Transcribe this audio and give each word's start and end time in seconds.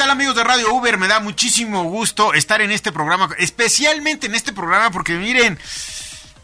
Tal 0.00 0.08
amigos 0.08 0.34
de 0.34 0.44
Radio 0.44 0.72
Uber? 0.72 0.96
Me 0.96 1.08
da 1.08 1.20
muchísimo 1.20 1.84
gusto 1.84 2.32
estar 2.32 2.62
en 2.62 2.70
este 2.70 2.90
programa, 2.90 3.28
especialmente 3.36 4.28
en 4.28 4.34
este 4.34 4.50
programa 4.50 4.90
porque 4.90 5.12
miren, 5.12 5.58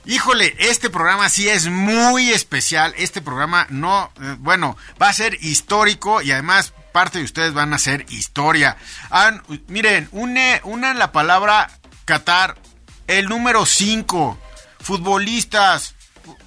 híjole, 0.04 0.54
este 0.58 0.90
programa 0.90 1.30
sí 1.30 1.48
es 1.48 1.66
muy 1.68 2.32
especial. 2.32 2.92
Este 2.98 3.22
programa 3.22 3.66
no, 3.70 4.12
eh, 4.20 4.36
bueno, 4.40 4.76
va 5.00 5.08
a 5.08 5.14
ser 5.14 5.42
histórico 5.42 6.20
y 6.20 6.32
además 6.32 6.74
parte 6.92 7.16
de 7.16 7.24
ustedes 7.24 7.54
van 7.54 7.72
a 7.72 7.76
hacer 7.76 8.04
historia. 8.10 8.76
miren, 9.68 10.10
une, 10.12 10.60
una 10.64 10.92
la 10.92 11.10
palabra 11.10 11.70
Qatar, 12.04 12.58
el 13.06 13.26
número 13.26 13.64
5, 13.64 14.38
futbolistas, 14.80 15.94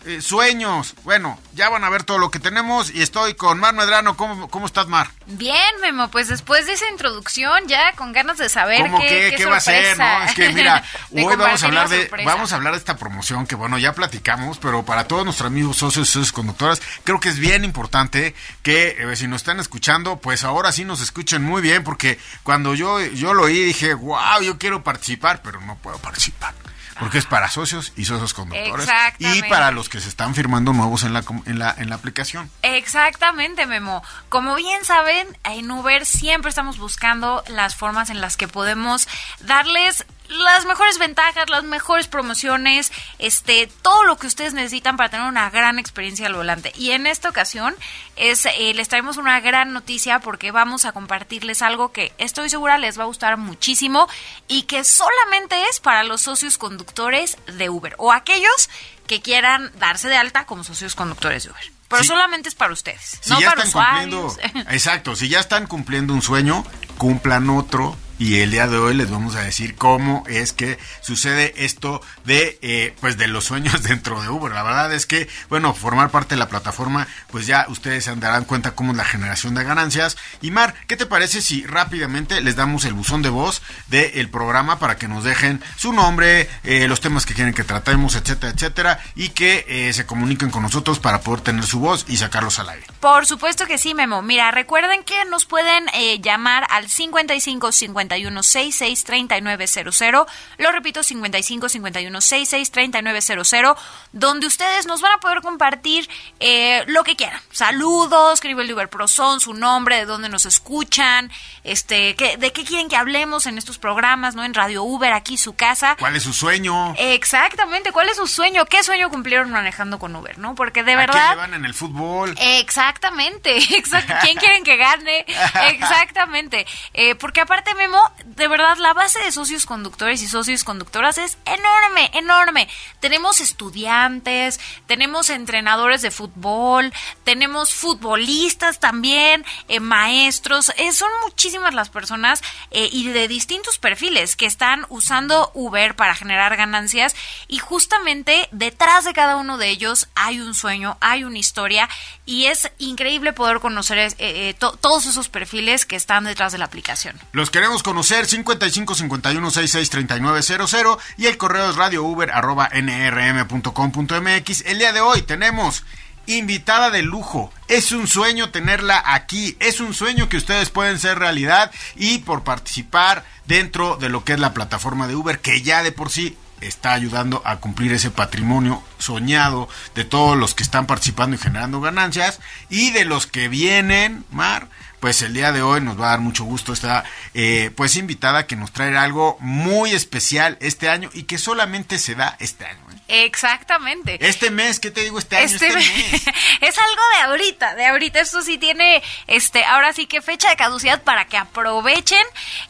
eh, 0.06 0.22
sueños. 0.22 0.96
Bueno, 1.04 1.40
ya 1.54 1.70
van 1.70 1.84
a 1.84 1.90
ver 1.90 2.04
todo 2.04 2.18
lo 2.18 2.32
que 2.32 2.40
tenemos 2.40 2.90
y 2.90 3.02
estoy 3.02 3.34
con 3.34 3.60
Mar 3.60 3.74
Medrano. 3.74 4.16
¿Cómo, 4.16 4.50
cómo 4.50 4.66
estás, 4.66 4.88
Mar? 4.88 5.10
Bien, 5.26 5.60
Memo, 5.82 6.10
pues 6.10 6.28
después 6.28 6.66
de 6.66 6.74
esa 6.74 6.90
introducción 6.90 7.68
ya 7.68 7.94
con 7.94 8.12
ganas 8.14 8.38
de 8.38 8.50
saber 8.50 8.82
¿Cómo 8.82 9.00
qué, 9.00 9.34
qué, 9.36 9.46
va 9.46 9.58
a 9.58 9.60
ser, 9.60 9.98
¿no? 9.98 10.24
Es 10.24 10.34
que 10.34 10.50
mira, 10.50 10.84
hoy 11.12 11.36
vamos 11.36 11.64
a 11.64 11.66
hablar 11.66 11.90
de 11.90 12.10
vamos 12.26 12.52
a 12.52 12.56
hablar 12.56 12.74
de 12.74 12.80
esta 12.80 12.98
promoción 12.98 13.46
que 13.46 13.56
bueno, 13.56 13.78
ya 13.78 13.94
platicamos, 13.94 14.58
pero 14.58 14.84
para 14.84 15.08
todos 15.08 15.26
nuestros 15.26 15.48
amigos 15.48 15.78
socios 15.78 16.10
y 16.10 16.12
socios 16.12 16.32
conductoras, 16.32 16.82
creo 17.04 17.20
que 17.20 17.30
es 17.30 17.40
bien 17.40 17.64
importante 17.64 18.36
que 18.64 18.98
eh, 19.00 19.16
si 19.16 19.28
nos 19.28 19.42
están 19.42 19.60
escuchando, 19.60 20.18
pues 20.18 20.44
ahora 20.44 20.72
sí 20.72 20.86
nos 20.86 21.02
escuchen 21.02 21.44
muy 21.44 21.62
bien 21.62 21.84
porque 21.84 22.20
cuando 22.44 22.74
yo 22.74 23.00
yo 23.02 23.34
lo 23.34 23.44
oí 23.44 23.64
dije, 23.64 23.94
"Wow, 23.94 24.42
yo 24.42 24.58
quiero 24.58 24.84
participar, 24.84 25.42
pero 25.44 25.60
no 25.62 25.76
puedo 25.76 25.98
participar." 25.98 26.54
Porque 27.00 27.18
es 27.18 27.26
para 27.26 27.50
socios 27.50 27.94
y 27.96 28.06
socios 28.06 28.34
conductores 28.34 28.88
y 29.18 29.42
para 29.44 29.72
los 29.72 29.90
que 29.90 30.00
se 30.00 30.10
están 30.10 30.36
firmando 30.36 30.74
nuevos 30.74 31.04
en 31.04 31.14
la, 31.14 31.24
en 31.46 31.60
la, 31.60 31.74
en 31.78 31.90
la 31.90 31.96
aplicación. 31.96 32.50
Exactamente, 32.62 33.66
Memo. 33.66 34.04
Como 34.28 34.56
bien 34.56 34.84
saben, 34.84 35.28
en 35.44 35.72
Uber 35.72 36.06
siempre 36.06 36.50
estamos 36.50 36.78
buscando 36.78 37.44
las 37.48 37.76
formas 37.76 38.10
en 38.10 38.22
las 38.22 38.38
que 38.38 38.48
podemos 38.48 39.08
darles 39.42 40.06
las 40.30 40.66
mejores 40.66 40.98
ventajas, 41.00 41.50
las 41.50 41.64
mejores 41.64 42.08
promociones, 42.08 42.92
este, 43.18 43.68
todo 43.82 44.04
lo 44.04 44.18
que 44.18 44.28
ustedes 44.28 44.54
necesitan 44.54 44.96
para 44.96 45.10
tener 45.10 45.28
una 45.28 45.50
gran 45.50 45.80
experiencia 45.80 46.28
al 46.28 46.36
volante. 46.36 46.72
Y 46.76 46.92
en 46.92 47.08
esta 47.08 47.30
ocasión 47.30 47.76
es, 48.16 48.46
eh, 48.46 48.74
les 48.74 48.88
traemos 48.90 49.18
una 49.18 49.40
gran 49.40 49.74
noticia 49.74 50.20
porque 50.20 50.52
vamos 50.52 50.86
a 50.86 50.92
compartirles 50.92 51.62
algo 51.62 51.92
que 51.92 52.14
estoy 52.18 52.50
segura 52.50 52.78
les 52.78 52.98
va 52.98 53.04
a 53.04 53.08
gustar 53.08 53.38
muchísimo 53.38 54.08
y 54.48 54.64
que 54.64 54.84
solamente 54.84 55.68
es 55.70 55.80
para 55.80 56.04
los 56.04 56.22
socios 56.22 56.58
conductores 56.58 57.38
de 57.48 57.70
Uber 57.70 57.96
o 57.98 58.12
aquellos 58.12 58.70
que 59.08 59.22
quieran 59.22 59.72
darse 59.80 60.08
de 60.08 60.18
alta 60.18 60.46
como 60.46 60.64
socios 60.64 60.96
conductores 60.96 61.44
de 61.44 61.50
Uber. 61.50 61.72
Pero 61.88 62.04
solamente 62.04 62.50
es 62.50 62.56
para 62.56 62.72
ustedes, 62.72 63.20
no 63.26 63.40
para 63.40 63.64
usuarios. 63.64 64.38
Exacto, 64.70 65.16
si 65.16 65.28
ya 65.28 65.40
están 65.40 65.66
cumpliendo 65.66 66.14
un 66.14 66.22
sueño, 66.22 66.64
cumplan 67.00 67.50
otro 67.50 67.98
y 68.20 68.42
el 68.42 68.52
día 68.52 68.68
de 68.68 68.78
hoy 68.78 68.94
les 68.94 69.10
vamos 69.10 69.36
a 69.36 69.42
decir 69.42 69.76
cómo 69.76 70.26
es 70.28 70.52
que 70.52 70.78
sucede 71.00 71.54
esto 71.56 72.02
de 72.26 72.60
eh, 72.62 72.94
pues 73.00 73.18
de 73.18 73.28
los 73.28 73.46
sueños 73.46 73.82
dentro 73.84 74.22
de 74.22 74.30
Uber. 74.30 74.52
La 74.52 74.62
verdad 74.62 74.94
es 74.94 75.06
que, 75.06 75.30
bueno, 75.48 75.74
formar 75.74 76.12
parte 76.12 76.36
de 76.36 76.40
la 76.40 76.50
plataforma, 76.50 77.08
pues 77.32 77.48
ya 77.48 77.66
ustedes 77.70 78.04
se 78.04 78.16
darán 78.18 78.44
cuenta 78.44 78.72
cómo 78.72 78.92
es 78.92 78.98
la 78.98 79.06
generación 79.06 79.56
de 79.56 79.64
ganancias. 79.64 80.18
Y 80.42 80.52
Mar, 80.52 80.76
¿qué 80.88 80.98
te 80.98 81.06
parece 81.06 81.42
si 81.42 81.66
rápidamente 81.66 82.42
les 82.42 82.58
damos 82.58 82.84
el 82.84 82.94
buzón 82.94 83.22
de 83.22 83.30
voz 83.30 83.62
del 83.88 84.30
programa 84.30 84.80
para 84.80 84.98
que 84.98 85.08
nos 85.08 85.24
dejen 85.24 85.64
su 85.78 85.94
nombre, 85.94 86.50
eh, 86.66 86.90
los 86.90 87.00
temas 87.00 87.26
que 87.26 87.34
quieren 87.34 87.54
que 87.54 87.64
tratemos, 87.64 88.16
etcétera, 88.16 88.52
etcétera, 88.54 89.00
y 89.16 89.30
que 89.30 89.66
eh, 89.70 89.94
se 89.94 90.06
comuniquen 90.06 90.50
con 90.50 90.64
nosotros 90.64 91.00
para 91.00 91.22
poder 91.22 91.40
tener 91.40 91.64
su 91.64 91.80
voz 91.80 92.06
y 92.10 92.18
sacarlos 92.18 92.60
al 92.60 92.70
aire? 92.70 92.86
Por 93.00 93.26
supuesto 93.26 93.66
que 93.66 93.78
sí, 93.78 93.94
Memo. 93.94 94.22
Mira, 94.22 94.52
recuerden 94.52 95.06
que 95.06 95.24
nos 95.26 95.46
pueden 95.46 95.86
llamar 96.22 96.68
al 96.70 96.90
55 96.90 97.72
50 97.72 98.09
51 98.10 98.44
66 98.44 99.04
3900. 99.04 100.26
Lo 100.58 100.72
repito, 100.72 101.04
55 101.04 101.70
51 101.70 102.22
66 102.22 102.72
3900, 102.72 103.78
donde 104.12 104.48
ustedes 104.48 104.88
nos 104.88 105.02
van 105.02 105.14
a 105.14 105.18
poder 105.20 105.42
compartir 105.42 106.10
eh, 106.40 106.84
lo 106.88 107.04
que 107.04 107.16
quieran. 107.16 107.40
Saludos, 107.52 108.42
qué 108.42 108.48
nivel 108.48 108.68
de 108.68 108.74
Uber 108.74 108.90
Pro 108.90 109.08
son, 109.08 109.40
su 109.40 109.54
nombre, 109.54 109.98
de 109.98 110.06
dónde 110.06 110.30
nos 110.30 110.46
escuchan, 110.46 111.32
este, 111.64 112.16
de 112.16 112.52
qué 112.52 112.64
quieren 112.64 112.90
que 112.90 112.96
hablemos 112.96 113.46
en 113.46 113.58
estos 113.58 113.78
programas, 113.78 114.36
¿no? 114.36 114.44
En 114.44 114.54
Radio 114.54 114.84
Uber, 114.84 115.14
aquí 115.14 115.38
su 115.38 115.54
casa. 115.56 115.96
¿Cuál 116.00 116.16
es 116.16 116.24
su 116.24 116.34
sueño? 116.34 116.96
Exactamente, 116.98 117.92
¿cuál 117.92 118.10
es 118.10 118.18
su 118.18 118.28
sueño? 118.28 118.66
¿Qué 118.66 118.84
sueño 118.84 119.10
cumplieron 119.10 119.52
manejando 119.52 120.00
con 120.00 120.16
Uber, 120.16 120.38
no? 120.40 120.56
Porque 120.56 120.84
de 120.84 120.96
verdad. 120.96 121.32
¿A 121.32 121.36
van 121.36 121.54
en 121.54 121.66
el 121.66 121.74
fútbol? 121.74 122.36
Exactamente. 122.40 123.60
¿Quién 124.22 124.38
quieren 124.38 124.64
que 124.64 124.78
gane? 124.78 125.26
Exactamente. 125.70 126.66
Eh, 126.94 127.16
porque 127.16 127.42
aparte, 127.42 127.74
Memo, 127.76 127.99
de 128.26 128.48
verdad, 128.48 128.78
la 128.78 128.94
base 128.94 129.20
de 129.20 129.32
socios 129.32 129.66
conductores 129.66 130.22
y 130.22 130.28
socios 130.28 130.64
conductoras 130.64 131.18
es 131.18 131.38
enorme, 131.46 132.10
enorme. 132.14 132.68
Tenemos 133.00 133.42
estudiantes, 133.42 134.60
tenemos 134.88 135.30
entrenadores 135.30 136.02
de 136.02 136.12
fútbol, 136.12 136.94
tenemos 137.24 137.74
futbolistas 137.74 138.80
también, 138.80 139.46
eh, 139.68 139.80
maestros, 139.80 140.72
eh, 140.78 140.92
son 140.92 141.10
muchísimas 141.24 141.74
las 141.74 141.90
personas 141.90 142.42
eh, 142.72 142.90
y 142.92 143.10
de 143.10 143.28
distintos 143.28 143.78
perfiles 143.78 144.36
que 144.36 144.46
están 144.46 144.86
usando 144.90 145.52
Uber 145.54 145.96
para 145.96 146.16
generar 146.16 146.56
ganancias 146.56 147.16
y 147.48 147.60
justamente 147.60 148.48
detrás 148.52 149.06
de 149.06 149.14
cada 149.14 149.38
uno 149.38 149.58
de 149.58 149.70
ellos 149.70 150.08
hay 150.16 150.40
un 150.40 150.54
sueño, 150.54 150.98
hay 151.02 151.24
una 151.24 151.40
historia 151.40 151.90
y 152.30 152.46
es 152.46 152.72
increíble 152.78 153.34
poder 153.34 153.60
conocer 153.60 154.14
todos 154.60 155.08
esos 155.08 155.30
perfiles 155.30 155.88
que 155.88 155.96
están 155.96 156.26
detrás 156.26 156.52
de 156.52 156.60
la 156.60 156.66
aplicación. 156.66 157.20
Los 157.32 157.50
queremos 157.50 157.82
conocer 157.82 158.28
55 158.28 158.94
51 158.94 159.50
66 159.50 159.90
3900 159.90 161.00
y 161.18 161.26
el 161.26 161.38
correo 161.38 161.72
es 161.72 161.76
radiouber 161.76 162.30
arroba 162.30 162.70
nrm.com.mx. 162.70 164.62
El 164.68 164.78
día 164.78 164.94
de 164.94 165.02
hoy 165.02 165.24
tenemos 165.24 165.84
invitada 166.28 166.92
de 166.92 167.02
lujo. 167.02 167.52
Es 167.68 167.92
un 167.92 168.08
sueño 168.08 168.52
tenerla 168.52 169.02
aquí. 169.04 169.58
Es 169.60 169.80
un 169.80 169.96
sueño 169.96 170.30
que 170.30 170.38
ustedes 170.38 170.70
pueden 170.70 171.00
ser 171.00 171.18
realidad 171.18 171.72
y 171.96 172.20
por 172.20 172.44
participar 172.44 173.26
dentro 173.48 173.96
de 173.96 174.10
lo 174.10 174.24
que 174.24 174.34
es 174.34 174.40
la 174.40 174.54
plataforma 174.54 175.08
de 175.08 175.16
Uber, 175.16 175.40
que 175.40 175.64
ya 175.64 175.82
de 175.82 175.92
por 175.92 176.12
sí 176.12 176.38
está 176.62 176.94
ayudando 176.94 177.42
a 177.46 177.58
cumplir 177.58 177.92
ese 177.94 178.12
patrimonio 178.12 178.84
soñado 178.98 179.70
de 179.96 180.06
todos 180.06 180.38
los 180.38 180.56
que 180.56 180.64
están 180.64 180.88
participando 180.88 181.36
y 181.36 181.40
generando 181.40 181.82
ganancias 181.82 182.40
y 182.70 182.92
de 182.92 183.06
los 183.06 183.28
que 183.28 183.48
vienen, 183.48 184.26
Mar, 184.32 184.70
pues 185.00 185.22
el 185.22 185.34
día 185.34 185.52
de 185.52 185.62
hoy 185.62 185.82
nos 185.82 186.00
va 186.00 186.08
a 186.08 186.10
dar 186.12 186.20
mucho 186.20 186.44
gusto 186.44 186.74
esta 186.74 187.04
eh, 187.34 187.72
pues 187.76 187.96
invitada 187.96 188.48
que 188.48 188.56
nos 188.56 188.72
trae 188.72 188.96
algo 188.98 189.38
muy 189.40 189.92
especial 189.92 190.58
este 190.62 190.90
año 190.90 191.10
y 191.14 191.24
que 191.24 191.38
solamente 191.38 191.98
se 192.00 192.16
da 192.16 192.36
este 192.40 192.66
año. 192.66 192.80
¿eh? 192.92 193.26
Exactamente. 193.26 194.18
Este 194.22 194.52
mes, 194.52 194.80
¿qué 194.80 194.92
te 194.92 195.02
digo 195.02 195.20
este 195.20 195.38
año? 195.38 195.46
Este, 195.46 195.68
este 195.68 195.78
mes. 195.78 196.14
es 196.62 196.78
algo 196.78 197.02
de 197.16 197.22
ahorita, 197.24 197.76
de 197.76 197.86
ahorita. 197.88 198.20
Esto 198.20 198.42
sí 198.42 198.58
tiene, 198.58 199.02
este, 199.28 199.66
ahora 199.66 199.94
sí 199.94 200.06
que 200.06 200.22
fecha 200.22 200.50
de 200.50 200.56
caducidad 200.56 201.02
para 201.04 201.26
que 201.26 201.38
aprovechen. 201.38 202.24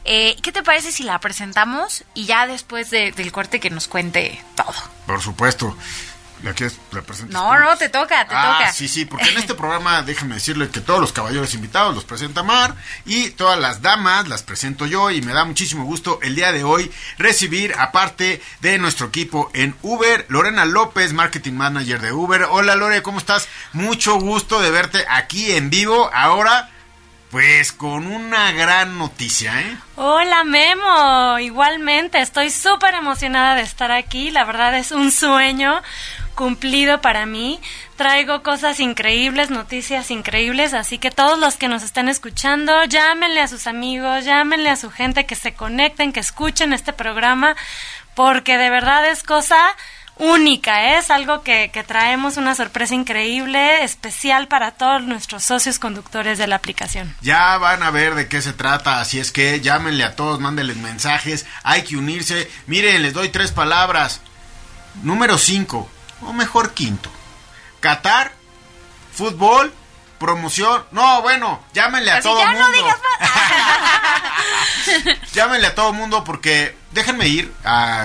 Eh, 0.04 0.36
¿Qué 0.42 0.52
te 0.52 0.62
parece 0.62 0.92
si 0.92 1.02
la 1.02 1.18
presentamos 1.20 2.04
y 2.14 2.24
ya 2.26 2.46
después 2.46 2.90
del 2.90 3.32
corte 3.32 3.60
que 3.60 3.70
nos 3.70 3.88
cuente 3.88 4.42
todo? 4.56 4.74
Por 5.06 5.20
supuesto. 5.20 5.76
¿La 6.42 6.54
quieres 6.54 6.78
No, 7.28 7.58
no, 7.58 7.76
te 7.76 7.90
toca, 7.90 8.26
te 8.26 8.34
ah, 8.34 8.58
toca. 8.58 8.72
Sí, 8.72 8.88
sí, 8.88 9.04
porque 9.04 9.28
en 9.28 9.36
este 9.36 9.54
programa 9.54 10.02
déjame 10.06 10.36
decirle 10.36 10.70
que 10.70 10.80
todos 10.80 11.00
los 11.00 11.12
caballeros 11.12 11.52
invitados 11.54 11.94
los 11.94 12.04
presenta 12.04 12.42
Mar 12.42 12.74
y 13.04 13.30
todas 13.30 13.58
las 13.58 13.82
damas 13.82 14.26
las 14.26 14.42
presento 14.42 14.86
yo 14.86 15.10
y 15.10 15.20
me 15.20 15.34
da 15.34 15.44
muchísimo 15.44 15.84
gusto 15.84 16.18
el 16.22 16.34
día 16.34 16.52
de 16.52 16.64
hoy 16.64 16.90
recibir, 17.18 17.74
aparte 17.78 18.40
de 18.60 18.78
nuestro 18.78 19.08
equipo 19.08 19.50
en 19.52 19.76
Uber, 19.82 20.24
Lorena 20.28 20.64
López, 20.64 21.12
Marketing 21.12 21.52
Manager 21.52 22.00
de 22.00 22.12
Uber. 22.12 22.46
Hola 22.48 22.74
Lore, 22.74 23.02
¿cómo 23.02 23.18
estás? 23.18 23.48
Mucho 23.74 24.18
gusto 24.18 24.60
de 24.60 24.70
verte 24.70 25.04
aquí 25.08 25.52
en 25.52 25.70
vivo. 25.70 26.10
Ahora... 26.12 26.70
Pues 27.30 27.72
con 27.72 28.08
una 28.08 28.50
gran 28.50 28.98
noticia, 28.98 29.60
¿eh? 29.60 29.76
Hola 29.94 30.42
Memo, 30.42 31.38
igualmente 31.38 32.20
estoy 32.20 32.50
súper 32.50 32.94
emocionada 32.94 33.54
de 33.54 33.62
estar 33.62 33.92
aquí, 33.92 34.32
la 34.32 34.44
verdad 34.44 34.76
es 34.76 34.90
un 34.90 35.12
sueño 35.12 35.80
cumplido 36.40 37.02
para 37.02 37.26
mí. 37.26 37.60
Traigo 37.96 38.42
cosas 38.42 38.80
increíbles, 38.80 39.50
noticias 39.50 40.10
increíbles, 40.10 40.72
así 40.72 40.96
que 40.96 41.10
todos 41.10 41.38
los 41.38 41.58
que 41.58 41.68
nos 41.68 41.82
están 41.82 42.08
escuchando, 42.08 42.82
llámenle 42.84 43.42
a 43.42 43.46
sus 43.46 43.66
amigos, 43.66 44.24
llámenle 44.24 44.70
a 44.70 44.76
su 44.76 44.90
gente 44.90 45.26
que 45.26 45.34
se 45.34 45.52
conecten, 45.52 46.14
que 46.14 46.20
escuchen 46.20 46.72
este 46.72 46.94
programa, 46.94 47.56
porque 48.14 48.56
de 48.56 48.70
verdad 48.70 49.06
es 49.06 49.22
cosa 49.22 49.58
única, 50.16 50.94
¿eh? 50.94 50.98
es 51.00 51.10
algo 51.10 51.42
que, 51.42 51.70
que, 51.74 51.84
traemos 51.84 52.38
una 52.38 52.54
sorpresa 52.54 52.94
increíble, 52.94 53.84
especial 53.84 54.48
para 54.48 54.70
todos 54.70 55.02
nuestros 55.02 55.44
socios 55.44 55.78
conductores 55.78 56.38
de 56.38 56.46
la 56.46 56.56
aplicación. 56.56 57.14
Ya 57.20 57.58
van 57.58 57.82
a 57.82 57.90
ver 57.90 58.14
de 58.14 58.28
qué 58.28 58.40
se 58.40 58.54
trata, 58.54 59.02
así 59.02 59.20
es 59.20 59.30
que 59.30 59.60
llámenle 59.60 60.04
a 60.04 60.16
todos, 60.16 60.40
mándenles 60.40 60.78
mensajes, 60.78 61.44
hay 61.64 61.82
que 61.82 61.98
unirse. 61.98 62.50
Miren, 62.66 63.02
les 63.02 63.12
doy 63.12 63.28
tres 63.28 63.52
palabras. 63.52 64.22
Número 65.02 65.38
cinco, 65.38 65.88
o 66.22 66.32
mejor 66.32 66.74
quinto. 66.74 67.10
Qatar, 67.80 68.32
fútbol, 69.12 69.72
promoción. 70.18 70.84
No, 70.90 71.22
bueno, 71.22 71.62
llámenle 71.72 72.10
a 72.10 72.20
todo 72.20 72.40
ya 72.40 72.50
mundo. 72.50 72.68
No 72.68 72.74
digas 72.74 72.98
más. 73.02 73.20
llámenle 75.32 75.68
a 75.68 75.74
todo 75.74 75.92
mundo 75.92 76.24
porque 76.24 76.76
déjenme 76.92 77.28
ir 77.28 77.52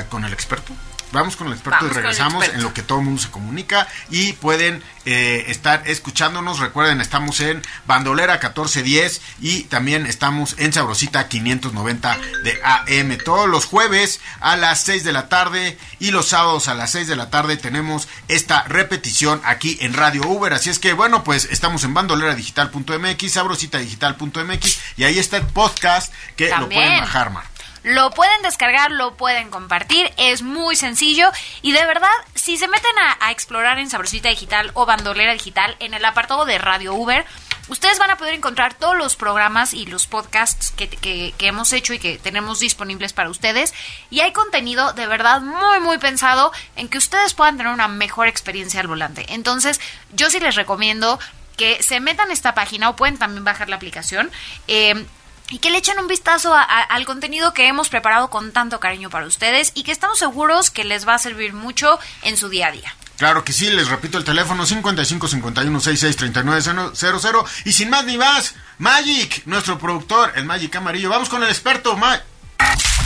con 0.10 0.26
el 0.26 0.34
experto 0.34 0.74
vamos 1.12 1.36
con 1.36 1.48
el 1.48 1.54
experto 1.54 1.86
y 1.86 1.90
regresamos 1.90 2.48
en 2.48 2.62
lo 2.64 2.74
que 2.74 2.82
todo 2.82 3.00
el 3.00 3.06
mundo 3.06 3.22
se 3.22 3.30
comunica 3.30 3.88
y 4.10 4.34
pueden 4.34 4.84
eh, 5.06 5.46
estar 5.48 5.84
escuchándonos. 5.86 6.60
Recuerden, 6.60 7.02
estamos 7.02 7.40
en 7.40 7.62
Bandolera 7.86 8.34
1410 8.34 9.22
y 9.40 9.64
también 9.64 10.06
estamos 10.06 10.56
en 10.58 10.74
Sabrosita 10.74 11.28
590 11.28 12.18
de 12.44 12.60
AM. 12.64 13.18
Todos 13.24 13.48
los 13.48 13.66
jueves 13.66 14.20
a 14.40 14.56
las 14.58 14.82
6 14.82 15.04
de 15.04 15.14
la 15.14 15.30
tarde 15.30 15.78
y 16.00 16.12
los 16.12 16.30
sábados 16.30 16.68
a 16.68 16.74
las 16.74 16.92
6 16.92 17.08
de 17.08 17.16
la 17.16 17.30
tarde 17.30 17.58
tenemos 17.58 18.08
esta 18.28 18.64
repetición 18.64 19.42
aquí 19.46 19.78
en 19.82 19.94
Radio 19.94 20.24
Uber. 20.28 20.54
Así 20.54 20.70
es 20.70 20.80
que, 20.80 20.94
bueno, 20.94 21.24
pues 21.24 21.46
estamos 21.46 21.84
en 21.84 21.94
bandoleradigital.mx, 21.94 23.32
sabrositadigital.mx 23.32 24.80
y 24.98 25.04
ahí 25.04 25.20
está 25.20 25.38
el 25.38 25.46
podcast 25.46 26.14
que 26.36 26.50
lo 26.50 26.68
pueden 26.70 27.00
bajar, 27.00 27.32
Mar. 27.32 27.55
Lo 27.86 28.10
pueden 28.10 28.42
descargar, 28.42 28.90
lo 28.90 29.14
pueden 29.14 29.52
compartir, 29.52 30.12
es 30.18 30.42
muy 30.42 30.76
sencillo 30.76 31.30
y 31.62 31.72
de 31.72 31.86
verdad, 31.86 32.10
si 32.34 32.58
se 32.58 32.68
meten 32.68 32.92
a, 33.20 33.32
explorar 33.32 33.78
en 33.78 33.92
Sabrosita 33.92 34.28
Digital 34.28 34.72
o 34.74 34.88
Bandolera 34.88 35.34
Digital 35.34 35.76
en 35.80 35.94
el 35.94 36.04
apartado 36.04 36.46
de 36.46 36.58
Radio 36.58 36.96
Uber, 36.96 37.24
ustedes 37.68 38.00
van 38.00 38.10
a 38.10 38.18
poder 38.18 38.34
encontrar 38.34 38.74
todos 38.74 38.98
los 38.98 39.16
programas 39.16 39.76
y 39.76 39.86
los 39.86 40.08
podcasts 40.08 40.72
que, 40.72 41.36
hemos 41.38 41.74
hecho 41.74 41.94
y 41.94 42.00
que 42.00 42.18
tenemos 42.18 42.60
disponibles 42.60 43.14
para 43.14 43.30
ustedes. 43.30 43.72
Y 44.10 44.22
hay 44.22 44.34
contenido 44.34 44.94
de 44.94 45.06
verdad 45.06 45.42
muy, 45.42 45.80
muy 45.80 46.00
pensado 46.00 46.52
en 46.76 46.90
que 46.90 46.98
ustedes 46.98 47.36
puedan 47.36 47.58
tener 47.58 47.72
una 47.72 47.88
mejor 47.88 48.28
experiencia 48.28 48.80
al 48.80 48.88
volante. 48.88 49.28
Entonces, 49.30 49.80
yo 50.12 50.32
sí 50.32 50.40
les 50.40 50.56
recomiendo 50.56 51.20
que 51.56 51.84
se 51.84 52.00
metan 52.00 52.32
a 52.32 52.34
esta 52.34 52.56
página 52.56 52.90
o 52.90 52.96
pueden 52.96 53.20
también 53.20 53.44
bajar 53.44 53.70
la 53.70 53.76
aplicación. 53.76 54.32
Eh, 54.68 55.06
y 55.50 55.60
que 55.60 55.70
le 55.70 55.78
echen 55.78 56.00
un 56.00 56.08
vistazo 56.08 56.54
al 56.56 57.06
contenido 57.06 57.54
que 57.54 57.68
hemos 57.68 57.90
preparado 57.90 58.30
con 58.30 58.52
tanto 58.52 58.80
cariño 58.80 59.10
para 59.10 59.26
ustedes 59.26 59.72
y 59.76 59.84
que 59.84 59.92
estamos 59.92 60.20
seguros 60.20 60.72
que 60.72 60.84
les 60.84 61.08
va 61.08 61.16
a 61.16 61.20
servir 61.20 61.54
mucho 61.54 62.00
en 62.24 62.38
su 62.38 62.50
día 62.50 62.68
a 62.68 62.72
día. 62.72 62.96
Claro 63.18 63.46
que 63.46 63.54
sí, 63.54 63.70
les 63.70 63.88
repito 63.88 64.18
el 64.18 64.26
teléfono 64.26 64.66
55 64.66 65.28
51 65.28 65.80
66 65.80 66.16
39 66.18 66.92
00 66.94 67.46
y 67.64 67.72
sin 67.72 67.90
más 67.90 68.06
ni 68.06 68.18
más, 68.18 68.56
Magic, 68.78 69.44
nuestro 69.46 69.80
productor, 69.80 70.34
el 70.36 70.46
Magic 70.46 70.76
Amarillo. 70.76 71.10
Vamos 71.10 71.30
con 71.30 71.42
el 71.42 71.50
experto, 71.50 71.96
Ma 71.96 72.22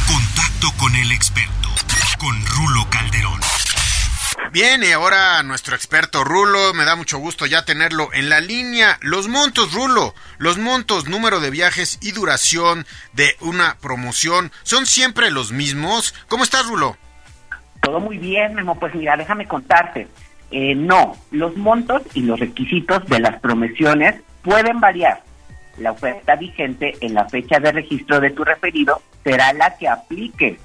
Contacto 0.08 0.72
con 0.78 0.96
el 0.96 1.12
experto, 1.12 1.70
con 2.18 2.46
Rulo 2.46 2.90
Calderón. 2.90 3.40
Bien, 4.52 4.84
y 4.84 4.92
ahora 4.92 5.44
nuestro 5.44 5.76
experto 5.76 6.24
Rulo, 6.24 6.74
me 6.74 6.84
da 6.84 6.96
mucho 6.96 7.20
gusto 7.20 7.46
ya 7.46 7.66
tenerlo 7.66 8.10
en 8.14 8.30
la 8.30 8.40
línea. 8.40 8.98
Los 9.02 9.28
montos, 9.28 9.74
Rulo, 9.74 10.16
los 10.40 10.58
montos, 10.58 11.08
número 11.08 11.40
de 11.40 11.52
viajes 11.52 12.00
y 12.02 12.12
duración 12.14 12.88
de 13.14 13.36
una 13.42 13.78
promoción, 13.80 14.52
¿son 14.64 14.88
siempre 14.88 15.30
los 15.30 15.52
mismos? 15.52 16.16
¿Cómo 16.28 16.44
estás, 16.44 16.68
Rulo? 16.68 16.98
Todo 17.82 18.00
muy 18.00 18.18
bien, 18.18 18.56
Memo. 18.56 18.80
Pues 18.80 18.96
mira, 18.96 19.16
déjame 19.16 19.48
contarte. 19.48 20.08
Eh, 20.52 20.74
no, 20.74 21.16
los 21.32 21.56
montos 21.56 22.02
y 22.16 22.22
los 22.22 22.40
requisitos 22.40 23.06
de 23.06 23.20
las 23.20 23.40
promociones 23.40 24.16
pueden 24.42 24.80
variar. 24.80 25.22
La 25.78 25.92
oferta 25.92 26.36
vigente 26.36 26.96
en 27.02 27.14
la 27.14 27.30
fecha 27.30 27.60
de 27.60 27.72
registro 27.72 28.20
de 28.20 28.32
tu 28.32 28.44
referido 28.44 29.02
será 29.24 29.54
la 29.54 29.78
que 29.78 29.88
aplique 29.88 30.58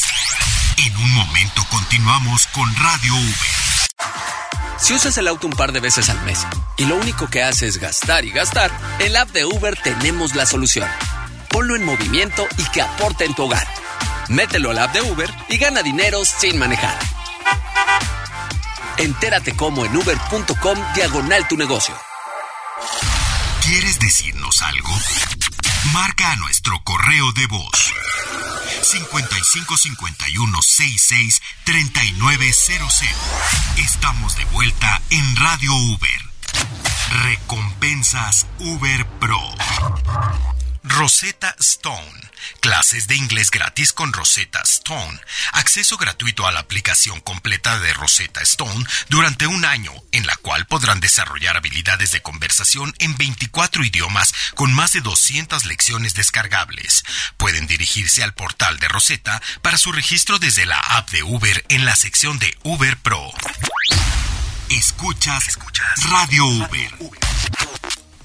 en 0.76 0.96
un 0.96 1.14
momento 1.14 1.64
continuamos 1.70 2.46
con 2.48 2.64
Radio 2.76 3.14
Uber. 3.14 3.50
Si 4.78 4.94
usas 4.94 5.16
el 5.18 5.28
auto 5.28 5.46
un 5.46 5.52
par 5.52 5.72
de 5.72 5.80
veces 5.80 6.08
al 6.08 6.20
mes 6.22 6.46
y 6.76 6.84
lo 6.86 6.96
único 6.96 7.28
que 7.28 7.42
hace 7.42 7.66
es 7.66 7.78
gastar 7.78 8.24
y 8.24 8.30
gastar, 8.30 8.70
en 8.98 9.12
la 9.12 9.22
app 9.22 9.30
de 9.30 9.44
Uber 9.44 9.78
tenemos 9.82 10.34
la 10.34 10.46
solución. 10.46 10.88
Ponlo 11.48 11.76
en 11.76 11.84
movimiento 11.84 12.46
y 12.58 12.64
que 12.64 12.82
aporte 12.82 13.24
en 13.24 13.34
tu 13.34 13.44
hogar. 13.44 13.66
Mételo 14.28 14.70
al 14.70 14.78
app 14.78 14.92
de 14.92 15.02
Uber 15.02 15.30
y 15.48 15.58
gana 15.58 15.82
dinero 15.82 16.24
sin 16.24 16.58
manejar. 16.58 16.98
Entérate 18.96 19.54
cómo 19.54 19.84
en 19.84 19.96
uber.com 19.96 20.78
diagonal 20.94 21.46
tu 21.48 21.56
negocio. 21.56 21.94
¿Quieres 23.64 23.98
decirnos 23.98 24.62
algo? 24.62 24.90
Marca 25.92 26.32
a 26.32 26.36
nuestro 26.36 26.82
correo 26.82 27.32
de 27.32 27.46
voz 27.46 27.92
55 28.82 29.76
51 29.76 30.62
66 30.62 31.42
3900. 31.64 33.02
Estamos 33.76 34.36
de 34.36 34.44
vuelta 34.46 35.00
en 35.10 35.36
Radio 35.36 35.74
Uber. 35.74 36.22
Recompensas 37.24 38.46
Uber 38.58 39.06
Pro. 39.20 39.40
Rosetta 40.84 41.54
Stone. 41.60 42.20
Clases 42.60 43.06
de 43.06 43.14
inglés 43.14 43.50
gratis 43.50 43.92
con 43.92 44.12
Rosetta 44.12 44.60
Stone. 44.62 45.20
Acceso 45.52 45.96
gratuito 45.96 46.46
a 46.46 46.52
la 46.52 46.60
aplicación 46.60 47.20
completa 47.20 47.78
de 47.78 47.92
Rosetta 47.92 48.40
Stone 48.42 48.84
durante 49.08 49.46
un 49.46 49.64
año, 49.64 49.92
en 50.10 50.26
la 50.26 50.34
cual 50.36 50.66
podrán 50.66 51.00
desarrollar 51.00 51.56
habilidades 51.56 52.10
de 52.10 52.20
conversación 52.20 52.94
en 52.98 53.16
24 53.16 53.84
idiomas 53.84 54.34
con 54.56 54.72
más 54.72 54.92
de 54.92 55.00
200 55.00 55.64
lecciones 55.66 56.14
descargables. 56.14 57.04
Pueden 57.36 57.66
dirigirse 57.68 58.24
al 58.24 58.34
portal 58.34 58.78
de 58.80 58.88
Rosetta 58.88 59.40
para 59.62 59.78
su 59.78 59.92
registro 59.92 60.38
desde 60.40 60.66
la 60.66 60.78
app 60.78 61.10
de 61.10 61.22
Uber 61.22 61.64
en 61.68 61.84
la 61.84 61.94
sección 61.94 62.38
de 62.40 62.56
Uber 62.64 62.96
Pro. 62.98 63.32
Escuchas, 64.68 65.48
escuchas 65.48 66.10
Radio 66.10 66.44
Uber. 66.46 66.92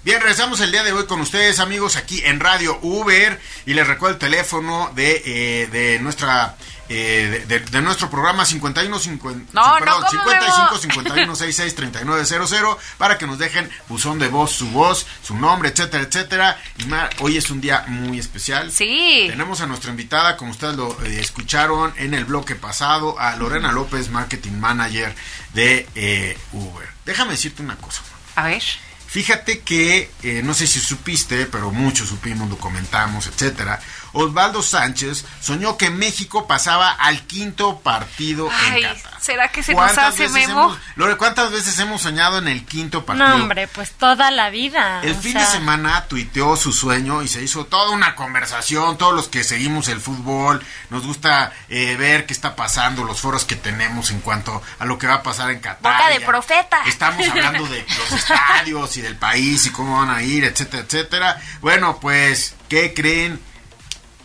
Bien, 0.07 0.21
regresamos 0.21 0.61
el 0.61 0.71
día 0.71 0.85
de 0.85 0.93
hoy 0.93 1.05
con 1.05 1.19
ustedes, 1.19 1.59
amigos, 1.59 1.97
aquí 1.97 2.21
en 2.23 2.39
Radio 2.39 2.79
Uber. 2.81 3.41
Y 3.65 3.73
les 3.73 3.85
recuerdo 3.85 4.13
el 4.13 4.19
teléfono 4.19 4.89
de, 4.95 5.21
eh, 5.25 5.67
de 5.67 5.99
nuestra. 5.99 6.55
Eh, 6.87 7.43
de, 7.45 7.81
nuestro 7.81 8.09
programa 8.09 8.45
51 8.45 8.97
50, 8.97 9.51
no, 9.51 9.75
perdón, 9.77 10.03
no, 10.03 10.09
55 10.09 10.77
51 10.77 11.35
66 11.35 11.75
3900 11.75 12.77
para 12.97 13.17
que 13.17 13.27
nos 13.27 13.37
dejen 13.37 13.69
buzón 13.89 14.17
de 14.17 14.29
voz, 14.29 14.53
su 14.53 14.69
voz, 14.69 15.05
su 15.21 15.35
nombre, 15.35 15.67
etcétera, 15.67 16.03
etcétera. 16.03 16.61
Y 16.77 16.85
hoy 17.21 17.35
es 17.35 17.49
un 17.49 17.59
día 17.59 17.83
muy 17.89 18.17
especial. 18.17 18.71
Sí. 18.71 19.25
Tenemos 19.29 19.59
a 19.59 19.67
nuestra 19.67 19.91
invitada, 19.91 20.37
como 20.37 20.51
ustedes 20.51 20.77
lo 20.77 20.89
eh, 21.03 21.19
escucharon 21.19 21.93
en 21.97 22.13
el 22.13 22.23
bloque 22.23 22.55
pasado, 22.55 23.19
a 23.19 23.35
Lorena 23.35 23.73
López, 23.73 24.09
Marketing 24.09 24.53
Manager 24.53 25.13
de 25.53 26.37
Uber. 26.53 26.87
Déjame 27.03 27.31
decirte 27.31 27.61
una 27.61 27.75
cosa. 27.75 28.03
A 28.35 28.45
ver. 28.45 28.63
Fíjate 29.07 29.59
que, 29.59 30.11
eh, 30.21 30.41
no 30.43 30.53
sé 30.53 30.67
si 30.67 30.79
supiste, 30.81 31.45
pero 31.45 31.71
muchos 31.71 32.09
supimos, 32.09 32.49
documentamos, 32.49 33.27
etcétera. 33.27 33.79
Osvaldo 34.17 34.61
Sánchez 34.63 35.25
soñó 35.41 35.77
que 35.77 35.89
México 35.89 36.47
pasaba 36.47 36.91
al 36.91 37.21
quinto 37.27 37.79
partido 37.79 38.49
Ay, 38.51 38.83
en 38.83 38.93
Qatar. 38.95 39.21
¿será 39.21 39.47
que 39.49 39.61
se 39.63 39.73
nos 39.73 39.81
¿Cuántas 39.83 40.13
hace, 40.13 40.29
Memo? 40.29 40.51
hemos- 40.63 40.77
Lore, 40.95 41.17
¿cuántas 41.17 41.51
veces 41.51 41.77
hemos 41.79 42.01
soñado 42.01 42.37
en 42.37 42.47
el 42.47 42.65
quinto 42.65 43.05
partido? 43.05 43.27
No, 43.27 43.35
hombre, 43.35 43.67
pues 43.67 43.91
toda 43.91 44.31
la 44.31 44.49
vida. 44.49 45.01
El 45.03 45.15
fin 45.15 45.33
sea, 45.33 45.41
de 45.41 45.47
semana 45.47 46.05
tuiteó 46.07 46.55
su 46.55 46.71
sueño 46.73 47.21
y 47.21 47.27
se 47.27 47.43
hizo 47.43 47.65
toda 47.65 47.91
una 47.91 48.15
conversación. 48.15 48.97
Todos 48.97 49.13
los 49.13 49.27
que 49.27 49.43
seguimos 49.43 49.87
el 49.89 49.99
fútbol 49.99 50.63
nos 50.89 51.05
gusta 51.05 51.51
eh, 51.69 51.95
ver 51.97 52.25
qué 52.25 52.33
está 52.33 52.55
pasando, 52.55 53.03
los 53.03 53.19
foros 53.19 53.45
que 53.45 53.55
tenemos 53.55 54.11
en 54.11 54.21
cuanto 54.21 54.61
a 54.79 54.85
lo 54.85 54.97
que 54.97 55.07
va 55.07 55.15
a 55.15 55.23
pasar 55.23 55.51
en 55.51 55.59
Qatar. 55.59 55.93
Boca 55.93 56.09
de 56.09 56.21
profeta. 56.21 56.79
Estamos 56.85 57.27
hablando 57.27 57.65
de 57.67 57.85
los 57.97 58.11
estadios 58.13 58.95
y 58.97 59.01
del 59.01 59.15
país 59.17 59.65
y 59.65 59.69
cómo 59.71 59.97
van 59.99 60.09
a 60.09 60.23
ir, 60.23 60.43
etcétera, 60.43 60.83
etcétera. 60.83 61.41
Bueno, 61.61 61.99
pues, 61.99 62.55
¿qué 62.69 62.93
creen? 62.93 63.39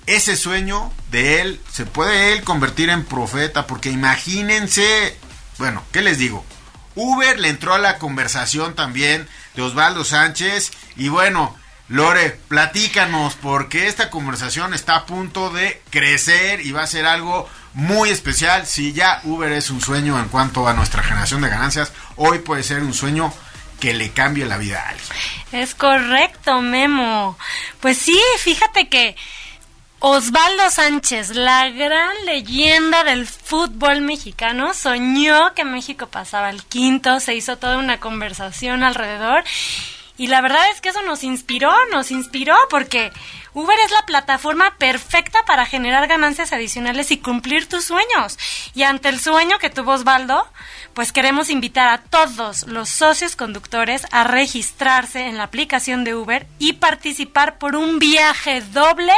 Ese 0.07 0.37
sueño 0.37 0.93
de 1.11 1.41
él 1.41 1.61
se 1.71 1.87
puede 1.87 2.33
él 2.33 2.43
convertir 2.43 2.91
en 2.91 3.05
profeta 3.05 3.67
porque 3.67 3.91
imagínense, 3.91 5.17
bueno, 5.59 5.85
¿qué 5.93 6.03
les 6.03 6.19
digo? 6.19 6.45
Uber 6.95 7.39
le 7.39 7.49
entró 7.49 7.75
a 7.75 7.79
la 7.79 7.99
conversación 7.99 8.75
también 8.75 9.29
de 9.55 9.63
Osvaldo 9.63 10.05
Sánchez 10.05 10.73
y 10.97 11.09
bueno, 11.09 11.57
Lore, 11.89 12.39
platícanos 12.49 13.35
porque 13.35 13.87
esta 13.87 14.11
conversación 14.11 14.75
está 14.75 14.97
a 14.97 15.07
punto 15.07 15.51
de 15.51 15.83
crecer 15.91 16.65
y 16.65 16.73
va 16.73 16.83
a 16.83 16.87
ser 16.87 17.07
algo 17.07 17.49
muy 17.75 18.11
especial. 18.11 18.67
Si 18.67 18.93
ya 18.93 19.21
Uber 19.25 19.53
es 19.53 19.71
un 19.71 19.81
sueño 19.81 20.19
en 20.19 20.29
cuanto 20.29 20.67
a 20.67 20.75
nuestra 20.75 21.03
generación 21.03 21.43
de 21.43 21.51
ganancias, 21.51 21.93
hoy 22.17 22.39
puede 22.41 22.63
ser 22.63 22.83
un 22.83 22.95
sueño 22.95 23.33
que 23.79 23.95
le 23.95 24.11
cambie 24.11 24.47
la 24.47 24.59
vida 24.59 24.81
a 24.81 24.89
alguien. 24.91 25.09
Es 25.53 25.75
correcto, 25.75 26.61
Memo. 26.61 27.37
Pues 27.81 27.99
sí, 27.99 28.19
fíjate 28.39 28.89
que 28.89 29.17
Osvaldo 30.05 30.69
Sánchez, 30.69 31.37
la 31.37 31.69
gran 31.69 32.27
leyenda 32.27 33.05
del 33.05 33.25
fútbol 33.25 34.01
mexicano, 34.01 34.75
soñó 34.75 35.55
que 35.55 35.63
México 35.65 36.09
pasaba 36.09 36.49
al 36.49 36.65
quinto, 36.65 37.21
se 37.21 37.37
hizo 37.37 37.57
toda 37.57 37.79
una 37.79 38.01
conversación 38.01 38.83
alrededor 38.83 39.45
y 40.19 40.27
la 40.27 40.41
verdad 40.41 40.69
es 40.73 40.81
que 40.81 40.89
eso 40.89 41.03
nos 41.03 41.23
inspiró, 41.23 41.73
nos 41.93 42.11
inspiró 42.11 42.57
porque 42.69 43.13
Uber 43.55 43.79
es 43.85 43.93
la 43.93 44.05
plataforma 44.05 44.75
perfecta 44.77 45.45
para 45.47 45.67
generar 45.67 46.09
ganancias 46.09 46.53
adicionales 46.53 47.13
y 47.13 47.19
cumplir 47.19 47.69
tus 47.69 47.85
sueños. 47.85 48.39
Y 48.75 48.83
ante 48.83 49.09
el 49.09 49.21
sueño 49.21 49.61
que 49.61 49.71
tuvo 49.71 49.93
Osvaldo, 49.93 50.49
pues 50.95 51.13
queremos 51.13 51.49
invitar 51.49 51.89
a 51.89 52.03
todos 52.03 52.67
los 52.67 52.89
socios 52.89 53.37
conductores 53.37 54.07
a 54.11 54.25
registrarse 54.25 55.27
en 55.27 55.39
la 55.39 55.45
aplicación 55.45 56.03
de 56.03 56.17
Uber 56.17 56.47
y 56.59 56.75
participar 56.75 57.59
por 57.59 57.77
un 57.77 58.01
viaje 58.01 58.63
doble 58.63 59.15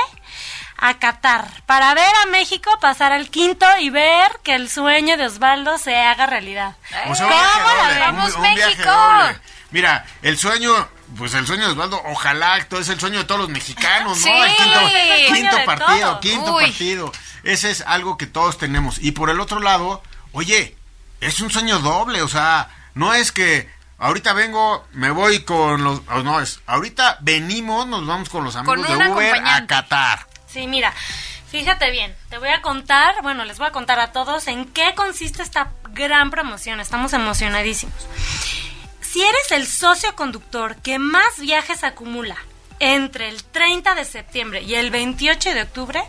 a 0.77 0.99
Qatar 0.99 1.49
para 1.67 1.95
ver 1.95 2.11
a 2.23 2.27
México 2.27 2.71
pasar 2.81 3.13
al 3.13 3.31
quinto 3.31 3.67
y 3.81 3.91
ver 3.91 4.31
que 4.43 4.55
el 4.55 4.69
sueño 4.69 5.17
de 5.17 5.27
Osvaldo 5.27 5.79
se 5.79 5.97
haga 5.97 6.27
realidad. 6.27 6.77
O 7.09 7.15
sea, 7.15 7.27
un 7.27 7.33
¿Cómo 7.33 7.99
la 7.99 8.11
un- 8.11 8.21
un 8.21 8.43
viaje 8.43 8.77
México? 8.77 8.91
Mira, 9.71 10.05
el 10.23 10.39
sueño, 10.39 10.73
pues 11.17 11.35
el 11.35 11.47
sueño 11.47 11.65
de 11.67 11.73
Osvaldo, 11.73 12.01
ojalá, 12.07 12.65
todo 12.69 12.81
es 12.81 12.89
el 12.89 13.01
sueño 13.01 13.19
de 13.19 13.25
todos 13.25 13.41
los 13.41 13.51
mexicanos, 13.51 14.19
¿no? 14.19 14.25
Sí, 14.25 14.31
el 14.31 14.57
quinto, 14.57 14.81
el 14.81 15.35
quinto 15.35 15.65
partido, 15.65 16.21
quinto 16.21 16.55
Uy. 16.57 16.65
partido. 16.65 17.13
Ese 17.43 17.71
es 17.71 17.83
algo 17.87 18.17
que 18.17 18.27
todos 18.27 18.57
tenemos. 18.59 18.99
Y 19.01 19.13
por 19.13 19.31
el 19.31 19.41
otro 19.41 19.61
lado, 19.61 20.03
oye, 20.33 20.77
es 21.21 21.41
un 21.41 21.51
sueño 21.51 21.79
doble, 21.81 22.23
o 22.23 22.29
sea, 22.29 22.69
no 22.95 23.15
es 23.15 23.33
que 23.33 23.69
ahorita 23.99 24.33
vengo, 24.33 24.87
me 24.93 25.11
voy 25.11 25.43
con 25.45 25.83
los, 25.83 26.03
no 26.25 26.41
es, 26.41 26.61
ahorita 26.67 27.19
venimos, 27.21 27.87
nos 27.87 28.07
vamos 28.07 28.29
con 28.29 28.45
los 28.45 28.55
amigos 28.57 28.87
Con 28.87 28.99
de 28.99 29.09
Uber 29.09 29.43
a. 29.45 29.67
Qatar. 29.67 30.27
Sí, 30.55 30.69
mira, 30.69 30.95
fíjate 31.51 31.91
bien, 31.91 32.15
te 32.31 32.39
voy 32.39 32.51
a 32.51 32.63
contar, 32.63 33.23
bueno, 33.23 33.45
les 33.45 33.59
voy 33.59 33.67
a 33.67 33.73
contar 33.73 33.99
a 33.99 34.13
todos 34.13 34.47
en 34.47 34.67
qué 34.67 34.95
consiste 34.95 35.43
esta 35.43 35.73
gran 35.91 36.31
promoción. 36.31 36.79
Estamos 36.79 37.13
emocionadísimos. 37.13 38.07
Si 39.01 39.21
eres 39.21 39.51
el 39.51 39.67
socio 39.67 40.15
conductor 40.15 40.77
que 40.77 41.01
más 41.01 41.41
viajes 41.41 41.83
acumula 41.83 42.37
entre 42.79 43.31
el 43.31 43.43
30 43.43 43.97
de 43.97 44.05
septiembre 44.05 44.63
y 44.63 44.77
el 44.77 44.93
28 44.93 45.55
de 45.55 45.63
octubre, 45.63 46.01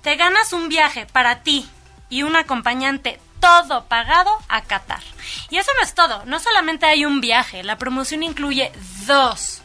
te 0.00 0.16
ganas 0.16 0.54
un 0.54 0.70
viaje 0.70 1.04
para 1.04 1.42
ti 1.42 1.68
y 2.08 2.22
un 2.22 2.36
acompañante 2.36 3.20
todo 3.38 3.84
pagado 3.84 4.30
a 4.48 4.62
Qatar. 4.62 5.02
Y 5.50 5.58
eso 5.58 5.72
no 5.76 5.84
es 5.84 5.94
todo, 5.94 6.24
no 6.24 6.40
solamente 6.40 6.86
hay 6.86 7.04
un 7.04 7.20
viaje, 7.20 7.62
la 7.64 7.76
promoción 7.76 8.22
incluye 8.22 8.72
dos. 9.06 9.60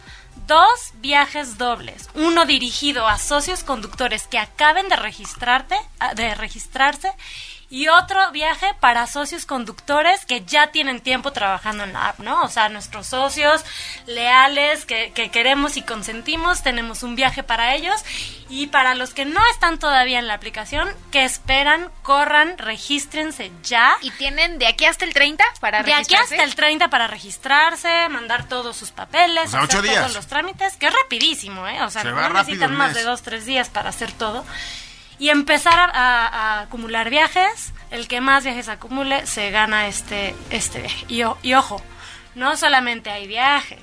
Dos 0.48 0.94
viajes 1.02 1.58
dobles, 1.58 2.08
uno 2.14 2.46
dirigido 2.46 3.08
a 3.08 3.18
socios 3.18 3.64
conductores 3.64 4.28
que 4.28 4.38
acaben 4.38 4.88
de 4.90 4.96
registrarte, 4.96 5.76
ah, 6.00 6.14
de 6.14 6.36
registrarse 6.36 7.12
y 7.76 7.90
otro 7.90 8.32
viaje 8.32 8.68
para 8.80 9.06
socios 9.06 9.46
conductores 9.46 10.26
que 10.26 10.46
ya 10.46 10.68
tienen 10.68 11.02
tiempo 11.02 11.32
trabajando 11.32 11.84
en 11.84 11.92
la 11.92 12.08
app, 12.08 12.20
¿no? 12.20 12.42
O 12.44 12.48
sea, 12.48 12.70
nuestros 12.70 13.08
socios 13.08 13.66
leales 14.06 14.86
que, 14.86 15.12
que 15.14 15.30
queremos 15.30 15.76
y 15.76 15.82
consentimos, 15.82 16.64
tenemos 16.64 17.04
un 17.04 17.16
viaje 17.18 17.44
para 17.44 17.76
ellos. 17.76 18.02
Y 18.48 18.68
para 18.68 18.94
los 18.96 19.14
que 19.14 19.26
no 19.26 19.42
están 19.52 19.80
todavía 19.80 20.20
en 20.20 20.28
la 20.28 20.36
aplicación, 20.36 20.88
que 21.12 21.24
esperan, 21.26 21.90
corran, 22.04 22.58
regístrense 22.60 23.52
ya. 23.64 23.98
Y 24.02 24.12
tienen 24.12 24.58
de 24.60 24.68
aquí 24.68 24.86
hasta 24.86 25.04
el 25.04 25.14
30 25.14 25.44
para 25.60 25.82
De 25.84 25.92
aquí 25.94 26.14
registrarse. 26.14 26.36
hasta 26.36 26.44
el 26.46 26.56
30 26.56 26.90
para 26.90 27.08
registrarse, 27.08 28.08
mandar 28.10 28.48
todos 28.48 28.78
sus 28.78 28.92
papeles, 28.92 29.48
O 29.48 29.52
sea, 29.52 29.62
ocho 29.64 29.80
hacer 29.80 29.90
días. 29.90 30.02
todos 30.04 30.16
los 30.16 30.28
trámites, 30.28 30.78
que 30.78 30.88
es 30.88 30.94
rapidísimo, 30.94 31.68
¿eh? 31.68 31.82
O 31.84 31.90
sea, 31.90 32.04
Se 32.04 32.12
no 32.12 32.30
necesitan 32.30 32.74
más 32.76 32.90
mes. 32.90 32.98
de 32.98 33.04
dos, 33.04 33.22
tres 33.24 33.46
días 33.46 33.68
para 33.70 33.90
hacer 33.90 34.12
todo. 34.14 34.46
Y 35.20 35.30
empezar 35.30 35.92
a, 35.94 36.26
a- 36.26 36.28
a 36.28 36.60
acumular 36.62 37.10
viajes. 37.10 37.74
El 37.92 38.08
que 38.08 38.20
más 38.22 38.44
viajes 38.44 38.68
acumule 38.68 39.26
se 39.28 39.52
gana 39.52 39.88
este, 39.88 40.36
este 40.50 40.82
viaje. 40.82 41.06
Y, 41.08 41.24
o- 41.24 41.38
y 41.42 41.54
ojo, 41.54 41.82
no 42.36 42.58
solamente 42.58 43.10
hay 43.12 43.28
viajes. 43.28 43.80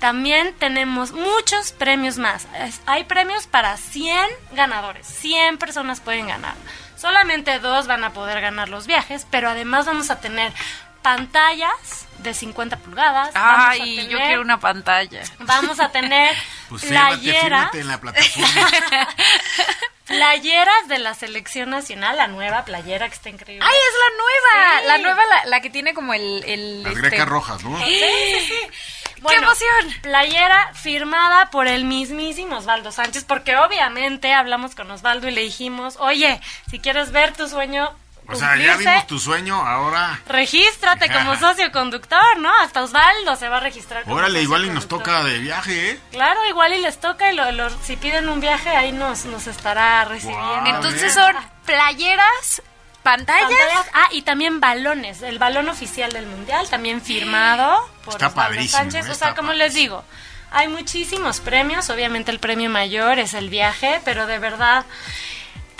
También 0.00 0.54
tenemos 0.58 1.12
muchos 1.12 1.70
premios 1.72 2.18
más. 2.18 2.48
Es- 2.58 2.80
hay 2.86 3.04
premios 3.04 3.46
para 3.46 3.76
100 3.76 4.26
ganadores. 4.52 5.06
100 5.06 5.58
personas 5.58 6.00
pueden 6.00 6.26
ganar. 6.26 6.54
Solamente 6.96 7.58
dos 7.60 7.86
van 7.86 8.02
a 8.04 8.12
poder 8.12 8.40
ganar 8.40 8.68
los 8.68 8.86
viajes, 8.86 9.26
pero 9.30 9.48
además 9.50 9.86
vamos 9.86 10.10
a 10.10 10.20
tener 10.20 10.52
pantallas 11.02 12.06
de 12.18 12.32
50 12.34 12.76
pulgadas. 12.78 13.32
vamos 13.34 13.66
a 13.66 13.70
Ay, 13.70 14.08
yo 14.08 14.18
quiero 14.18 14.40
una 14.42 14.58
pantalla. 14.60 15.22
Vamos 15.40 15.78
a 15.80 15.90
tener 15.90 16.30
Pues 16.68 16.84
playeras, 16.84 17.74
en 17.74 17.88
la 17.88 18.00
plataforma. 18.00 18.68
playeras 20.16 20.88
de 20.88 20.98
la 20.98 21.14
selección 21.14 21.70
nacional, 21.70 22.16
la 22.16 22.26
nueva 22.28 22.64
playera 22.64 23.08
que 23.08 23.14
está 23.14 23.28
increíble. 23.28 23.66
¡Ay, 23.68 23.76
es 23.76 23.94
la 23.98 24.16
nueva! 24.22 24.80
Sí. 24.80 24.86
La 24.86 24.98
nueva, 24.98 25.26
la, 25.26 25.46
la 25.46 25.60
que 25.60 25.70
tiene 25.70 25.94
como 25.94 26.14
el... 26.14 26.44
el 26.46 26.82
Las 26.82 26.94
este- 26.94 27.08
grecas 27.08 27.28
rojas, 27.28 27.64
¿no? 27.64 27.76
Sí, 27.84 28.00
sí, 28.00 28.40
sí. 28.46 28.54
¡Qué 29.28 29.34
emoción! 29.36 30.02
Playera 30.02 30.72
firmada 30.74 31.48
por 31.50 31.68
el 31.68 31.84
mismísimo 31.84 32.56
Osvaldo 32.56 32.90
Sánchez, 32.90 33.24
porque 33.24 33.56
obviamente 33.56 34.32
hablamos 34.32 34.74
con 34.74 34.90
Osvaldo 34.90 35.28
y 35.28 35.30
le 35.30 35.42
dijimos, 35.42 35.96
oye, 36.00 36.40
si 36.68 36.80
quieres 36.80 37.12
ver 37.12 37.32
tu 37.32 37.48
sueño 37.48 37.96
O 38.28 38.34
sea, 38.36 38.56
ya 38.56 38.76
vimos 38.76 39.06
tu 39.06 39.18
sueño, 39.18 39.56
ahora... 39.56 40.20
regístrate 40.26 41.10
como 41.12 41.36
socio 41.38 41.70
conductor, 41.72 42.38
¿no? 42.38 42.50
Hasta 42.60 42.82
Osvaldo 42.82 43.36
se 43.36 43.48
va 43.48 43.58
a 43.58 43.60
registrar. 43.60 44.04
como 44.04 44.14
Órale, 44.16 44.34
socio 44.34 44.42
igual 44.44 44.64
y 44.64 44.70
nos 44.70 44.88
toca 44.88 45.22
de 45.24 45.38
viaje, 45.40 45.90
¿eh? 45.90 46.00
Claro, 46.12 46.40
igual 46.48 46.72
y 46.72 46.80
les 46.80 46.98
toca 47.00 47.30
y 47.32 47.36
lo- 47.36 47.50
lo- 47.52 47.68
si 47.82 47.96
piden 47.96 48.28
un 48.28 48.40
viaje 48.40 48.70
ahí 48.70 48.92
nos, 48.92 49.24
nos 49.26 49.46
estará 49.48 50.04
recibiendo. 50.04 50.62
Entonces 50.66 51.14
A 51.16 51.24
son 51.32 51.36
playeras, 51.66 52.62
pantallas. 53.02 53.48
Pantallas. 53.50 53.86
Ah, 53.92 54.08
y 54.12 54.22
también 54.22 54.60
balones. 54.60 55.20
El 55.22 55.38
balón 55.38 55.68
oficial 55.68 56.12
del 56.12 56.26
mundial, 56.26 56.68
también 56.70 57.02
firmado 57.02 57.86
por 58.04 58.14
Está 58.14 58.32
padrísimo, 58.32 58.78
Sánchez. 58.78 59.08
O 59.08 59.12
está 59.12 59.26
sea, 59.26 59.34
como 59.34 59.52
les 59.52 59.74
digo, 59.74 60.04
hay 60.52 60.68
muchísimos 60.68 61.40
premios. 61.40 61.90
Obviamente 61.90 62.30
el 62.30 62.38
premio 62.38 62.70
mayor 62.70 63.18
es 63.18 63.34
el 63.34 63.50
viaje, 63.50 64.00
pero 64.04 64.26
de 64.26 64.38
verdad 64.38 64.84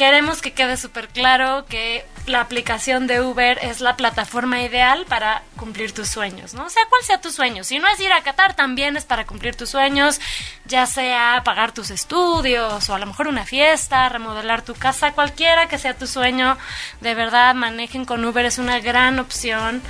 queremos 0.03 0.43
que 0.43 0.53
quede 0.53 0.77
súper 0.77 1.07
claro 1.07 1.65
que 1.67 2.05
la 2.27 2.41
aplicación 2.41 3.07
de 3.07 3.21
Uber 3.21 3.61
es 3.63 3.81
la 3.81 3.97
plataforma 3.97 4.61
ideal 4.61 5.07
para 5.09 5.43
cumplir 5.57 5.93
tus 5.93 6.09
sueños, 6.09 6.55
¿no? 6.55 6.65
O 6.65 6.71
sea, 6.71 6.83
cuál 6.89 7.05
sea 7.05 7.21
tu 7.21 7.31
sueño. 7.31 7.63
Si 7.63 7.79
no 7.79 7.87
es 7.87 8.01
ir 8.01 8.13
a 8.13 8.21
Qatar, 8.25 8.55
también 8.57 8.97
es 8.97 9.05
para 9.05 9.27
cumplir 9.27 9.55
tus 9.55 9.71
sueños, 9.71 10.21
ya 10.65 10.87
sea 10.87 11.43
pagar 11.45 11.71
tus 11.71 11.91
estudios 11.91 12.89
o 12.89 12.95
a 12.97 12.99
lo 12.99 13.07
mejor 13.07 13.29
una 13.29 13.45
fiesta, 13.45 14.09
remodelar 14.09 14.63
tu 14.63 14.75
casa, 14.75 15.13
cualquiera 15.13 15.69
que 15.69 15.79
sea 15.79 15.97
tu 15.97 16.09
sueño, 16.09 16.59
de 17.01 17.15
verdad 17.15 17.55
manejen 17.55 18.05
con 18.05 18.25
Uber, 18.25 18.45
es 18.45 18.59
una 18.59 18.81
gran 18.81 19.21
opción. 19.21 19.83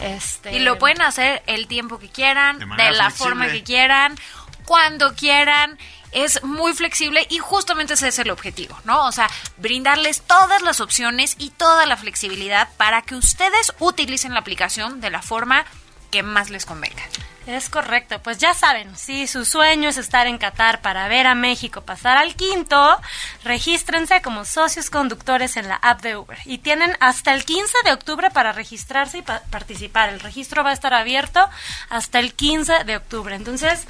Este, 0.00 0.52
Y 0.52 0.58
lo 0.58 0.78
pueden 0.80 1.00
hacer 1.00 1.44
el 1.46 1.68
tiempo 1.68 2.00
que 2.00 2.08
quieran, 2.08 2.58
De 2.58 2.66
la 2.66 2.74
flexible. 2.74 3.10
forma 3.12 3.46
que 3.52 3.62
quieran, 3.62 4.16
cuando 4.64 5.14
quieran. 5.14 5.78
Es 6.12 6.42
muy 6.42 6.72
flexible 6.74 7.26
y 7.30 7.38
justamente 7.38 7.94
ese 7.94 8.08
es 8.08 8.18
el 8.18 8.30
objetivo, 8.30 8.76
¿no? 8.84 9.06
O 9.06 9.12
sea, 9.12 9.28
brindarles 9.58 10.22
todas 10.22 10.60
las 10.62 10.80
opciones 10.80 11.36
y 11.38 11.50
toda 11.50 11.86
la 11.86 11.96
flexibilidad 11.96 12.68
para 12.76 13.02
que 13.02 13.14
ustedes 13.14 13.72
utilicen 13.78 14.34
la 14.34 14.40
aplicación 14.40 15.00
de 15.00 15.10
la 15.10 15.22
forma 15.22 15.64
que 16.10 16.22
más 16.24 16.50
les 16.50 16.66
convenga. 16.66 17.02
Es 17.46 17.70
correcto, 17.70 18.20
pues 18.22 18.38
ya 18.38 18.52
saben, 18.54 18.96
si 18.96 19.26
su 19.26 19.44
sueño 19.44 19.88
es 19.88 19.96
estar 19.96 20.26
en 20.26 20.36
Qatar 20.38 20.82
para 20.82 21.08
ver 21.08 21.26
a 21.26 21.34
México 21.34 21.80
pasar 21.80 22.18
al 22.18 22.34
quinto, 22.36 23.00
regístrense 23.44 24.20
como 24.22 24.44
socios 24.44 24.90
conductores 24.90 25.56
en 25.56 25.68
la 25.68 25.76
app 25.76 26.02
de 26.02 26.16
Uber 26.16 26.38
y 26.44 26.58
tienen 26.58 26.96
hasta 27.00 27.32
el 27.32 27.44
15 27.44 27.72
de 27.84 27.92
octubre 27.92 28.30
para 28.30 28.52
registrarse 28.52 29.18
y 29.18 29.22
pa- 29.22 29.42
participar. 29.50 30.10
El 30.10 30.20
registro 30.20 30.62
va 30.62 30.70
a 30.70 30.74
estar 30.74 30.92
abierto 30.94 31.48
hasta 31.88 32.18
el 32.18 32.34
15 32.34 32.84
de 32.84 32.96
octubre. 32.96 33.34
Entonces, 33.34 33.86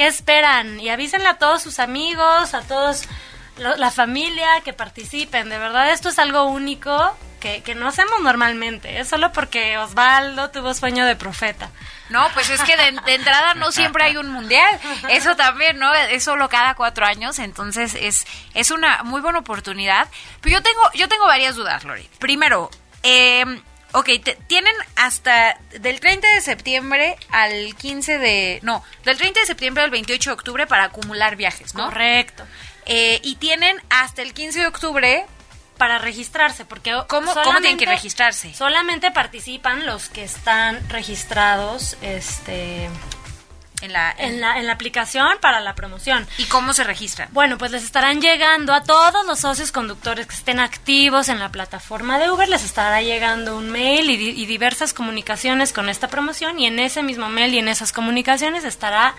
¿qué 0.00 0.06
esperan? 0.06 0.80
Y 0.80 0.88
avísenle 0.88 1.28
a 1.28 1.34
todos 1.34 1.62
sus 1.62 1.78
amigos, 1.78 2.54
a 2.54 2.62
todos 2.62 3.04
la 3.58 3.90
familia 3.90 4.48
que 4.64 4.72
participen. 4.72 5.50
De 5.50 5.58
verdad, 5.58 5.90
esto 5.90 6.08
es 6.08 6.18
algo 6.18 6.44
único 6.44 7.14
que, 7.38 7.62
que 7.62 7.74
no 7.74 7.86
hacemos 7.86 8.18
normalmente. 8.22 8.98
Es 8.98 9.08
solo 9.08 9.30
porque 9.30 9.76
Osvaldo 9.76 10.48
tuvo 10.52 10.72
sueño 10.72 11.04
de 11.04 11.16
profeta. 11.16 11.68
No, 12.08 12.26
pues 12.32 12.48
es 12.48 12.62
que 12.62 12.78
de, 12.78 12.98
de 13.04 13.14
entrada 13.14 13.52
no 13.52 13.72
siempre 13.72 14.04
hay 14.04 14.16
un 14.16 14.30
mundial. 14.30 14.80
Eso 15.10 15.36
también, 15.36 15.78
¿no? 15.78 15.92
Es 15.92 16.24
solo 16.24 16.48
cada 16.48 16.74
cuatro 16.76 17.04
años, 17.04 17.38
entonces 17.38 17.94
es, 17.94 18.26
es 18.54 18.70
una 18.70 19.02
muy 19.02 19.20
buena 19.20 19.40
oportunidad. 19.40 20.08
Pero 20.40 20.56
yo 20.56 20.62
tengo, 20.62 20.80
yo 20.94 21.08
tengo 21.08 21.26
varias 21.26 21.56
dudas, 21.56 21.84
Lori. 21.84 22.08
Primero, 22.18 22.70
eh, 23.02 23.44
ok, 23.92 24.08
te- 24.22 24.38
tienen 24.46 24.74
hasta 24.96 25.58
del 25.80 26.00
30 26.00 26.26
de 26.34 26.40
septiembre 26.40 27.16
al 27.30 27.74
15 27.76 28.18
de... 28.18 28.58
No, 28.62 28.84
del 29.04 29.16
30 29.16 29.40
de 29.40 29.46
septiembre 29.46 29.82
al 29.84 29.90
28 29.90 30.30
de 30.30 30.34
octubre 30.34 30.66
para 30.66 30.84
acumular 30.84 31.36
viajes, 31.36 31.74
¿no? 31.74 31.86
Correcto. 31.86 32.44
Eh, 32.86 33.20
y 33.22 33.36
tienen 33.36 33.76
hasta 33.90 34.22
el 34.22 34.32
15 34.34 34.60
de 34.60 34.66
octubre 34.66 35.26
Para 35.78 35.98
registrarse, 35.98 36.64
porque 36.64 36.90
¿Cómo- 37.08 37.32
cómo 37.32 37.60
tienen 37.60 37.78
que 37.78 37.86
registrarse? 37.86 38.52
Solamente 38.54 39.10
participan 39.12 39.86
los 39.86 40.08
que 40.10 40.24
están 40.24 40.78
registrados 40.90 41.96
este, 42.02 42.88
en 43.80 43.92
la... 43.92 44.14
en, 44.16 44.40
la, 44.40 44.58
en 44.58 44.66
la 44.66 44.72
aplicación 44.72 45.38
para 45.40 45.60
la 45.60 45.74
promoción. 45.74 46.26
¿Y 46.38 46.44
cómo 46.44 46.72
se 46.72 46.84
registran? 46.84 47.28
Bueno, 47.32 47.58
pues 47.58 47.70
les 47.70 47.84
estarán 47.84 48.20
llegando 48.20 48.72
a 48.72 48.82
todos 48.82 49.26
los 49.26 49.40
socios 49.40 49.72
conductores 49.72 50.26
que 50.26 50.34
estén 50.34 50.60
activos 50.60 51.28
en 51.28 51.38
la 51.38 51.50
plataforma 51.50 52.18
de 52.18 52.30
Uber, 52.30 52.48
les 52.48 52.64
estará 52.64 53.02
llegando 53.02 53.56
un 53.56 53.70
mail 53.70 54.08
y, 54.10 54.16
di- 54.16 54.42
y 54.42 54.46
diversas 54.46 54.92
comunicaciones 54.92 55.72
con 55.72 55.88
esta 55.88 56.08
promoción 56.08 56.58
y 56.58 56.66
en 56.66 56.78
ese 56.78 57.02
mismo 57.02 57.28
mail 57.28 57.54
y 57.54 57.58
en 57.58 57.68
esas 57.68 57.92
comunicaciones 57.92 58.64
estará 58.64 59.14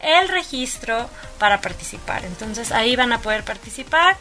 el 0.00 0.28
registro 0.28 1.08
para 1.38 1.60
participar. 1.60 2.24
Entonces 2.24 2.72
ahí 2.72 2.96
van 2.96 3.12
a 3.12 3.20
poder 3.20 3.44
participar. 3.44 4.16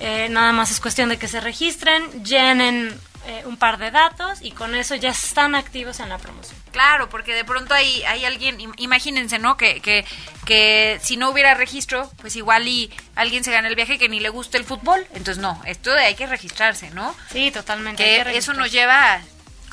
Eh, 0.00 0.28
nada 0.30 0.52
más 0.52 0.70
es 0.70 0.78
cuestión 0.80 1.08
de 1.08 1.18
que 1.18 1.26
se 1.26 1.40
registren, 1.40 2.22
llenen 2.22 2.98
eh, 3.26 3.42
un 3.46 3.56
par 3.56 3.78
de 3.78 3.90
datos 3.90 4.40
y 4.42 4.50
con 4.50 4.74
eso 4.74 4.94
ya 4.94 5.10
están 5.10 5.54
activos 5.54 6.00
en 6.00 6.10
la 6.10 6.18
promoción. 6.18 6.58
Claro, 6.76 7.08
porque 7.08 7.32
de 7.32 7.42
pronto 7.42 7.72
hay, 7.72 8.02
hay 8.04 8.26
alguien, 8.26 8.58
im- 8.58 8.74
imagínense, 8.76 9.38
¿no? 9.38 9.56
Que, 9.56 9.80
que, 9.80 10.04
que 10.44 11.00
si 11.02 11.16
no 11.16 11.30
hubiera 11.30 11.54
registro, 11.54 12.12
pues 12.20 12.36
igual 12.36 12.68
y 12.68 12.92
alguien 13.14 13.44
se 13.44 13.50
gana 13.50 13.68
el 13.68 13.74
viaje 13.74 13.98
que 13.98 14.10
ni 14.10 14.20
le 14.20 14.28
gusta 14.28 14.58
el 14.58 14.64
fútbol. 14.64 15.06
Entonces, 15.14 15.38
no, 15.38 15.58
esto 15.64 15.90
de 15.94 16.04
hay 16.04 16.14
que 16.16 16.26
registrarse, 16.26 16.90
¿no? 16.90 17.16
Sí, 17.32 17.50
totalmente. 17.50 18.04
Que 18.04 18.30
que 18.30 18.36
eso 18.36 18.52
nos 18.52 18.70
lleva 18.70 19.14
a... 19.14 19.20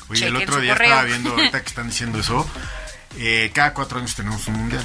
Oye, 0.08 0.28
el 0.28 0.36
otro 0.36 0.60
día 0.60 0.72
correo. 0.72 0.88
estaba 0.88 1.02
viendo, 1.04 1.30
ahorita 1.32 1.60
que 1.60 1.68
están 1.68 1.88
diciendo 1.88 2.18
eso, 2.20 2.48
eh, 3.18 3.50
cada 3.54 3.74
cuatro 3.74 3.98
años 3.98 4.14
tenemos 4.14 4.46
un 4.48 4.54
mundial. 4.54 4.84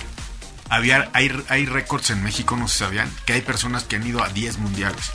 Había, 0.70 1.10
hay, 1.14 1.32
hay 1.48 1.66
récords 1.68 2.10
en 2.10 2.22
México, 2.22 2.58
no 2.58 2.68
se 2.68 2.80
sabían, 2.80 3.10
que 3.26 3.32
hay 3.32 3.42
personas 3.42 3.86
que 3.86 3.96
han 3.96 4.06
ido 4.06 4.22
a 4.22 4.28
10 4.28 4.58
mundiales. 4.58 5.12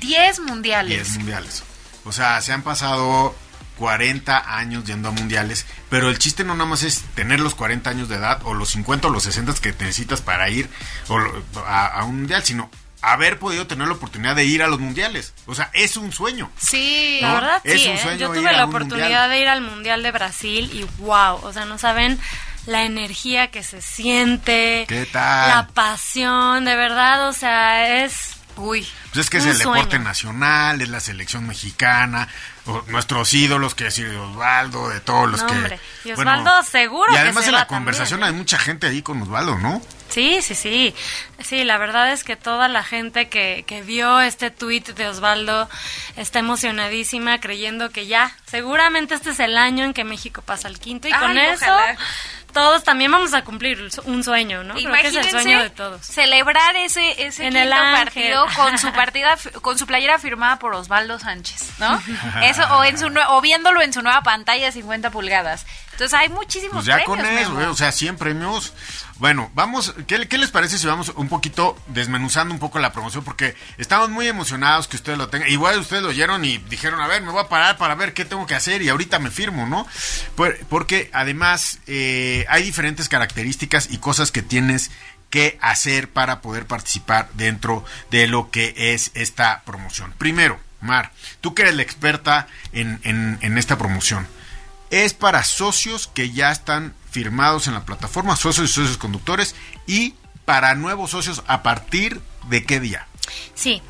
10 0.00 0.40
mundiales. 0.40 0.90
10 1.06 1.08
mundiales. 1.18 1.62
O 2.04 2.10
sea, 2.12 2.40
se 2.42 2.52
han 2.52 2.62
pasado 2.62 3.34
40 3.78 4.56
años 4.56 4.84
yendo 4.84 5.08
a 5.08 5.12
mundiales, 5.12 5.66
pero 5.90 6.08
el 6.08 6.18
chiste 6.18 6.44
no 6.44 6.54
nada 6.54 6.68
más 6.68 6.82
es 6.82 7.02
tener 7.14 7.40
los 7.40 7.54
40 7.54 7.90
años 7.90 8.08
de 8.08 8.16
edad 8.16 8.40
o 8.44 8.54
los 8.54 8.70
50 8.70 9.08
o 9.08 9.10
los 9.10 9.22
60 9.24 9.54
que 9.60 9.72
necesitas 9.72 10.20
para 10.20 10.48
ir 10.50 10.68
o 11.08 11.18
a, 11.66 11.86
a 11.86 12.04
un 12.04 12.16
mundial, 12.18 12.42
sino 12.44 12.70
haber 13.04 13.38
podido 13.38 13.66
tener 13.66 13.86
la 13.86 13.94
oportunidad 13.94 14.34
de 14.34 14.44
ir 14.44 14.62
a 14.62 14.68
los 14.68 14.80
mundiales. 14.80 15.34
O 15.46 15.54
sea, 15.54 15.70
es 15.74 15.96
un 15.96 16.12
sueño. 16.12 16.50
Sí. 16.58 17.18
La 17.20 17.34
verdad, 17.34 17.60
Es 17.64 17.82
sí, 17.82 17.88
un 17.88 17.94
¿eh? 17.94 18.02
sueño 18.02 18.18
Yo 18.18 18.32
tuve 18.32 18.52
la 18.52 18.64
un 18.64 18.70
oportunidad 18.70 19.28
de 19.28 19.40
ir 19.40 19.48
al 19.48 19.60
Mundial 19.60 20.02
de 20.02 20.10
Brasil 20.10 20.70
y 20.72 20.84
wow, 21.02 21.36
o 21.42 21.52
sea, 21.52 21.66
no 21.66 21.78
saben 21.78 22.18
la 22.66 22.84
energía 22.84 23.50
que 23.50 23.62
se 23.62 23.82
siente, 23.82 24.86
¿Qué 24.88 25.06
tal? 25.12 25.48
la 25.50 25.66
pasión, 25.74 26.64
de 26.64 26.76
verdad, 26.76 27.28
o 27.28 27.32
sea, 27.34 28.04
es 28.04 28.36
Uy. 28.56 28.86
Pues 29.12 29.24
es 29.24 29.30
que 29.30 29.38
es 29.38 29.46
el 29.46 29.58
deporte 29.58 29.98
nacional, 29.98 30.80
es 30.80 30.88
la 30.88 31.00
selección 31.00 31.46
mexicana, 31.46 32.28
nuestros 32.86 33.32
ídolos, 33.34 33.74
que 33.74 33.84
decir 33.84 34.08
de 34.10 34.16
Osvaldo, 34.16 34.88
de 34.88 35.00
todos 35.00 35.30
los 35.30 35.40
No, 35.42 35.46
que... 35.48 35.52
hombre. 35.54 35.80
Y 36.04 36.12
Osvaldo 36.12 36.62
seguro 36.62 37.10
Y 37.10 37.14
que 37.14 37.20
además 37.20 37.44
se 37.44 37.50
en 37.50 37.54
la 37.56 37.60
también, 37.66 37.78
conversación 37.78 38.20
¿eh? 38.20 38.24
hay 38.26 38.32
mucha 38.32 38.58
gente 38.58 38.86
ahí 38.86 39.02
con 39.02 39.20
Osvaldo, 39.22 39.58
¿no? 39.58 39.82
Sí, 40.08 40.42
sí, 40.42 40.54
sí. 40.54 40.94
Sí, 41.42 41.64
la 41.64 41.76
verdad 41.78 42.12
es 42.12 42.24
que 42.24 42.36
toda 42.36 42.68
la 42.68 42.84
gente 42.84 43.28
que, 43.28 43.64
que 43.66 43.82
vio 43.82 44.20
este 44.20 44.50
tuit 44.50 44.88
de 44.90 45.08
Osvaldo 45.08 45.68
está 46.16 46.38
emocionadísima 46.38 47.40
creyendo 47.40 47.90
que 47.90 48.06
ya, 48.06 48.36
seguramente 48.46 49.14
este 49.14 49.30
es 49.30 49.40
el 49.40 49.58
año 49.58 49.84
en 49.84 49.92
que 49.92 50.04
México 50.04 50.42
pasa 50.42 50.68
al 50.68 50.78
quinto 50.78 51.08
y 51.08 51.12
Ay, 51.12 51.18
con 51.20 51.36
eso 51.36 51.64
ojalá. 51.64 51.96
todos 52.52 52.84
también 52.84 53.10
vamos 53.10 53.34
a 53.34 53.42
cumplir 53.42 53.90
un 54.04 54.22
sueño, 54.22 54.62
¿no? 54.62 54.74
Creo 54.74 54.92
que 54.92 55.08
es 55.08 55.16
el 55.16 55.30
sueño 55.30 55.62
de 55.62 55.70
todos. 55.70 56.06
celebrar 56.06 56.76
ese, 56.76 57.26
ese 57.26 57.46
En 57.46 57.54
quinto 57.54 57.58
el 57.58 57.70
partido 57.70 58.46
con 58.54 58.78
su 58.78 58.92
partida, 58.92 59.36
con 59.60 59.76
su 59.76 59.86
playera 59.86 60.18
firmada 60.20 60.58
por 60.60 60.72
Osvaldo 60.74 61.18
Sánchez, 61.18 61.72
¿no? 61.80 62.00
Eso, 62.42 62.62
o 62.76 62.84
en 62.84 62.96
su 62.96 63.12
o 63.28 63.40
viéndolo 63.40 63.82
en 63.82 63.92
su 63.92 64.00
nueva 64.02 64.22
pantalla 64.22 64.66
de 64.66 64.72
50 64.72 65.10
pulgadas. 65.10 65.66
Entonces 65.94 66.12
hay 66.18 66.28
muchísimos 66.28 66.74
Pues 66.74 66.86
ya 66.86 66.96
premios. 66.96 67.16
con 67.16 67.26
eso, 67.26 67.50
Memo. 67.52 67.70
o 67.72 67.76
sea, 67.76 67.92
100 67.92 68.16
premios. 68.16 68.72
Bueno, 69.18 69.50
vamos, 69.54 69.94
¿qué, 70.08 70.26
qué 70.26 70.38
les 70.38 70.50
parece 70.50 70.76
si 70.76 70.86
vamos 70.88 71.12
un 71.14 71.28
poquito 71.28 71.78
desmenuzando 71.86 72.52
un 72.52 72.58
poco 72.58 72.80
la 72.80 72.92
promoción? 72.92 73.22
Porque 73.22 73.54
estamos 73.78 74.10
muy 74.10 74.26
emocionados 74.26 74.88
que 74.88 74.96
ustedes 74.96 75.16
lo 75.18 75.28
tengan. 75.28 75.48
Igual 75.50 75.78
ustedes 75.78 76.02
lo 76.02 76.08
oyeron 76.08 76.44
y 76.44 76.58
dijeron, 76.58 77.00
a 77.00 77.06
ver, 77.06 77.22
me 77.22 77.30
voy 77.30 77.40
a 77.40 77.48
parar 77.48 77.76
para 77.78 77.94
ver 77.94 78.12
qué 78.12 78.24
tengo 78.24 78.44
que 78.46 78.56
hacer 78.56 78.82
y 78.82 78.88
ahorita 78.88 79.20
me 79.20 79.30
firmo, 79.30 79.66
¿no? 79.66 79.86
Por- 80.34 80.58
porque 80.66 81.10
además 81.12 81.78
eh, 81.86 82.44
hay 82.48 82.64
diferentes 82.64 83.08
características 83.08 83.88
y 83.90 83.98
cosas 83.98 84.32
que 84.32 84.42
tienes 84.42 84.90
que 85.30 85.58
hacer 85.62 86.10
para 86.10 86.40
poder 86.40 86.66
participar 86.66 87.28
dentro 87.34 87.84
de 88.10 88.26
lo 88.26 88.50
que 88.50 88.74
es 88.76 89.12
esta 89.14 89.62
promoción. 89.64 90.12
Primero, 90.18 90.58
Mar, 90.80 91.12
tú 91.40 91.54
que 91.54 91.62
eres 91.62 91.76
la 91.76 91.82
experta 91.82 92.48
en, 92.72 93.00
en- 93.04 93.38
en 93.42 93.58
esta 93.58 93.78
promoción, 93.78 94.26
es 95.02 95.12
para 95.12 95.42
socios 95.42 96.06
que 96.06 96.30
ya 96.30 96.52
están 96.52 96.94
firmados 97.10 97.66
en 97.66 97.74
la 97.74 97.84
plataforma, 97.84 98.36
socios 98.36 98.70
y 98.70 98.72
socios 98.72 98.96
conductores, 98.96 99.56
y 99.86 100.14
para 100.44 100.74
nuevos 100.74 101.10
socios 101.10 101.42
a 101.46 101.62
partir 101.62 102.20
de 102.48 102.64
qué 102.64 102.78
día. 102.78 103.08
Sí, 103.54 103.82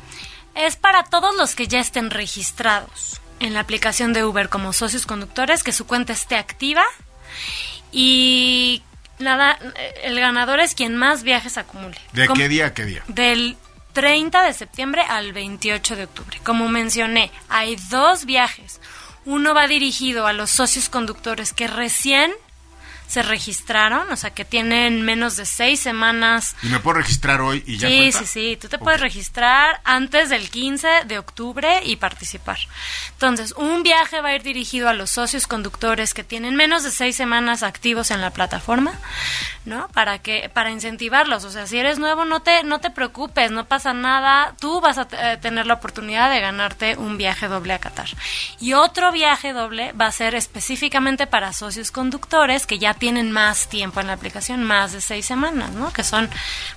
es 0.55 0.77
para 0.77 1.03
todos 1.03 1.35
los 1.35 1.53
que 1.53 1.67
ya 1.67 1.79
estén 1.79 2.09
registrados 2.09 3.21
en 3.39 3.53
la 3.53 3.59
aplicación 3.59 4.13
de 4.13 4.23
Uber 4.23 4.49
como 4.49 4.73
socios 4.73 5.05
conductores, 5.05 5.63
que 5.63 5.73
su 5.73 5.85
cuenta 5.85 6.13
esté 6.13 6.37
activa 6.37 6.83
y 7.91 8.81
nada, 9.19 9.59
el 10.03 10.19
ganador 10.19 10.59
es 10.59 10.73
quien 10.73 10.95
más 10.95 11.23
viajes 11.23 11.57
acumule. 11.57 11.99
¿De 12.13 12.27
qué 12.29 12.49
día 12.49 12.67
a 12.67 12.73
qué 12.73 12.85
día? 12.85 13.03
Del 13.07 13.57
30 13.93 14.41
de 14.41 14.53
septiembre 14.53 15.03
al 15.03 15.33
28 15.33 15.95
de 15.95 16.03
octubre. 16.05 16.39
Como 16.43 16.67
mencioné, 16.67 17.31
hay 17.47 17.75
dos 17.89 18.25
viajes. 18.25 18.81
Uno 19.25 19.55
va 19.55 19.67
dirigido 19.67 20.27
a 20.27 20.33
los 20.33 20.51
socios 20.51 20.87
conductores 20.87 21.51
que 21.51 21.67
recién 21.67 22.31
se 23.07 23.21
registraron, 23.21 24.11
o 24.11 24.15
sea, 24.15 24.31
que 24.31 24.45
tienen 24.45 25.01
menos 25.03 25.35
de 25.37 25.45
seis 25.45 25.79
semanas 25.79 26.55
¿Y 26.63 26.67
me 26.67 26.79
puedo 26.79 26.97
registrar 26.97 27.41
hoy 27.41 27.63
y 27.67 27.77
ya 27.77 27.87
Sí, 27.87 27.97
cuenta? 27.97 28.19
sí, 28.19 28.25
sí. 28.25 28.57
Tú 28.59 28.67
te 28.67 28.77
puedes 28.79 28.99
registrar 29.01 29.79
antes 29.83 30.29
del 30.29 30.49
15 30.49 30.87
de 31.05 31.17
octubre 31.19 31.81
y 31.85 31.97
participar. 31.97 32.57
Entonces, 33.11 33.53
un 33.57 33.83
viaje 33.83 34.21
va 34.21 34.29
a 34.29 34.35
ir 34.35 34.43
dirigido 34.43 34.89
a 34.89 34.93
los 34.93 35.11
socios 35.11 35.47
conductores 35.47 36.13
que 36.13 36.23
tienen 36.23 36.55
menos 36.55 36.83
de 36.83 36.91
seis 36.91 37.15
semanas 37.15 37.63
activos 37.63 38.11
en 38.11 38.21
la 38.21 38.31
plataforma, 38.31 38.93
¿no? 39.65 39.87
Para 39.89 40.19
que, 40.19 40.49
para 40.53 40.71
incentivarlos. 40.71 41.43
O 41.45 41.51
sea, 41.51 41.67
si 41.67 41.77
eres 41.77 41.99
nuevo, 41.99 42.25
no 42.25 42.41
te, 42.41 42.63
no 42.63 42.79
te 42.79 42.89
preocupes, 42.89 43.51
no 43.51 43.65
pasa 43.65 43.93
nada. 43.93 44.55
Tú 44.59 44.81
vas 44.81 44.97
a 44.97 45.07
eh, 45.11 45.37
tener 45.37 45.67
la 45.67 45.75
oportunidad 45.75 46.29
de 46.31 46.39
ganarte 46.41 46.97
un 46.97 47.17
viaje 47.17 47.47
doble 47.47 47.73
a 47.73 47.79
Qatar. 47.79 48.09
Y 48.59 48.73
otro 48.73 49.11
viaje 49.11 49.53
doble 49.53 49.91
va 49.93 50.07
a 50.07 50.11
ser 50.11 50.35
específicamente 50.35 51.27
para 51.27 51.53
socios 51.53 51.91
conductores 51.91 52.65
que 52.65 52.79
ya 52.79 52.94
tienen 52.95 53.31
más 53.31 53.67
tiempo 53.69 53.99
en 54.01 54.07
la 54.07 54.13
aplicación, 54.13 54.63
más 54.63 54.91
de 54.93 55.01
seis 55.01 55.25
semanas, 55.25 55.71
¿no? 55.71 55.91
Que 55.93 56.03
son, 56.03 56.29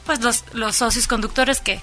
pues, 0.04 0.20
los, 0.20 0.44
los 0.52 0.76
socios 0.76 1.06
conductores 1.06 1.60
que, 1.60 1.80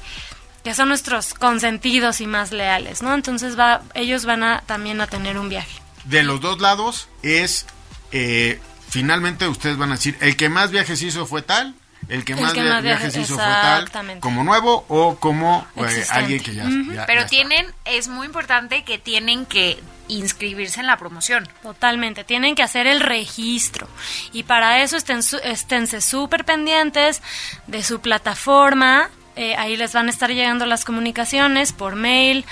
que 0.64 0.74
son 0.76 0.90
nuestros 0.90 1.34
consentidos 1.34 2.22
y 2.22 2.28
más 2.28 2.52
leales, 2.52 3.02
¿no? 3.02 3.14
Entonces 3.14 3.58
va, 3.58 3.82
ellos 3.94 4.26
van 4.26 4.44
a 4.44 4.62
también 4.66 5.02
a 5.02 5.08
tener 5.08 5.38
un 5.38 5.50
viaje. 5.50 5.80
De 6.06 6.24
los 6.24 6.40
dos 6.42 6.62
lados 6.62 7.08
es, 7.24 7.66
eh, 8.12 8.60
finalmente 8.90 9.48
ustedes 9.48 9.78
van 9.78 9.92
a 9.92 9.96
decir, 9.96 10.18
el 10.22 10.36
que 10.38 10.50
más 10.50 10.72
viajes 10.72 11.02
hizo 11.02 11.26
fue 11.26 11.42
tal, 11.42 11.76
el 12.08 12.24
que 12.24 12.34
El 12.34 12.42
más, 12.42 12.54
que 12.54 12.62
via- 12.62 12.74
más 12.74 12.84
viajes 12.84 13.14
viajes- 13.16 13.24
hizo 13.30 13.36
fue 13.36 13.44
tal, 13.46 13.90
como 14.20 14.44
nuevo 14.44 14.86
o 14.90 15.16
como 15.18 15.66
eh, 15.76 16.06
alguien 16.12 16.40
que 16.44 16.54
ya, 16.54 16.64
ya- 16.66 16.70
Pero 17.08 17.22
ya 17.22 17.26
está. 17.26 17.26
tienen, 17.28 17.66
es 17.86 18.08
muy 18.08 18.28
importante 18.28 18.84
que 18.84 19.00
tienen 19.00 19.48
que 19.48 19.82
inscribirse 20.08 20.80
en 20.80 20.88
la 20.88 20.98
promoción. 20.98 21.48
Totalmente, 21.64 22.24
tienen 22.24 22.56
que 22.56 22.64
hacer 22.64 22.88
el 22.88 23.00
registro 23.00 23.88
y 24.34 24.44
para 24.44 24.82
eso 24.82 24.98
estén, 24.98 25.24
su- 25.24 25.38
esténse 25.44 26.02
súper 26.02 26.46
pendientes 26.46 27.22
de 27.68 27.84
su 27.84 28.00
plataforma. 28.02 29.10
eh, 29.38 29.56
ahí 29.58 29.76
les 29.76 29.92
van 29.94 30.08
a 30.08 30.12
estar 30.12 30.30
llegando 30.32 30.66
las 30.66 30.86
comunicaciones 30.86 31.74
por 31.74 31.96
mail, 31.96 32.46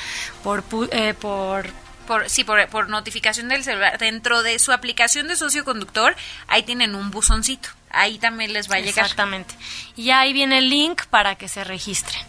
por, 0.44 0.64
eh, 0.92 1.14
por 1.14 1.68
Por, 2.06 2.30
sí, 2.30 2.44
por, 2.44 2.68
por 2.68 2.90
notificación 2.90 3.48
del 3.48 3.64
celular. 3.64 3.98
Dentro 3.98 4.44
de 4.44 4.60
su 4.60 4.74
aplicación 4.74 5.30
de 5.30 5.38
socio 5.38 5.64
conductor, 5.64 6.14
ahí 6.50 6.62
tienen 6.64 6.96
un 6.96 7.12
buzoncito. 7.12 7.70
Ahí 7.94 8.18
también 8.18 8.52
les 8.54 8.70
va 8.70 8.76
a 8.76 8.80
llegar. 8.80 9.06
Exactamente. 9.06 9.56
Y 9.96 10.10
ahí 10.10 10.34
viene 10.34 10.58
el 10.58 10.70
link 10.70 11.06
para 11.06 11.36
que 11.36 11.48
se 11.48 11.64
registren. 11.64 12.22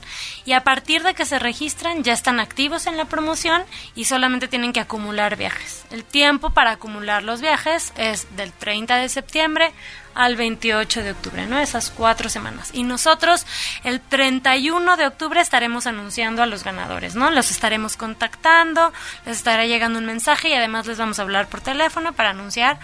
Y 0.44 0.52
a 0.52 0.62
partir 0.62 1.02
de 1.02 1.14
que 1.14 1.24
se 1.24 1.38
registran, 1.38 2.04
ya 2.04 2.12
están 2.12 2.38
activos 2.38 2.86
en 2.86 2.98
la 2.98 3.06
promoción 3.06 3.64
y 3.94 4.04
solamente 4.04 4.46
tienen 4.46 4.74
que 4.74 4.80
acumular 4.80 5.36
viajes. 5.36 5.86
El 5.90 6.04
tiempo 6.04 6.50
para 6.50 6.72
acumular 6.72 7.22
los 7.22 7.40
viajes 7.40 7.94
es 7.96 8.36
del 8.36 8.52
30 8.52 8.96
de 8.96 9.08
septiembre 9.08 9.72
al 10.14 10.36
28 10.36 11.02
de 11.02 11.12
octubre, 11.12 11.46
¿no? 11.46 11.58
Esas 11.58 11.90
cuatro 11.90 12.28
semanas. 12.28 12.70
Y 12.74 12.82
nosotros 12.82 13.46
el 13.84 14.02
31 14.02 14.98
de 14.98 15.06
octubre 15.06 15.40
estaremos 15.40 15.86
anunciando 15.86 16.42
a 16.42 16.46
los 16.46 16.62
ganadores, 16.62 17.14
¿no? 17.14 17.30
Los 17.30 17.50
estaremos 17.50 17.96
contactando, 17.96 18.92
les 19.24 19.38
estará 19.38 19.64
llegando 19.64 19.98
un 19.98 20.04
mensaje 20.04 20.50
y 20.50 20.52
además 20.52 20.86
les 20.86 20.98
vamos 20.98 21.18
a 21.18 21.22
hablar 21.22 21.48
por 21.48 21.62
teléfono 21.62 22.12
para 22.12 22.30
anunciar 22.30 22.78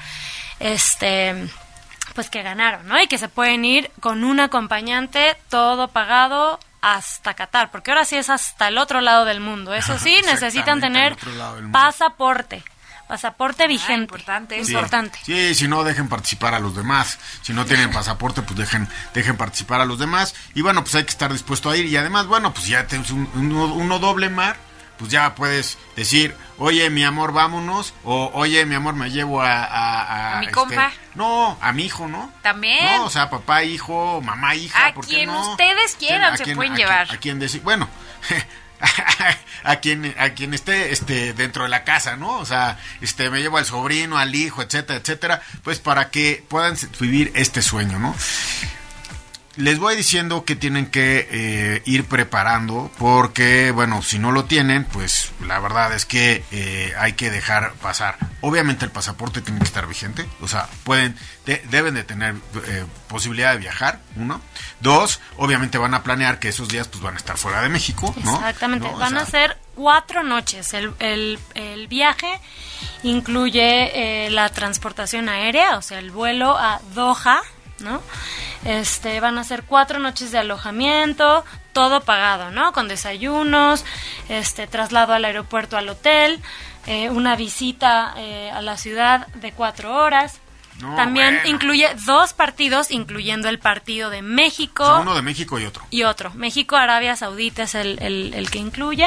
este 0.60 1.50
pues 2.14 2.30
que 2.30 2.42
ganaron, 2.42 2.86
¿no? 2.86 3.00
Y 3.00 3.06
que 3.06 3.18
se 3.18 3.28
pueden 3.28 3.64
ir 3.64 3.90
con 4.00 4.24
un 4.24 4.40
acompañante 4.40 5.36
todo 5.48 5.88
pagado 5.88 6.58
hasta 6.80 7.34
Qatar, 7.34 7.70
porque 7.70 7.90
ahora 7.90 8.04
sí 8.04 8.16
es 8.16 8.30
hasta 8.30 8.68
el 8.68 8.78
otro 8.78 9.00
lado 9.00 9.24
del 9.24 9.40
mundo. 9.40 9.74
Eso 9.74 9.98
sí, 9.98 10.16
necesitan 10.26 10.80
tener 10.80 11.16
pasaporte, 11.72 12.62
pasaporte 13.08 13.66
vigente. 13.66 14.02
importante 14.02 14.56
eso. 14.56 14.66
Sí. 14.66 14.72
Importante. 14.72 15.18
Sí, 15.22 15.54
si 15.54 15.68
no, 15.68 15.84
dejen 15.84 16.08
participar 16.08 16.54
a 16.54 16.60
los 16.60 16.74
demás. 16.74 17.18
Si 17.42 17.52
no 17.52 17.64
tienen 17.66 17.90
pasaporte, 17.90 18.42
pues 18.42 18.56
dejen, 18.58 18.88
dejen 19.14 19.36
participar 19.36 19.80
a 19.80 19.84
los 19.84 19.98
demás. 19.98 20.34
Y 20.54 20.62
bueno, 20.62 20.82
pues 20.82 20.94
hay 20.94 21.04
que 21.04 21.10
estar 21.10 21.32
dispuesto 21.32 21.70
a 21.70 21.76
ir. 21.76 21.86
Y 21.86 21.96
además, 21.96 22.26
bueno, 22.26 22.52
pues 22.54 22.66
ya 22.66 22.86
tienes 22.86 23.10
un, 23.10 23.28
uno, 23.34 23.66
uno 23.74 23.98
doble 23.98 24.30
mar. 24.30 24.56
Pues 25.00 25.10
ya 25.10 25.34
puedes 25.34 25.78
decir, 25.96 26.36
oye, 26.58 26.90
mi 26.90 27.02
amor, 27.04 27.32
vámonos. 27.32 27.94
O, 28.04 28.30
oye, 28.34 28.64
mi 28.66 28.74
amor, 28.74 28.94
me 28.94 29.10
llevo 29.10 29.40
a... 29.42 29.64
A, 29.64 30.36
A 30.36 30.40
mi 30.40 30.46
compa. 30.48 30.92
No, 31.14 31.56
a 31.60 31.72
mi 31.72 31.86
hijo, 31.86 32.06
¿no? 32.06 32.30
También. 32.42 32.84
No, 32.84 33.06
o 33.06 33.10
sea, 33.10 33.30
papá, 33.30 33.64
hijo, 33.64 34.20
mamá, 34.22 34.54
hija. 34.54 34.88
A 34.88 34.94
¿por 34.94 35.06
qué 35.06 35.14
quien 35.16 35.26
no? 35.30 35.52
ustedes 35.52 35.96
quieran 35.98 36.36
se 36.36 36.44
quien- 36.44 36.56
pueden 36.56 36.74
quien- 36.74 36.86
llevar. 36.86 37.10
a 37.10 37.16
quien 37.16 37.38
decir, 37.38 37.62
bueno, 37.62 37.88
a 39.64 39.76
quien 39.76 40.14
a 40.18 40.30
quien 40.30 40.54
esté 40.54 40.92
este 40.92 41.32
dentro 41.32 41.64
de 41.64 41.68
la 41.70 41.84
casa, 41.84 42.16
¿no? 42.16 42.38
O 42.38 42.46
sea, 42.46 42.78
este 43.00 43.28
me 43.30 43.40
llevo 43.40 43.58
al 43.58 43.64
sobrino, 43.66 44.18
al 44.18 44.34
hijo, 44.34 44.62
etcétera, 44.62 44.98
etcétera, 44.98 45.42
pues 45.64 45.78
para 45.80 46.10
que 46.10 46.44
puedan 46.48 46.76
vivir 46.98 47.32
este 47.34 47.62
sueño, 47.62 47.98
¿no? 47.98 48.14
Les 49.60 49.78
voy 49.78 49.94
diciendo 49.96 50.44
que 50.44 50.56
tienen 50.56 50.86
que 50.86 51.28
eh, 51.30 51.82
ir 51.84 52.06
preparando 52.06 52.90
porque, 52.98 53.70
bueno, 53.70 54.02
si 54.02 54.18
no 54.18 54.32
lo 54.32 54.44
tienen, 54.46 54.84
pues 54.84 55.32
la 55.46 55.58
verdad 55.60 55.92
es 55.94 56.06
que 56.06 56.42
eh, 56.50 56.92
hay 56.98 57.12
que 57.12 57.30
dejar 57.30 57.72
pasar. 57.74 58.16
Obviamente 58.40 58.84
el 58.84 58.90
pasaporte 58.90 59.42
tiene 59.42 59.58
que 59.60 59.66
estar 59.66 59.86
vigente, 59.86 60.26
o 60.40 60.48
sea, 60.48 60.68
pueden, 60.84 61.16
de- 61.46 61.62
deben 61.70 61.94
de 61.94 62.04
tener 62.04 62.34
eh, 62.66 62.84
posibilidad 63.08 63.52
de 63.52 63.58
viajar, 63.58 64.00
uno. 64.16 64.40
Dos, 64.80 65.20
obviamente 65.36 65.76
van 65.78 65.92
a 65.94 66.02
planear 66.02 66.38
que 66.38 66.48
esos 66.48 66.68
días 66.68 66.88
pues 66.88 67.02
van 67.02 67.14
a 67.14 67.18
estar 67.18 67.36
fuera 67.36 67.60
de 67.62 67.68
México, 67.68 68.14
¿no? 68.24 68.34
Exactamente. 68.36 68.88
Van 68.98 69.16
a 69.18 69.26
ser 69.26 69.58
cuatro 69.74 70.22
noches. 70.22 70.72
El, 70.72 70.94
el- 71.00 71.38
el 71.54 71.86
viaje 71.86 72.40
incluye 73.02 74.26
eh, 74.26 74.30
la 74.30 74.48
transportación 74.48 75.28
aérea, 75.28 75.76
o 75.76 75.82
sea, 75.82 75.98
el 75.98 76.10
vuelo 76.10 76.56
a 76.58 76.80
Doha, 76.94 77.42
¿no? 77.80 78.02
Este, 78.64 79.20
van 79.20 79.38
a 79.38 79.44
ser 79.44 79.62
cuatro 79.64 79.98
noches 79.98 80.30
de 80.32 80.38
alojamiento, 80.38 81.44
todo 81.72 82.00
pagado, 82.02 82.50
¿no? 82.50 82.72
Con 82.72 82.88
desayunos, 82.88 83.84
este, 84.28 84.66
traslado 84.66 85.12
al 85.14 85.24
aeropuerto 85.24 85.76
al 85.76 85.88
hotel, 85.88 86.40
eh, 86.86 87.10
una 87.10 87.36
visita 87.36 88.14
eh, 88.16 88.50
a 88.52 88.60
la 88.62 88.76
ciudad 88.76 89.26
de 89.34 89.52
cuatro 89.52 89.94
horas. 89.94 90.38
No, 90.80 90.94
También 90.96 91.34
bueno. 91.42 91.48
incluye 91.50 91.88
dos 92.06 92.32
partidos, 92.32 92.90
incluyendo 92.90 93.50
el 93.50 93.58
partido 93.58 94.08
de 94.08 94.22
México 94.22 94.82
o 94.84 94.86
sea, 94.86 94.96
uno 95.00 95.14
de 95.14 95.20
México 95.20 95.58
y 95.60 95.66
otro. 95.66 95.84
y 95.90 96.04
otro. 96.04 96.32
México, 96.34 96.74
Arabia 96.76 97.16
Saudita 97.16 97.64
es 97.64 97.74
el, 97.74 97.98
el- 98.00 98.32
el 98.32 98.50
que 98.50 98.58
incluye. 98.60 99.06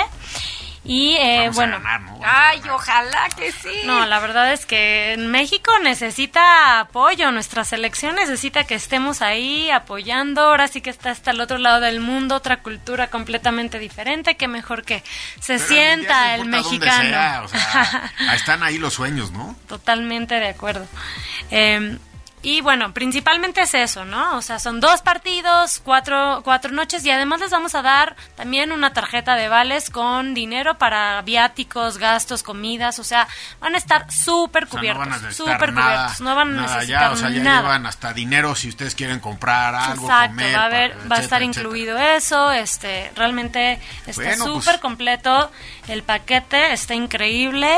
Y 0.85 1.15
eh, 1.15 1.37
Vamos 1.43 1.55
bueno, 1.55 1.75
a 1.77 1.79
ganar, 1.79 2.01
¿no? 2.01 2.19
Ay, 2.23 2.61
ojalá 2.69 3.29
que 3.37 3.51
sí. 3.53 3.69
no, 3.85 4.05
la 4.05 4.19
verdad 4.19 4.51
es 4.51 4.65
que 4.65 5.15
México 5.17 5.71
necesita 5.81 6.81
apoyo, 6.81 7.31
nuestra 7.31 7.63
selección 7.63 8.15
necesita 8.15 8.65
que 8.65 8.75
estemos 8.75 9.21
ahí 9.21 9.69
apoyando, 9.69 10.41
ahora 10.41 10.67
sí 10.67 10.81
que 10.81 10.89
está 10.89 11.11
hasta 11.11 11.31
el 11.31 11.39
otro 11.39 11.57
lado 11.57 11.79
del 11.79 12.01
mundo, 12.01 12.35
otra 12.35 12.61
cultura 12.61 13.07
completamente 13.07 13.79
diferente, 13.79 14.35
que 14.35 14.49
mejor 14.49 14.83
que 14.83 15.03
se 15.39 15.55
Pero 15.55 15.67
sienta 15.67 16.35
el 16.35 16.45
mexicano. 16.45 17.09
sea, 17.09 17.41
o 17.43 17.47
sea, 17.47 18.11
están 18.35 18.61
ahí 18.61 18.77
los 18.77 18.93
sueños, 18.93 19.31
¿no? 19.31 19.55
Totalmente 19.67 20.35
de 20.35 20.49
acuerdo. 20.49 20.85
Eh, 21.49 21.97
y 22.43 22.61
bueno, 22.61 22.93
principalmente 22.93 23.61
es 23.61 23.73
eso, 23.73 24.03
¿no? 24.05 24.37
O 24.37 24.41
sea, 24.41 24.59
son 24.59 24.79
dos 24.81 25.01
partidos, 25.01 25.79
cuatro, 25.83 26.41
cuatro 26.43 26.71
noches 26.73 27.03
y 27.05 27.09
además 27.09 27.39
les 27.39 27.49
vamos 27.51 27.73
a 27.73 27.81
dar 27.81 28.15
también 28.35 28.71
una 28.73 28.93
tarjeta 28.93 29.35
de 29.35 29.47
vales 29.47 29.89
con 29.89 30.33
dinero 30.33 30.77
para 30.77 31.21
viáticos, 31.21 31.97
gastos, 31.97 32.43
comidas, 32.43 32.99
o 32.99 33.03
sea, 33.05 33.27
van 33.61 33.75
a 33.75 33.77
estar 33.77 34.11
súper 34.11 34.65
O 34.65 34.67
sea, 34.67 34.79
cubiertos, 34.79 34.99
no 34.99 35.09
van 35.09 35.13
a 35.13 35.21
necesitar 35.23 35.53
súper 35.55 35.73
nada, 35.73 35.87
cubiertos, 35.95 36.21
no 36.21 36.35
van 36.35 36.47
a 36.49 36.51
nada 36.61 36.75
necesitar 36.75 37.01
ya, 37.01 37.11
o 37.11 37.15
sea, 37.15 37.29
ya 37.29 37.43
nada. 37.43 37.61
llevan 37.61 37.85
hasta 37.85 38.13
dinero 38.13 38.55
si 38.55 38.69
ustedes 38.69 38.93
quieren 38.93 39.19
comprar 39.19 39.73
algo, 39.73 40.03
Exacto, 40.05 40.35
comer, 40.35 40.55
va 40.57 40.61
a 40.61 40.65
haber, 40.65 40.91
va 41.11 41.15
a 41.15 41.19
estar 41.21 41.41
etcétera. 41.41 41.45
incluido 41.45 41.97
eso, 41.97 42.51
este, 42.51 43.09
realmente 43.15 43.79
está 44.05 44.21
Bueno, 44.21 44.45
pues- 44.45 44.65
súper 44.65 44.79
completo, 44.81 45.49
el 45.87 46.03
paquete 46.03 46.73
está 46.73 46.93
increíble, 46.93 47.73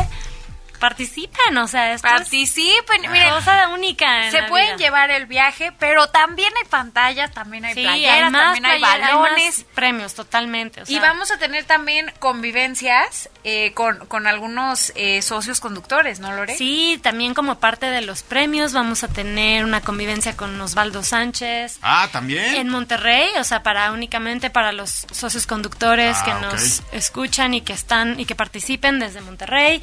participen, 0.75 1.57
o 1.57 1.67
sea, 1.67 1.93
esto 1.93 2.07
es 2.07 2.13
Participen. 2.13 3.01
Miren, 3.11 3.29
cosa 3.33 3.67
única 3.69 4.25
en 4.25 4.31
se 4.31 4.41
la 4.41 4.47
pueden 4.47 4.67
vida. 4.67 4.77
llevar 4.77 5.11
el 5.11 5.25
viaje, 5.25 5.71
pero 5.79 6.07
también 6.07 6.51
hay 6.61 6.69
pantallas, 6.69 7.31
también 7.31 7.65
hay 7.65 7.73
Sí, 7.73 7.81
playeras, 7.83 8.25
hay 8.25 8.31
más 8.31 8.43
también 8.53 8.65
hay 8.65 8.81
balones. 8.81 9.57
más 9.59 9.65
premios, 9.75 10.13
totalmente. 10.13 10.81
o 10.81 10.85
y 10.87 10.99
vamos 10.99 11.31
a 11.31 11.37
tener 11.37 11.65
también 11.65 12.11
convivencias 12.19 13.29
eh, 13.43 13.71
con, 13.73 14.05
con 14.07 14.27
algunos 14.27 14.91
eh, 14.95 15.21
socios 15.21 15.59
conductores, 15.59 16.19
¿no, 16.19 16.31
Lore? 16.33 16.55
Sí, 16.57 16.99
también 17.03 17.33
como 17.33 17.59
parte 17.59 17.85
de 17.87 18.01
los 18.01 18.23
premios 18.23 18.73
vamos 18.73 19.03
a 19.03 19.07
tener 19.07 19.63
una 19.63 19.81
convivencia 19.81 20.35
con 20.37 20.59
Osvaldo 20.61 21.03
Sánchez 21.03 21.79
Ah, 21.81 22.07
también. 22.11 22.55
en 22.55 22.69
Monterrey, 22.69 23.29
o 23.39 23.43
sea, 23.43 23.63
para 23.63 23.91
únicamente 23.91 24.49
para 24.49 24.71
los 24.71 25.05
socios 25.11 25.45
conductores 25.47 26.17
Ah, 26.19 26.25
que 26.25 26.33
nos 26.45 26.81
escuchan 26.91 27.53
y 27.53 27.61
que 27.61 27.73
están 27.73 28.19
y 28.19 28.25
que 28.25 28.35
participen 28.35 28.99
desde 28.99 29.21
Monterrey. 29.21 29.81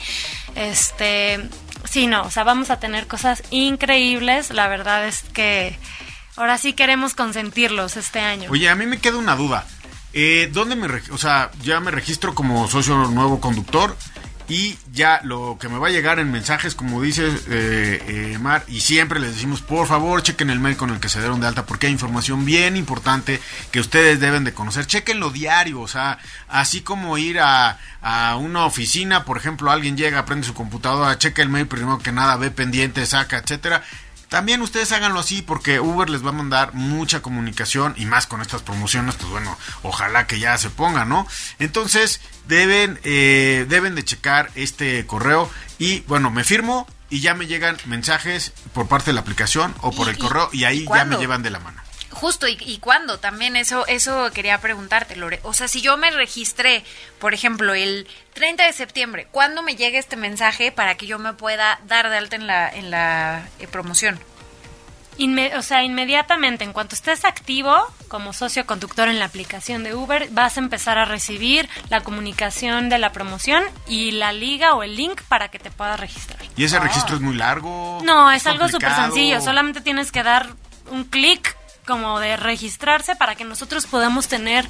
Este, 0.82 1.38
sí, 1.84 2.08
no, 2.08 2.22
o 2.22 2.30
sea, 2.32 2.42
vamos 2.42 2.70
a 2.70 2.80
tener 2.80 3.06
cosas 3.06 3.44
increíbles. 3.50 4.50
La 4.50 4.66
verdad 4.66 5.06
es 5.06 5.22
que 5.32 5.78
ahora 6.34 6.58
sí 6.58 6.72
queremos 6.72 7.14
consentirlos 7.14 7.96
este 7.96 8.18
año. 8.18 8.50
Oye, 8.50 8.68
a 8.68 8.74
mí 8.74 8.86
me 8.86 8.98
queda 8.98 9.18
una 9.18 9.36
duda. 9.36 9.64
Eh, 10.12 10.50
¿Dónde 10.52 10.74
me, 10.74 10.88
o 11.12 11.18
sea, 11.18 11.52
ya 11.62 11.78
me 11.78 11.92
registro 11.92 12.34
como 12.34 12.66
socio 12.66 12.96
nuevo 12.96 13.40
conductor 13.40 13.96
y 14.52 14.78
ya 14.92 15.22
lo 15.24 15.56
que 15.58 15.70
me 15.70 15.78
va 15.78 15.86
a 15.86 15.90
llegar 15.90 16.18
en 16.18 16.30
mensajes, 16.30 16.74
como 16.74 17.00
dice 17.00 17.26
eh, 17.48 18.02
eh, 18.06 18.38
Mar, 18.38 18.62
y 18.68 18.80
siempre 18.80 19.18
les 19.18 19.32
decimos, 19.32 19.62
por 19.62 19.86
favor, 19.86 20.22
chequen 20.22 20.50
el 20.50 20.60
mail 20.60 20.76
con 20.76 20.90
el 20.90 21.00
que 21.00 21.08
se 21.08 21.20
dieron 21.20 21.40
de 21.40 21.46
alta, 21.46 21.64
porque 21.64 21.86
hay 21.86 21.92
información 21.94 22.44
bien 22.44 22.76
importante 22.76 23.40
que 23.70 23.80
ustedes 23.80 24.20
deben 24.20 24.44
de 24.44 24.52
conocer. 24.52 24.86
Chequenlo 24.86 25.30
diario, 25.30 25.80
o 25.80 25.88
sea, 25.88 26.18
así 26.48 26.82
como 26.82 27.16
ir 27.16 27.40
a, 27.40 27.78
a 28.02 28.36
una 28.36 28.66
oficina, 28.66 29.24
por 29.24 29.38
ejemplo, 29.38 29.70
alguien 29.70 29.96
llega, 29.96 30.26
prende 30.26 30.46
su 30.46 30.52
computadora, 30.52 31.16
checa 31.16 31.40
el 31.40 31.48
mail 31.48 31.66
primero 31.66 31.98
que 32.00 32.12
nada, 32.12 32.36
ve 32.36 32.50
pendiente, 32.50 33.06
saca, 33.06 33.38
etcétera. 33.38 33.82
También 34.32 34.62
ustedes 34.62 34.90
háganlo 34.92 35.20
así 35.20 35.42
porque 35.42 35.78
Uber 35.78 36.08
les 36.08 36.24
va 36.24 36.30
a 36.30 36.32
mandar 36.32 36.72
mucha 36.72 37.20
comunicación 37.20 37.92
y 37.98 38.06
más 38.06 38.26
con 38.26 38.40
estas 38.40 38.62
promociones, 38.62 39.14
pues 39.16 39.30
bueno, 39.30 39.58
ojalá 39.82 40.26
que 40.26 40.40
ya 40.40 40.56
se 40.56 40.70
ponga, 40.70 41.04
¿no? 41.04 41.26
Entonces 41.58 42.18
deben, 42.48 42.98
eh, 43.04 43.66
deben 43.68 43.94
de 43.94 44.02
checar 44.06 44.50
este 44.54 45.06
correo 45.06 45.50
y 45.78 46.00
bueno, 46.08 46.30
me 46.30 46.44
firmo 46.44 46.86
y 47.10 47.20
ya 47.20 47.34
me 47.34 47.46
llegan 47.46 47.76
mensajes 47.84 48.54
por 48.72 48.88
parte 48.88 49.10
de 49.10 49.16
la 49.16 49.20
aplicación 49.20 49.74
o 49.82 49.92
por 49.92 50.06
¿Y- 50.06 50.12
el 50.12 50.16
correo 50.16 50.48
y 50.50 50.64
ahí 50.64 50.78
y 50.90 50.94
ya 50.96 51.04
me 51.04 51.18
llevan 51.18 51.42
de 51.42 51.50
la 51.50 51.58
mano. 51.58 51.81
Justo, 52.12 52.46
¿y, 52.46 52.56
y 52.60 52.78
cuándo? 52.78 53.18
También 53.18 53.56
eso, 53.56 53.86
eso 53.86 54.30
quería 54.32 54.60
preguntarte, 54.60 55.16
Lore. 55.16 55.40
O 55.42 55.52
sea, 55.54 55.66
si 55.68 55.80
yo 55.80 55.96
me 55.96 56.10
registré, 56.10 56.84
por 57.18 57.34
ejemplo, 57.34 57.74
el 57.74 58.06
30 58.34 58.64
de 58.66 58.72
septiembre, 58.72 59.26
¿cuándo 59.30 59.62
me 59.62 59.76
llega 59.76 59.98
este 59.98 60.16
mensaje 60.16 60.70
para 60.72 60.96
que 60.96 61.06
yo 61.06 61.18
me 61.18 61.32
pueda 61.32 61.80
dar 61.86 62.08
de 62.10 62.18
alta 62.18 62.36
en 62.36 62.46
la, 62.46 62.68
en 62.68 62.90
la 62.90 63.48
eh, 63.58 63.66
promoción? 63.66 64.20
Inme- 65.18 65.54
o 65.58 65.62
sea, 65.62 65.84
inmediatamente, 65.84 66.64
en 66.64 66.72
cuanto 66.72 66.94
estés 66.94 67.26
activo 67.26 67.76
como 68.08 68.32
socio 68.32 68.64
conductor 68.64 69.08
en 69.08 69.18
la 69.18 69.26
aplicación 69.26 69.84
de 69.84 69.94
Uber, 69.94 70.28
vas 70.30 70.56
a 70.56 70.60
empezar 70.60 70.96
a 70.96 71.04
recibir 71.04 71.68
la 71.90 72.00
comunicación 72.02 72.88
de 72.88 72.98
la 72.98 73.12
promoción 73.12 73.62
y 73.86 74.12
la 74.12 74.32
liga 74.32 74.74
o 74.74 74.82
el 74.82 74.96
link 74.96 75.20
para 75.28 75.48
que 75.48 75.58
te 75.58 75.70
puedas 75.70 76.00
registrar. 76.00 76.38
¿Y 76.56 76.64
ese 76.64 76.78
registro 76.80 77.16
es 77.16 77.20
muy 77.20 77.34
largo? 77.34 78.00
No, 78.04 78.30
es 78.30 78.46
algo 78.46 78.68
súper 78.68 78.94
sencillo. 78.94 79.40
Solamente 79.42 79.82
tienes 79.82 80.10
que 80.12 80.22
dar 80.22 80.48
un 80.90 81.04
clic 81.04 81.56
como 81.86 82.20
de 82.20 82.36
registrarse 82.36 83.16
para 83.16 83.34
que 83.34 83.44
nosotros 83.44 83.86
podamos 83.86 84.28
tener, 84.28 84.68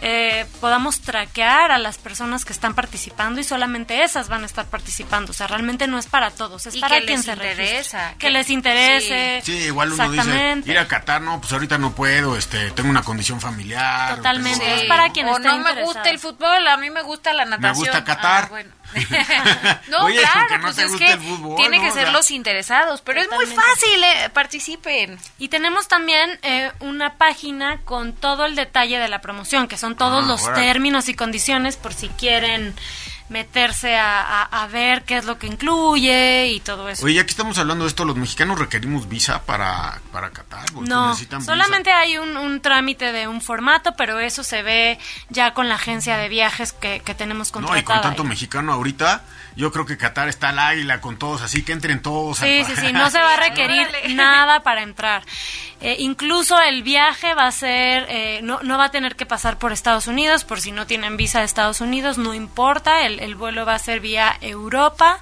eh, 0.00 0.46
podamos 0.60 1.00
traquear 1.00 1.70
a 1.72 1.78
las 1.78 1.98
personas 1.98 2.44
que 2.44 2.52
están 2.52 2.74
participando 2.74 3.40
y 3.40 3.44
solamente 3.44 4.02
esas 4.04 4.28
van 4.28 4.42
a 4.42 4.46
estar 4.46 4.66
participando. 4.66 5.30
O 5.30 5.34
sea, 5.34 5.46
realmente 5.46 5.86
no 5.86 5.98
es 5.98 6.06
para 6.06 6.30
todos, 6.30 6.66
es 6.66 6.74
Y 6.74 6.80
para 6.80 6.98
que 7.00 7.06
quien 7.06 7.16
les 7.18 7.24
se 7.24 7.32
interesa. 7.32 8.10
Que, 8.12 8.18
que- 8.18 8.30
les 8.30 8.50
interese. 8.50 9.40
Sí, 9.44 9.52
igual 9.58 9.92
uno 9.92 10.10
dice, 10.10 10.62
ir 10.64 10.78
a 10.78 10.86
Qatar, 10.88 11.22
no, 11.22 11.40
pues 11.40 11.52
ahorita 11.52 11.78
no 11.78 11.94
puedo, 11.94 12.36
este, 12.36 12.70
tengo 12.72 12.90
una 12.90 13.02
condición 13.02 13.40
familiar. 13.40 14.16
Totalmente. 14.16 14.58
tengo- 14.64 14.76
Es 14.76 14.84
para 14.84 15.10
quien 15.10 15.26
o 15.28 15.36
esté 15.36 15.48
no 15.48 15.58
me 15.58 15.82
gusta 15.82 16.10
el 16.10 16.18
fútbol, 16.18 16.66
a 16.68 16.76
mí 16.76 16.90
me 16.90 17.02
gusta 17.02 17.32
la 17.32 17.44
natación. 17.44 17.74
gusta 17.74 18.04
Qatar. 18.04 18.44
Ah, 18.44 18.48
bueno. 18.50 18.70
no, 19.88 20.04
Oye, 20.04 20.20
claro, 20.20 20.58
no 20.58 20.60
pues 20.62 20.78
es 20.78 20.96
que 20.96 21.16
fútbol, 21.16 21.56
tiene 21.56 21.78
¿no? 21.78 21.82
que 21.84 21.90
O 21.90 21.94
ser 21.94 22.02
sea- 22.04 22.12
los 22.12 22.30
interesados, 22.30 23.00
pero 23.02 23.20
es 23.20 23.28
muy 23.30 23.44
Totalmente. 23.46 23.62
fácil, 23.80 24.04
eh, 24.04 24.30
participen. 24.30 25.18
Y 25.38 25.48
tenemos 25.48 25.88
también 25.88 26.38
eh, 26.42 26.70
una 26.80 27.14
página 27.14 27.80
con 27.84 28.12
todo 28.14 28.44
el 28.46 28.54
detalle 28.54 28.98
de 28.98 29.08
la 29.08 29.20
promoción, 29.20 29.68
que 29.68 29.76
son 29.76 29.85
todos 29.94 30.24
Ah, 30.24 30.26
los 30.26 30.52
términos 30.54 31.08
y 31.08 31.14
condiciones 31.14 31.76
por 31.76 31.94
si 31.94 32.08
quieren 32.08 32.74
meterse 33.28 33.96
a, 33.96 34.20
a- 34.42 34.62
a 34.62 34.66
ver 34.68 35.02
qué 35.02 35.16
es 35.16 35.24
lo 35.24 35.36
que 35.38 35.46
incluye 35.48 36.46
y 36.48 36.60
todo 36.60 36.88
eso. 36.88 37.04
Oye, 37.04 37.14
ya 37.14 37.24
que 37.24 37.30
estamos 37.30 37.58
hablando 37.58 37.84
de 37.84 37.88
esto, 37.88 38.04
¿los 38.04 38.14
mexicanos 38.16 38.58
requerimos 38.58 39.08
visa 39.08 39.42
para, 39.42 40.00
para 40.12 40.30
Qatar? 40.30 40.64
¿Ustedes 40.66 40.88
No, 40.88 41.08
necesitan 41.08 41.40
visa? 41.40 41.52
solamente 41.52 41.90
hay 41.92 42.18
un, 42.18 42.36
un 42.36 42.60
trámite 42.60 43.10
de 43.12 43.26
un 43.28 43.40
formato, 43.40 43.94
pero 43.96 44.18
eso 44.20 44.44
se 44.44 44.62
ve 44.62 44.98
ya 45.28 45.54
con 45.54 45.68
la 45.68 45.74
agencia 45.74 46.16
de 46.16 46.28
viajes 46.28 46.72
que, 46.72 47.00
que 47.04 47.14
tenemos 47.14 47.48
No, 47.48 47.52
contratada. 47.54 47.80
y 47.80 47.82
con 47.84 48.00
tanto 48.00 48.22
ahí. 48.22 48.28
mexicano 48.28 48.72
ahorita, 48.72 49.24
yo 49.56 49.72
creo 49.72 49.86
que 49.86 49.96
Qatar 49.96 50.28
está 50.28 50.50
al 50.50 50.58
águila 50.58 51.00
con 51.00 51.18
todos, 51.18 51.42
así 51.42 51.64
que 51.64 51.72
entren 51.72 52.00
todos. 52.02 52.38
Sí, 52.38 52.60
al- 52.60 52.66
sí, 52.66 52.76
sí, 52.76 52.92
no 52.92 53.10
se 53.10 53.18
va 53.18 53.34
a 53.34 53.36
requerir 53.38 53.86
Órale. 53.88 54.14
nada 54.14 54.60
para 54.62 54.82
entrar. 54.82 55.24
Eh, 55.80 55.96
incluso 55.98 56.60
el 56.60 56.82
viaje 56.82 57.34
va 57.34 57.46
a 57.46 57.52
ser, 57.52 58.06
eh, 58.08 58.40
no, 58.42 58.60
no 58.62 58.78
va 58.78 58.84
a 58.86 58.90
tener 58.90 59.16
que 59.16 59.26
pasar 59.26 59.58
por 59.58 59.72
Estados 59.72 60.06
Unidos, 60.06 60.44
por 60.44 60.60
si 60.60 60.72
no 60.72 60.86
tienen 60.86 61.16
visa 61.16 61.40
de 61.40 61.46
Estados 61.46 61.80
Unidos, 61.80 62.18
no 62.18 62.34
importa, 62.34 63.02
el, 63.06 63.18
el 63.20 63.34
vuelo 63.34 63.66
va 63.66 63.74
a 63.74 63.78
ser 63.78 64.00
vía 64.00 64.36
Europa. 64.40 65.20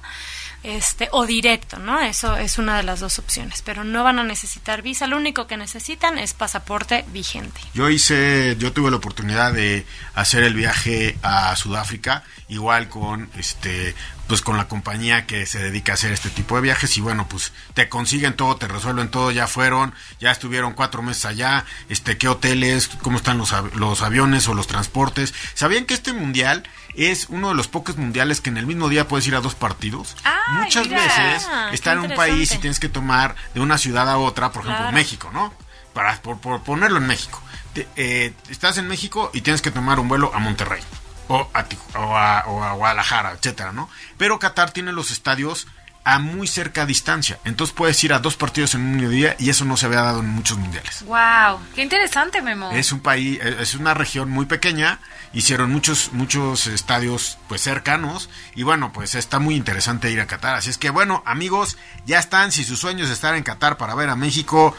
Este, 0.65 1.09
o 1.11 1.25
directo, 1.25 1.77
¿no? 1.77 1.99
Eso 2.01 2.35
es 2.37 2.57
una 2.57 2.77
de 2.77 2.83
las 2.83 2.99
dos 2.99 3.19
opciones, 3.19 3.61
pero 3.63 3.83
no 3.83 4.03
van 4.03 4.17
a 4.19 4.23
necesitar 4.23 4.81
visa, 4.81 5.05
lo 5.05 5.17
único 5.17 5.45
que 5.45 5.57
necesitan 5.57 6.17
es 6.17 6.33
pasaporte 6.33 7.05
vigente. 7.09 7.61
Yo 7.75 7.89
hice, 7.89 8.55
yo 8.57 8.73
tuve 8.73 8.89
la 8.89 8.97
oportunidad 8.97 9.53
de 9.53 9.85
hacer 10.15 10.43
el 10.43 10.55
viaje 10.55 11.17
a 11.21 11.55
Sudáfrica, 11.55 12.23
igual 12.47 12.89
con 12.89 13.29
este, 13.37 13.93
pues 14.27 14.41
con 14.41 14.57
la 14.57 14.67
compañía 14.67 15.27
que 15.27 15.45
se 15.45 15.59
dedica 15.59 15.91
a 15.91 15.95
hacer 15.95 16.11
este 16.11 16.29
tipo 16.29 16.55
de 16.55 16.61
viajes 16.61 16.97
y 16.97 17.01
bueno, 17.01 17.27
pues 17.29 17.51
te 17.75 17.87
consiguen 17.89 18.33
todo, 18.35 18.55
te 18.57 18.67
resuelven 18.67 19.09
todo, 19.09 19.29
ya 19.31 19.45
fueron, 19.47 19.93
ya 20.19 20.31
estuvieron 20.31 20.73
cuatro 20.73 21.01
meses 21.03 21.25
allá, 21.25 21.65
este, 21.89 22.17
qué 22.17 22.27
hoteles, 22.27 22.87
cómo 23.03 23.17
están 23.17 23.37
los, 23.37 23.53
av- 23.53 23.73
los 23.75 24.01
aviones 24.01 24.47
o 24.47 24.53
los 24.55 24.65
transportes. 24.67 25.33
¿Sabían 25.53 25.85
que 25.85 25.93
este 25.93 26.11
mundial 26.13 26.63
es 26.95 27.27
uno 27.29 27.49
de 27.49 27.55
los 27.55 27.67
pocos 27.67 27.97
mundiales 27.97 28.41
que 28.41 28.49
en 28.49 28.57
el 28.57 28.65
mismo 28.65 28.89
día 28.89 29.07
puedes 29.07 29.27
ir 29.27 29.35
a 29.35 29.41
dos 29.41 29.53
partidos? 29.55 30.15
Ay, 30.23 30.54
Muchas 30.63 30.87
mira. 30.87 31.01
veces 31.03 31.47
Ah, 31.51 31.69
estar 31.73 31.97
en 31.97 32.03
un 32.11 32.15
país 32.15 32.51
y 32.53 32.57
tienes 32.57 32.79
que 32.79 32.89
tomar 32.89 33.35
de 33.53 33.59
una 33.61 33.77
ciudad 33.77 34.09
a 34.09 34.17
otra, 34.17 34.51
por 34.51 34.61
ejemplo, 34.63 34.83
Claro. 34.83 34.95
México, 34.95 35.29
¿no? 35.33 35.53
Para 35.93 36.21
por, 36.21 36.39
por 36.39 36.61
ponerlo 36.63 36.97
en 36.97 37.07
México. 37.07 37.41
Te- 37.73 37.87
eh, 37.95 38.33
estás 38.49 38.77
en 38.77 38.87
México 38.87 39.29
y 39.33 39.41
tienes 39.41 39.61
que 39.61 39.71
tomar 39.71 39.99
un 39.99 40.07
vuelo 40.07 40.31
a 40.33 40.39
Monterrey 40.39 40.81
o 41.27 41.49
a, 41.53 41.65
o 41.99 42.15
a, 42.17 42.43
o 42.47 42.63
a 42.63 42.73
Guadalajara, 42.73 43.31
etcétera, 43.31 43.71
¿no? 43.71 43.89
Pero 44.17 44.37
Qatar 44.39 44.71
tiene 44.71 44.91
los 44.91 45.11
estadios 45.11 45.67
a 46.05 46.19
muy 46.19 46.47
cerca 46.47 46.85
distancia, 46.85 47.39
entonces 47.45 47.75
puedes 47.75 48.01
ir 48.03 48.13
a 48.13 48.19
dos 48.19 48.37
partidos 48.37 48.75
en 48.75 48.81
un 48.81 49.09
día 49.09 49.35
y 49.39 49.49
eso 49.49 49.65
no 49.65 49.75
se 49.75 49.87
había 49.87 50.01
dado 50.01 50.19
en 50.19 50.29
muchos 50.29 50.55
mundiales. 50.59 51.03
Wow, 51.03 51.59
qué 51.73 51.81
interesante, 51.81 52.43
Memo. 52.43 52.71
Es 52.71 52.91
un 52.91 52.99
país, 52.99 53.39
eh, 53.41 53.57
es 53.59 53.73
una 53.73 53.95
región 53.95 54.29
muy 54.29 54.45
pequeña, 54.45 54.99
hicieron 55.33 55.71
muchos, 55.71 56.13
muchos 56.13 56.67
estadios 56.67 57.39
pues 57.47 57.61
cercanos 57.61 58.29
y 58.53 58.61
bueno, 58.61 58.93
pues 58.93 59.15
está 59.15 59.39
muy 59.39 59.55
interesante 59.55 60.11
ir 60.11 60.21
a 60.21 60.27
Qatar. 60.27 60.53
Así 60.53 60.69
es 60.69 60.77
que 60.77 60.91
bueno, 60.91 61.23
amigos, 61.25 61.75
ya 62.05 62.19
están, 62.19 62.51
si 62.51 62.63
sus 62.63 62.79
sueños 62.79 63.07
es 63.07 63.13
estar 63.13 63.33
en 63.33 63.41
Qatar 63.41 63.77
para 63.77 63.95
ver 63.95 64.09
a 64.09 64.15
México 64.15 64.75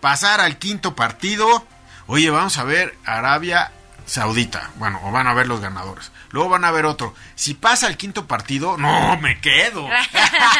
pasar 0.00 0.40
al 0.40 0.58
quinto 0.58 0.96
partido, 0.96 1.64
oye, 2.08 2.28
vamos 2.30 2.58
a 2.58 2.64
ver 2.64 2.98
Arabia 3.04 3.70
Saudita, 4.06 4.70
bueno, 4.76 5.00
o 5.02 5.10
van 5.10 5.26
a 5.26 5.34
ver 5.34 5.48
los 5.48 5.60
ganadores. 5.60 6.12
Luego 6.30 6.48
van 6.48 6.64
a 6.64 6.70
ver 6.70 6.84
otro. 6.86 7.14
Si 7.34 7.54
pasa 7.54 7.88
el 7.88 7.96
quinto 7.96 8.26
partido, 8.26 8.76
no, 8.78 9.16
me 9.18 9.40
quedo. 9.40 9.88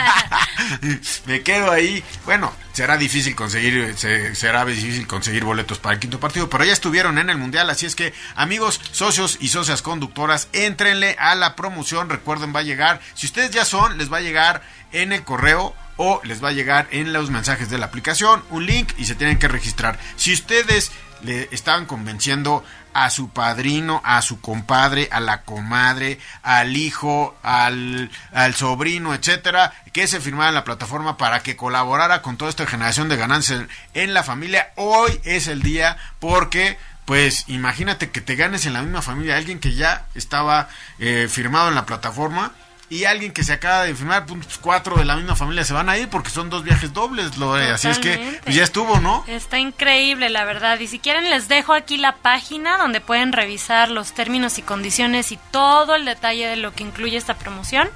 me 1.26 1.42
quedo 1.42 1.70
ahí. 1.70 2.02
Bueno, 2.24 2.52
será 2.72 2.96
difícil 2.96 3.34
conseguir, 3.34 3.94
se- 3.96 4.34
será 4.34 4.64
difícil 4.64 5.06
conseguir 5.06 5.44
boletos 5.44 5.78
para 5.78 5.94
el 5.94 6.00
quinto 6.00 6.20
partido, 6.20 6.48
pero 6.50 6.64
ya 6.64 6.72
estuvieron 6.72 7.18
en 7.18 7.30
el 7.30 7.38
mundial, 7.38 7.70
así 7.70 7.86
es 7.86 7.94
que 7.94 8.12
amigos, 8.34 8.80
socios 8.92 9.38
y 9.40 9.48
socias 9.48 9.82
conductoras, 9.82 10.48
entrenle 10.52 11.16
a 11.18 11.34
la 11.34 11.56
promoción. 11.56 12.08
Recuerden, 12.08 12.54
va 12.54 12.60
a 12.60 12.64
llegar. 12.64 13.00
Si 13.14 13.26
ustedes 13.26 13.50
ya 13.50 13.64
son, 13.64 13.98
les 13.98 14.12
va 14.12 14.18
a 14.18 14.22
llegar 14.22 14.62
en 14.92 15.12
el 15.12 15.24
correo 15.24 15.74
o 15.96 16.20
les 16.24 16.42
va 16.42 16.48
a 16.48 16.52
llegar 16.52 16.88
en 16.90 17.12
los 17.12 17.30
mensajes 17.30 17.70
de 17.70 17.78
la 17.78 17.86
aplicación 17.86 18.42
un 18.50 18.66
link 18.66 18.92
y 18.98 19.06
se 19.06 19.14
tienen 19.14 19.38
que 19.38 19.48
registrar. 19.48 19.98
Si 20.16 20.32
ustedes 20.32 20.92
le 21.22 21.48
estaban 21.50 21.86
convenciendo 21.86 22.62
a 22.96 23.10
su 23.10 23.28
padrino, 23.28 24.00
a 24.04 24.22
su 24.22 24.40
compadre, 24.40 25.10
a 25.12 25.20
la 25.20 25.42
comadre, 25.42 26.18
al 26.42 26.78
hijo, 26.78 27.36
al, 27.42 28.10
al 28.32 28.54
sobrino, 28.54 29.12
etcétera, 29.12 29.74
que 29.92 30.06
se 30.06 30.18
firmara 30.18 30.48
en 30.48 30.54
la 30.54 30.64
plataforma 30.64 31.18
para 31.18 31.40
que 31.40 31.56
colaborara 31.56 32.22
con 32.22 32.38
toda 32.38 32.48
esta 32.48 32.66
generación 32.66 33.10
de 33.10 33.18
ganancias 33.18 33.64
en 33.92 34.14
la 34.14 34.22
familia. 34.22 34.72
Hoy 34.76 35.20
es 35.24 35.46
el 35.46 35.62
día 35.62 35.98
porque 36.20 36.78
pues 37.04 37.44
imagínate 37.48 38.10
que 38.10 38.22
te 38.22 38.34
ganes 38.34 38.64
en 38.64 38.72
la 38.72 38.80
misma 38.80 39.02
familia 39.02 39.36
alguien 39.36 39.60
que 39.60 39.74
ya 39.74 40.06
estaba 40.14 40.68
eh, 40.98 41.28
firmado 41.30 41.68
en 41.68 41.74
la 41.74 41.84
plataforma 41.84 42.52
y 42.88 43.04
alguien 43.04 43.32
que 43.32 43.42
se 43.42 43.52
acaba 43.52 43.82
de 43.82 43.94
firmar, 43.94 44.26
pues 44.26 44.58
cuatro 44.60 44.96
de 44.96 45.04
la 45.04 45.16
misma 45.16 45.34
familia 45.34 45.64
se 45.64 45.72
van 45.72 45.88
a 45.88 45.98
ir 45.98 46.08
porque 46.08 46.30
son 46.30 46.50
dos 46.50 46.62
viajes 46.62 46.92
dobles, 46.92 47.36
lo, 47.36 47.54
así 47.54 47.88
es 47.88 47.98
que 47.98 48.38
pues, 48.44 48.54
ya 48.54 48.62
estuvo, 48.62 49.00
¿no? 49.00 49.24
Está 49.26 49.58
increíble, 49.58 50.30
la 50.30 50.44
verdad. 50.44 50.78
Y 50.78 50.86
si 50.86 50.98
quieren, 51.00 51.28
les 51.28 51.48
dejo 51.48 51.72
aquí 51.72 51.96
la 51.96 52.12
página 52.16 52.78
donde 52.78 53.00
pueden 53.00 53.32
revisar 53.32 53.90
los 53.90 54.12
términos 54.12 54.58
y 54.58 54.62
condiciones 54.62 55.32
y 55.32 55.38
todo 55.50 55.96
el 55.96 56.04
detalle 56.04 56.46
de 56.46 56.56
lo 56.56 56.72
que 56.74 56.84
incluye 56.84 57.16
esta 57.16 57.34
promoción. 57.34 57.88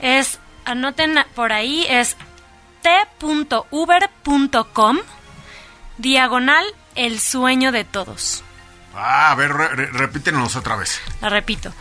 Es, 0.00 0.38
anoten 0.64 1.18
por 1.34 1.52
ahí, 1.52 1.84
es 1.90 2.16
t.uber.com 3.60 4.98
diagonal 5.98 6.64
el 6.94 7.20
sueño 7.20 7.72
de 7.72 7.84
todos. 7.84 8.42
Ah, 8.94 9.30
a 9.30 9.34
ver, 9.34 9.52
re- 9.52 9.68
re- 9.68 9.86
repítenos 9.92 10.56
otra 10.56 10.76
vez. 10.76 11.00
La 11.20 11.28
repito. 11.28 11.72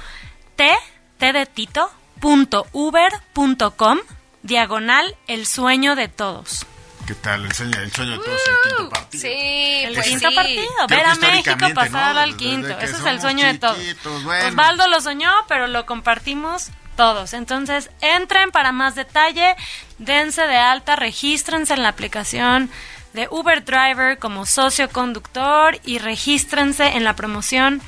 T, 0.56 0.70
T 1.18 1.34
de 1.34 1.46
Tito, 1.46 1.92
punto 2.20 2.68
uber 2.72 3.12
punto 3.34 3.72
com, 3.72 4.00
diagonal 4.44 5.16
el 5.28 5.46
sueño 5.46 5.96
de 5.96 6.08
todos. 6.08 6.66
¿Qué 7.08 7.16
tal? 7.16 7.44
El 7.46 7.52
sueño, 7.54 7.80
el 7.80 7.92
sueño 7.92 8.12
de 8.12 8.18
todos, 8.18 8.40
el 8.48 8.70
quinto 8.70 8.90
partido. 8.90 9.22
Sí, 9.22 9.82
El 9.84 9.94
pues 9.96 10.08
quinto 10.08 10.30
sí. 10.30 10.36
partido, 10.36 10.88
ver 10.88 11.06
a 11.06 11.16
México 11.16 11.68
pasar 11.74 12.14
¿no? 12.14 12.20
al 12.22 12.38
quinto. 12.38 12.78
Ese 12.80 12.98
es 12.98 13.06
el 13.06 13.20
sueño 13.20 13.48
de 13.48 13.58
todos. 13.58 13.78
bueno. 14.24 14.48
Osvaldo 14.50 14.88
lo 14.88 15.02
soñó, 15.02 15.32
pero 15.48 15.66
lo 15.66 15.88
compartimos 15.88 16.70
todos. 16.96 17.34
Entonces, 17.34 17.90
entren 18.02 18.52
para 18.52 18.72
más 18.72 18.94
detalle, 18.94 19.56
dense 19.98 20.44
de 20.46 20.58
alta, 20.58 20.96
regístrense 20.96 21.74
en 21.74 21.82
la 21.82 21.90
aplicación 21.90 22.70
de 23.14 23.28
Uber 23.32 23.66
Driver 23.66 24.20
como 24.20 24.46
socio 24.46 24.88
conductor 24.90 25.80
y 25.84 25.98
regístrense 25.98 26.90
en 26.90 27.04
la 27.04 27.16
promoción. 27.16 27.82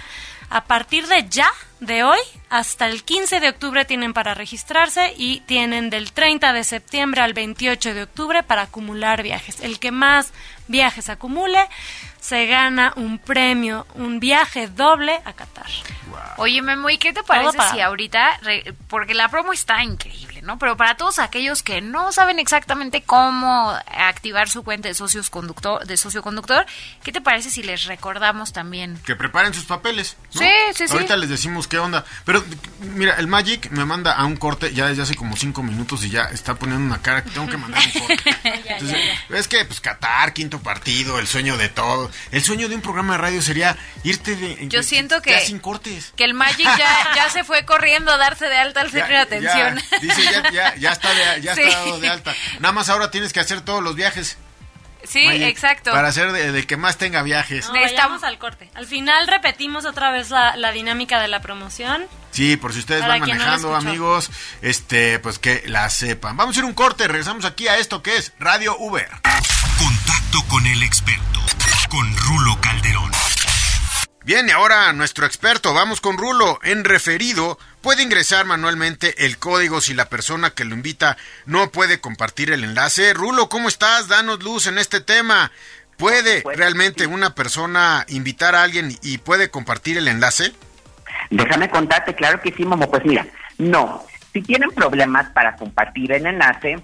A 0.52 0.66
partir 0.66 1.08
de 1.08 1.30
ya, 1.30 1.50
de 1.80 2.04
hoy, 2.04 2.20
hasta 2.50 2.86
el 2.88 3.06
15 3.06 3.40
de 3.40 3.48
octubre 3.48 3.86
tienen 3.86 4.14
para 4.14 4.34
registrarse 4.34 5.14
y 5.16 5.40
tienen 5.40 5.90
del 5.90 6.12
30 6.12 6.52
de 6.52 6.66
septiembre 6.66 7.22
al 7.22 7.34
28 7.34 7.94
de 7.94 8.04
octubre 8.04 8.44
para 8.44 8.64
acumular 8.64 9.24
viajes. 9.24 9.62
El 9.62 9.80
que 9.80 9.92
más 9.92 10.34
viajes 10.68 11.08
acumule 11.08 11.66
se 12.20 12.48
gana 12.48 12.92
un 12.98 13.18
premio, 13.18 13.88
un 13.96 14.20
viaje 14.20 14.68
doble 14.68 15.22
a 15.24 15.32
Qatar. 15.32 15.70
Oye, 16.36 16.62
Memo, 16.62 16.90
¿y 16.90 16.98
qué 16.98 17.14
te 17.14 17.24
parece 17.24 17.58
si 17.72 17.80
ahorita, 17.80 18.42
porque 18.90 19.14
la 19.14 19.30
promo 19.30 19.54
está 19.54 19.82
increíble, 19.84 20.41
¿no? 20.42 20.60
Pero 20.60 20.78
para 20.78 20.96
todos 20.96 21.20
aquellos 21.20 21.64
que 21.64 21.82
no 21.82 22.12
saben 22.12 22.40
exactamente 22.40 23.02
cómo 23.02 23.74
activar 23.88 24.50
su 24.50 24.64
cuenta 24.64 24.88
de 24.88 24.94
socios 24.94 25.30
conductor, 25.30 25.86
de 25.86 25.98
socio 25.98 26.22
conductor, 26.22 26.66
¿qué 27.04 27.12
te 27.12 27.22
parece 27.22 27.50
si 27.50 27.64
les 27.64 27.86
recordamos 27.86 28.54
también? 28.54 29.00
Que 29.06 29.16
preparen 29.16 29.54
sus 29.54 29.66
papeles. 29.66 30.18
Sí, 30.30 30.50
sí, 30.74 30.88
sí. 30.88 30.94
Ahorita 30.94 31.18
les 31.18 31.30
decimos 31.30 31.68
qué 31.68 31.80
onda. 31.80 32.06
Pero 32.26 32.44
mira, 32.80 33.16
el 33.16 33.28
Magic 33.28 33.70
me 33.72 33.86
manda 33.86 34.14
a 34.14 34.26
un 34.26 34.38
corte 34.38 34.74
ya 34.74 34.88
desde 34.88 35.04
hace 35.04 35.16
como 35.16 35.36
cinco 35.36 35.64
minutos 35.64 36.04
y 36.04 36.10
ya 36.10 36.24
está 36.26 36.56
poniendo 36.56 36.86
una 36.86 37.02
cara 37.02 37.24
que 37.24 37.32
tengo 37.32 37.48
que 37.48 37.58
mandar 37.58 37.82
un 37.84 38.02
corte. 38.08 38.36
Es 39.30 39.48
que, 39.48 39.66
pues, 39.66 39.82
Qatar, 39.82 40.34
quinto 40.34 40.60
partido, 40.60 41.20
el 41.20 41.28
sueño 41.28 41.58
de 41.58 41.70
todo. 41.70 42.12
El 42.32 42.44
sueño 42.44 42.70
de 42.70 42.76
un 42.76 42.82
programa 42.82 43.14
de 43.14 43.20
radio 43.20 43.42
sería 43.42 43.78
irte 44.04 44.36
de. 44.36 44.68
Yo 44.68 44.84
siento 44.84 45.22
que. 45.22 45.40
sin 45.42 45.60
cortes. 45.60 46.14
Que 46.16 46.24
el 46.24 46.34
Magic 46.34 46.68
ya, 46.78 47.16
ya 47.16 47.30
se 47.30 47.44
fue 47.44 47.66
corriendo 47.66 48.12
a 48.12 48.18
darse 48.18 48.46
de 48.48 48.58
alta 48.58 48.82
al 48.82 48.92
centro 48.92 49.14
de 49.14 49.22
atención. 49.22 49.80
dice, 50.02 50.31
ya, 50.54 50.76
ya, 50.76 50.92
está, 50.92 51.10
de, 51.14 51.42
ya 51.42 51.54
está 51.54 51.70
dado 51.70 52.00
de 52.00 52.10
alta. 52.10 52.34
Nada 52.60 52.72
más 52.72 52.90
ahora 52.90 53.12
tienes 53.12 53.34
que 53.34 53.40
hacer 53.40 53.62
todos 53.62 53.84
los 53.84 53.96
viajes. 53.96 54.38
Sí, 55.04 55.26
exacto. 55.26 55.92
Para 55.92 56.10
hacer 56.10 56.32
de, 56.32 56.68
que 56.68 56.78
más 56.78 56.98
tenga 56.98 57.24
viajes. 57.24 57.70
Estamos 57.84 58.24
al 58.24 58.38
corte. 58.38 58.70
Al 58.76 58.86
final 58.86 59.28
repetimos 59.28 59.86
otra 59.86 60.12
vez 60.12 60.30
la, 60.30 60.56
la 60.56 60.72
dinámica 60.72 61.20
de 61.20 61.28
la 61.28 61.42
promoción. 61.42 62.06
Sí, 62.32 62.56
por 62.56 62.74
si 62.74 62.80
ustedes 62.80 63.06
van 63.06 63.20
manejando, 63.20 63.76
amigos, 63.76 64.32
este, 64.62 65.20
pues 65.20 65.40
que 65.40 65.64
la 65.68 65.90
sepan. 65.90 66.38
Vamos 66.38 66.56
a 66.56 66.60
ir 66.60 66.66
un 66.66 66.74
corte, 66.74 67.08
regresamos 67.08 67.46
aquí 67.46 67.68
a 67.68 67.78
esto 67.78 68.02
que 68.02 68.18
es 68.18 68.34
Radio 68.40 68.78
Uber. 68.78 69.10
Contacto 69.78 70.44
con 70.48 70.66
el 70.66 70.84
experto, 70.84 71.40
con 71.90 72.16
Rulo 72.18 72.62
Calderón. 72.62 73.12
Bien, 74.32 74.48
y 74.48 74.52
ahora 74.52 74.94
nuestro 74.94 75.26
experto, 75.26 75.74
vamos 75.74 76.00
con 76.00 76.18
Rulo. 76.18 76.58
En 76.64 76.86
referido, 76.86 77.60
puede 77.82 78.02
ingresar 78.02 78.46
manualmente 78.46 79.26
el 79.26 79.38
código 79.38 79.82
si 79.82 79.94
la 79.94 80.06
persona 80.06 80.52
que 80.52 80.64
lo 80.64 80.74
invita 80.74 81.18
no 81.46 81.70
puede 81.70 82.00
compartir 82.00 82.50
el 82.50 82.64
enlace. 82.64 83.14
Rulo, 83.14 83.50
¿cómo 83.50 83.68
estás? 83.68 84.08
Danos 84.08 84.42
luz 84.42 84.68
en 84.68 84.78
este 84.78 85.02
tema. 85.02 85.52
¿Puede 85.98 86.44
realmente 86.56 87.08
una 87.08 87.36
persona 87.36 88.06
invitar 88.08 88.56
a 88.56 88.64
alguien 88.64 88.98
y 89.04 89.18
puede 89.18 89.50
compartir 89.50 89.98
el 89.98 90.08
enlace? 90.08 90.54
Déjame 91.30 91.70
contarte, 91.70 92.16
claro 92.16 92.40
que 92.40 92.54
sí, 92.54 92.64
Momo. 92.64 92.90
Pues 92.90 93.04
mira, 93.04 93.28
no. 93.58 94.02
Si 94.32 94.42
tienen 94.42 94.72
problemas 94.72 95.30
para 95.32 95.58
compartir 95.58 96.14
el 96.14 96.26
enlace, 96.26 96.82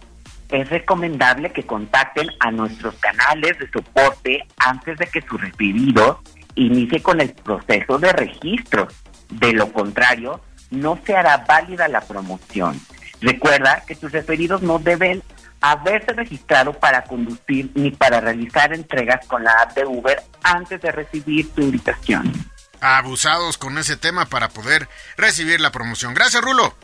es 0.49 0.69
recomendable 0.69 1.53
que 1.53 1.63
contacten 1.63 2.27
a 2.41 2.51
nuestros 2.51 2.95
canales 2.95 3.57
de 3.57 3.71
soporte 3.71 4.45
antes 4.57 4.97
de 4.97 5.07
que 5.07 5.21
su 5.21 5.37
referido 5.37 6.21
inicie 6.57 7.01
con 7.01 7.21
el 7.21 7.33
proceso 7.33 7.97
de 7.97 8.11
registro. 8.11 8.87
De 9.29 9.53
lo 9.53 9.71
contrario, 9.71 10.41
no 10.71 10.99
se 11.05 11.15
hará 11.15 11.37
válida 11.47 11.87
la 11.87 12.01
promoción. 12.01 12.79
Recuerda 13.21 13.83
que 13.87 13.95
tus 13.95 14.11
referidos 14.11 14.61
no 14.61 14.79
deben 14.79 15.23
haberse 15.61 16.13
registrado 16.13 16.73
para 16.73 17.03
conducir 17.03 17.71
ni 17.73 17.91
para 17.91 18.21
realizar 18.21 18.73
entregas 18.73 19.25
con 19.25 19.43
la 19.43 19.53
app 19.53 19.75
de 19.75 19.85
Uber 19.85 20.21
antes 20.43 20.81
de 20.81 20.91
recibir 20.91 21.49
tu 21.53 21.61
invitación 21.61 22.31
abusados 22.79 23.57
con 23.57 23.77
ese 23.77 23.97
tema 23.97 24.25
para 24.25 24.49
poder 24.49 24.87
recibir 25.17 25.59
la 25.59 25.71
promoción. 25.71 26.13
Gracias, 26.13 26.43
Rulo. 26.43 26.75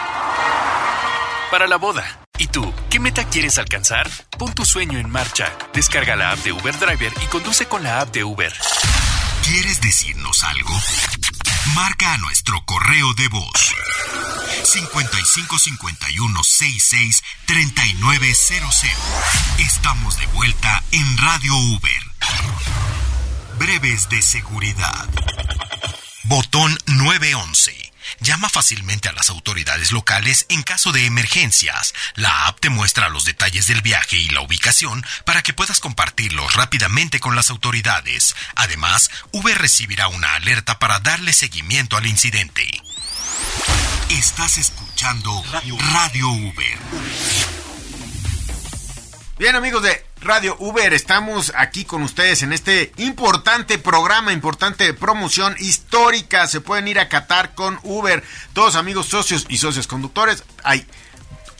para 1.49 1.67
la 1.67 1.77
boda. 1.77 2.20
¿Y 2.41 2.47
tú, 2.47 2.73
qué 2.89 2.99
meta 2.99 3.23
quieres 3.25 3.59
alcanzar? 3.59 4.09
Pon 4.39 4.51
tu 4.55 4.65
sueño 4.65 4.97
en 4.97 5.11
marcha. 5.11 5.55
Descarga 5.75 6.15
la 6.15 6.31
app 6.31 6.39
de 6.39 6.51
Uber 6.51 6.75
Driver 6.79 7.13
y 7.23 7.27
conduce 7.27 7.67
con 7.67 7.83
la 7.83 8.01
app 8.01 8.11
de 8.11 8.23
Uber. 8.23 8.51
¿Quieres 9.45 9.79
decirnos 9.79 10.43
algo? 10.43 10.75
Marca 11.75 12.15
a 12.15 12.17
nuestro 12.17 12.65
correo 12.65 13.13
de 13.13 13.27
voz 13.27 13.75
5551 14.63 16.43
66 16.43 17.23
3900. 17.45 18.85
Estamos 19.59 20.17
de 20.17 20.25
vuelta 20.25 20.83
en 20.93 21.17
Radio 21.19 21.55
Uber. 21.55 22.03
Breves 23.59 24.09
de 24.09 24.19
seguridad. 24.23 25.07
Botón 26.23 26.75
911 26.87 27.90
Llama 28.19 28.49
fácilmente 28.49 29.09
a 29.09 29.13
las 29.13 29.29
autoridades 29.29 29.91
locales 29.91 30.45
en 30.49 30.63
caso 30.63 30.91
de 30.91 31.05
emergencias. 31.05 31.93
La 32.15 32.47
app 32.47 32.59
te 32.59 32.69
muestra 32.69 33.09
los 33.09 33.25
detalles 33.25 33.67
del 33.67 33.81
viaje 33.81 34.17
y 34.17 34.27
la 34.29 34.41
ubicación 34.41 35.05
para 35.25 35.41
que 35.41 35.53
puedas 35.53 35.79
compartirlos 35.79 36.53
rápidamente 36.53 37.19
con 37.19 37.35
las 37.35 37.49
autoridades. 37.49 38.35
Además, 38.55 39.09
Uber 39.31 39.57
recibirá 39.57 40.07
una 40.07 40.35
alerta 40.35 40.79
para 40.79 40.99
darle 40.99 41.33
seguimiento 41.33 41.97
al 41.97 42.05
incidente. 42.05 42.69
Estás 44.09 44.57
escuchando 44.57 45.43
Radio 45.93 46.27
Uber. 46.27 46.79
Bien 49.39 49.55
amigos 49.55 49.81
de 49.81 50.10
Radio 50.21 50.55
Uber, 50.59 50.93
estamos 50.93 51.51
aquí 51.57 51.83
con 51.83 52.03
ustedes 52.03 52.43
en 52.43 52.53
este 52.53 52.91
importante 52.97 53.79
programa, 53.79 54.31
importante 54.31 54.93
promoción 54.93 55.55
histórica. 55.57 56.45
Se 56.45 56.61
pueden 56.61 56.87
ir 56.87 56.99
a 56.99 57.09
Qatar 57.09 57.55
con 57.55 57.79
Uber. 57.81 58.23
Todos 58.53 58.75
amigos 58.75 59.07
socios 59.07 59.47
y 59.49 59.57
socios 59.57 59.87
conductores, 59.87 60.43
hay 60.63 60.85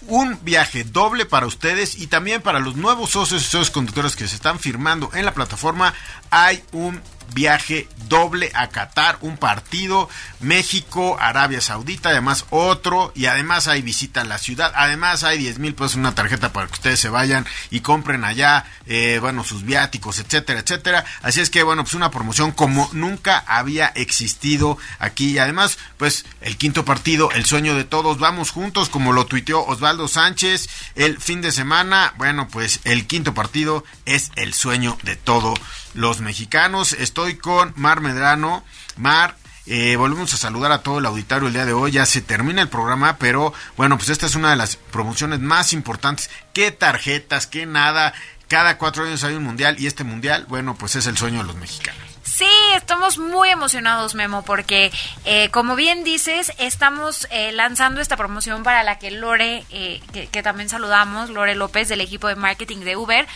un 0.08 0.38
viaje 0.44 0.84
doble 0.84 1.26
para 1.26 1.48
ustedes 1.48 1.98
y 1.98 2.06
también 2.06 2.44
para 2.44 2.60
los 2.60 2.76
nuevos 2.76 3.10
socios 3.10 3.42
y 3.42 3.46
socios 3.46 3.72
conductores 3.72 4.16
que 4.16 4.28
se 4.28 4.36
están 4.36 4.60
firmando 4.60 5.10
en 5.16 5.26
la 5.26 5.34
plataforma. 5.34 5.96
Hay 6.30 6.64
un 6.72 7.02
viaje 7.34 7.88
doble 8.08 8.52
a 8.54 8.70
Qatar, 8.70 9.18
un 9.22 9.38
partido, 9.38 10.10
México, 10.40 11.18
Arabia 11.20 11.62
Saudita, 11.62 12.10
además 12.10 12.46
otro, 12.50 13.12
y 13.16 13.28
además 13.28 13.68
hay 13.68 13.82
visita 13.82 14.22
a 14.22 14.26
la 14.26 14.38
ciudad, 14.38 14.72
además 14.76 15.24
hay 15.24 15.38
10 15.38 15.60
mil 15.60 15.76
pesos 15.76 15.96
una 15.96 16.16
tarjeta 16.16 16.52
para 16.52 16.68
que 16.68 16.74
ustedes 16.74 17.00
se 17.00 17.10
vayan 17.10 17.46
y 17.70 17.80
compren 17.80 18.24
allá, 18.26 18.66
eh, 18.86 19.20
bueno, 19.22 19.44
sus 19.44 19.64
viáticos, 19.64 20.20
etcétera, 20.20 20.60
etcétera. 20.60 21.06
Así 21.22 21.40
es 21.40 21.50
que, 21.50 21.64
bueno, 21.64 21.84
pues 21.84 21.94
una 21.94 22.12
promoción 22.12 22.52
como 22.52 22.90
nunca 22.92 23.44
había 23.48 23.88
existido 23.88 24.78
aquí, 25.00 25.32
y 25.32 25.38
además, 25.38 25.78
pues 25.98 26.26
el 26.42 26.58
quinto 26.58 26.84
partido, 26.84 27.32
el 27.32 27.46
sueño 27.46 27.76
de 27.76 27.86
todos, 27.86 28.20
vamos 28.20 28.52
juntos, 28.52 28.90
como 28.90 29.14
lo 29.14 29.26
tuiteó 29.26 29.66
Osvaldo 29.66 30.08
Sánchez 30.08 30.70
el 30.96 31.20
fin 31.20 31.42
de 31.42 31.52
semana, 31.52 32.14
bueno, 32.18 32.48
pues 32.48 32.82
el 32.84 33.08
quinto 33.08 33.34
partido 33.34 33.84
es 34.06 34.32
el 34.36 34.54
sueño 34.54 34.98
de 35.04 35.16
todos 35.16 35.60
los 35.94 36.22
mexicanos. 36.22 36.94
Estoy 36.94 37.21
con 37.42 37.74
Mar 37.76 38.02
Medrano. 38.02 38.64
Mar, 38.98 39.36
eh, 39.66 39.96
volvemos 39.96 40.34
a 40.34 40.38
saludar 40.38 40.72
a 40.72 40.82
todo 40.82 41.00
el 41.00 41.06
auditorio 41.06 41.48
el 41.48 41.54
día 41.54 41.66
de 41.66 41.74
hoy. 41.74 41.92
Ya 41.92 42.06
se 42.06 42.22
termina 42.22 42.62
el 42.62 42.70
programa, 42.70 43.18
pero 43.18 43.54
bueno, 43.78 43.98
pues 43.98 44.10
esta 44.10 44.26
es 44.26 44.36
una 44.36 44.50
de 44.50 44.56
las 44.56 44.76
promociones 44.76 45.40
más 45.40 45.74
importantes. 45.74 46.30
¿Qué 46.54 46.72
tarjetas? 46.72 47.48
¿Qué 47.48 47.66
nada? 47.66 48.14
Cada 48.48 48.78
cuatro 48.78 49.06
años 49.06 49.24
hay 49.24 49.36
un 49.36 49.44
mundial 49.44 49.78
y 49.80 49.88
este 49.88 50.04
mundial, 50.04 50.46
bueno, 50.50 50.76
pues 50.76 50.96
es 50.96 51.08
el 51.08 51.18
sueño 51.18 51.40
de 51.40 51.46
los 51.46 51.56
mexicanos. 51.56 52.11
Sí, 52.42 52.50
estamos 52.74 53.20
muy 53.20 53.50
emocionados, 53.50 54.16
Memo, 54.16 54.42
porque 54.42 54.92
eh, 55.26 55.50
como 55.52 55.76
bien 55.76 56.04
dices, 56.04 56.52
estamos 56.58 57.28
eh, 57.30 57.52
lanzando 57.52 58.02
esta 58.02 58.18
promoción 58.18 58.64
para 58.64 58.82
la 58.82 58.98
que 58.98 59.12
Lore, 59.12 59.64
eh, 59.70 60.02
que, 60.32 60.42
también 60.42 60.68
saludamos, 60.68 61.30
Lore 61.30 61.54
López 61.54 61.88
del 61.88 62.02
equipo 62.02 62.28
de 62.28 62.36
marketing 62.36 62.80
de 62.80 62.96
Uber, 62.96 63.28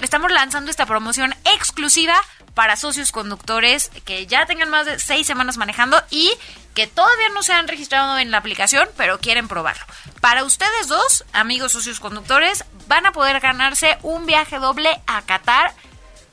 estamos 0.00 0.32
lanzando 0.32 0.70
esta 0.70 0.86
promoción 0.86 1.34
exclusiva 1.54 2.18
para 2.54 2.76
socios 2.76 3.12
conductores 3.12 3.90
que 4.06 4.26
ya 4.26 4.46
tengan 4.46 4.70
más 4.70 4.86
de 4.86 4.98
seis 4.98 5.26
semanas 5.26 5.58
manejando 5.58 6.02
y 6.08 6.32
que 6.72 6.86
todavía 6.86 7.28
no 7.34 7.42
se 7.42 7.52
han 7.52 7.68
registrado 7.68 8.18
en 8.18 8.30
la 8.30 8.38
aplicación, 8.38 8.88
pero 8.96 9.20
quieren 9.20 9.48
probarlo. 9.48 9.84
Para 10.22 10.44
ustedes 10.44 10.88
dos, 10.88 11.26
amigos 11.34 11.72
socios 11.72 12.00
conductores, 12.00 12.64
van 12.86 13.04
a 13.04 13.12
poder 13.12 13.38
ganarse 13.40 13.98
un 14.02 14.24
viaje 14.24 14.58
doble 14.58 14.98
a 15.06 15.20
Qatar 15.20 15.74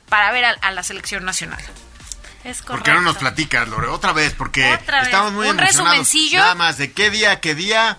para 0.08 0.30
ver 0.32 0.44
a, 0.44 0.70
la 0.70 0.82
selección 0.82 1.24
nacional. 1.24 1.62
Es 2.44 2.62
correcto. 2.62 2.72
¿Por 2.72 2.82
qué 2.82 2.92
no 2.92 3.00
nos 3.00 3.16
platicas, 3.16 3.68
Lore? 3.68 3.88
Otra 3.88 4.12
vez, 4.12 4.32
porque 4.34 4.72
estamos 5.02 5.32
muy 5.32 5.48
Un 5.48 5.58
emocionados. 5.58 5.98
Resumencillo. 5.98 6.38
Nada 6.38 6.54
más, 6.54 6.78
¿de 6.78 6.92
qué 6.92 7.10
día, 7.10 7.40
qué 7.40 7.54
día? 7.54 7.98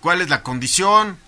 ¿Cuál 0.00 0.20
es 0.20 0.28
la 0.28 0.42
condición? 0.42 1.18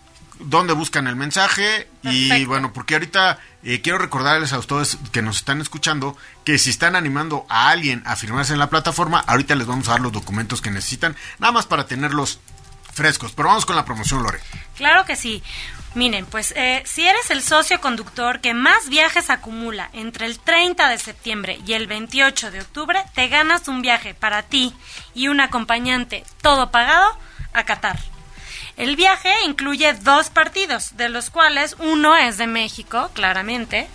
dónde 0.40 0.72
buscan 0.72 1.06
el 1.06 1.16
mensaje 1.16 1.88
y 2.02 2.44
bueno, 2.46 2.72
porque 2.72 2.94
ahorita 2.94 3.38
eh, 3.62 3.80
quiero 3.82 3.98
recordarles 3.98 4.52
a 4.52 4.58
ustedes 4.58 4.98
que 5.12 5.22
nos 5.22 5.36
están 5.36 5.60
escuchando 5.60 6.16
que 6.44 6.58
si 6.58 6.70
están 6.70 6.96
animando 6.96 7.46
a 7.48 7.68
alguien 7.68 8.02
a 8.06 8.16
firmarse 8.16 8.54
en 8.54 8.58
la 8.58 8.70
plataforma, 8.70 9.20
ahorita 9.26 9.54
les 9.54 9.66
vamos 9.66 9.88
a 9.88 9.92
dar 9.92 10.00
los 10.00 10.12
documentos 10.12 10.62
que 10.62 10.70
necesitan, 10.70 11.16
nada 11.38 11.52
más 11.52 11.66
para 11.66 11.86
tenerlos 11.86 12.40
frescos. 12.92 13.32
Pero 13.32 13.48
vamos 13.48 13.66
con 13.66 13.76
la 13.76 13.84
promoción, 13.84 14.22
Lore. 14.22 14.40
Claro 14.76 15.04
que 15.04 15.16
sí. 15.16 15.42
Miren, 15.94 16.24
pues 16.24 16.52
eh, 16.56 16.82
si 16.86 17.06
eres 17.06 17.30
el 17.32 17.42
socio 17.42 17.80
conductor 17.80 18.40
que 18.40 18.54
más 18.54 18.88
viajes 18.88 19.28
acumula 19.28 19.90
entre 19.92 20.26
el 20.26 20.38
30 20.38 20.88
de 20.88 20.98
septiembre 20.98 21.58
y 21.66 21.72
el 21.72 21.88
28 21.88 22.52
de 22.52 22.60
octubre, 22.60 23.02
te 23.14 23.26
ganas 23.26 23.66
un 23.66 23.82
viaje 23.82 24.14
para 24.14 24.44
ti 24.44 24.72
y 25.14 25.26
un 25.26 25.40
acompañante 25.40 26.24
todo 26.42 26.70
pagado 26.70 27.18
a 27.52 27.64
Qatar. 27.64 27.98
El 28.76 28.94
viaje 28.94 29.32
incluye 29.44 29.92
dos 29.94 30.30
partidos, 30.30 30.96
de 30.96 31.08
los 31.08 31.28
cuales 31.28 31.74
uno 31.80 32.16
es 32.16 32.38
de 32.38 32.46
México, 32.46 33.10
claramente. 33.12 33.88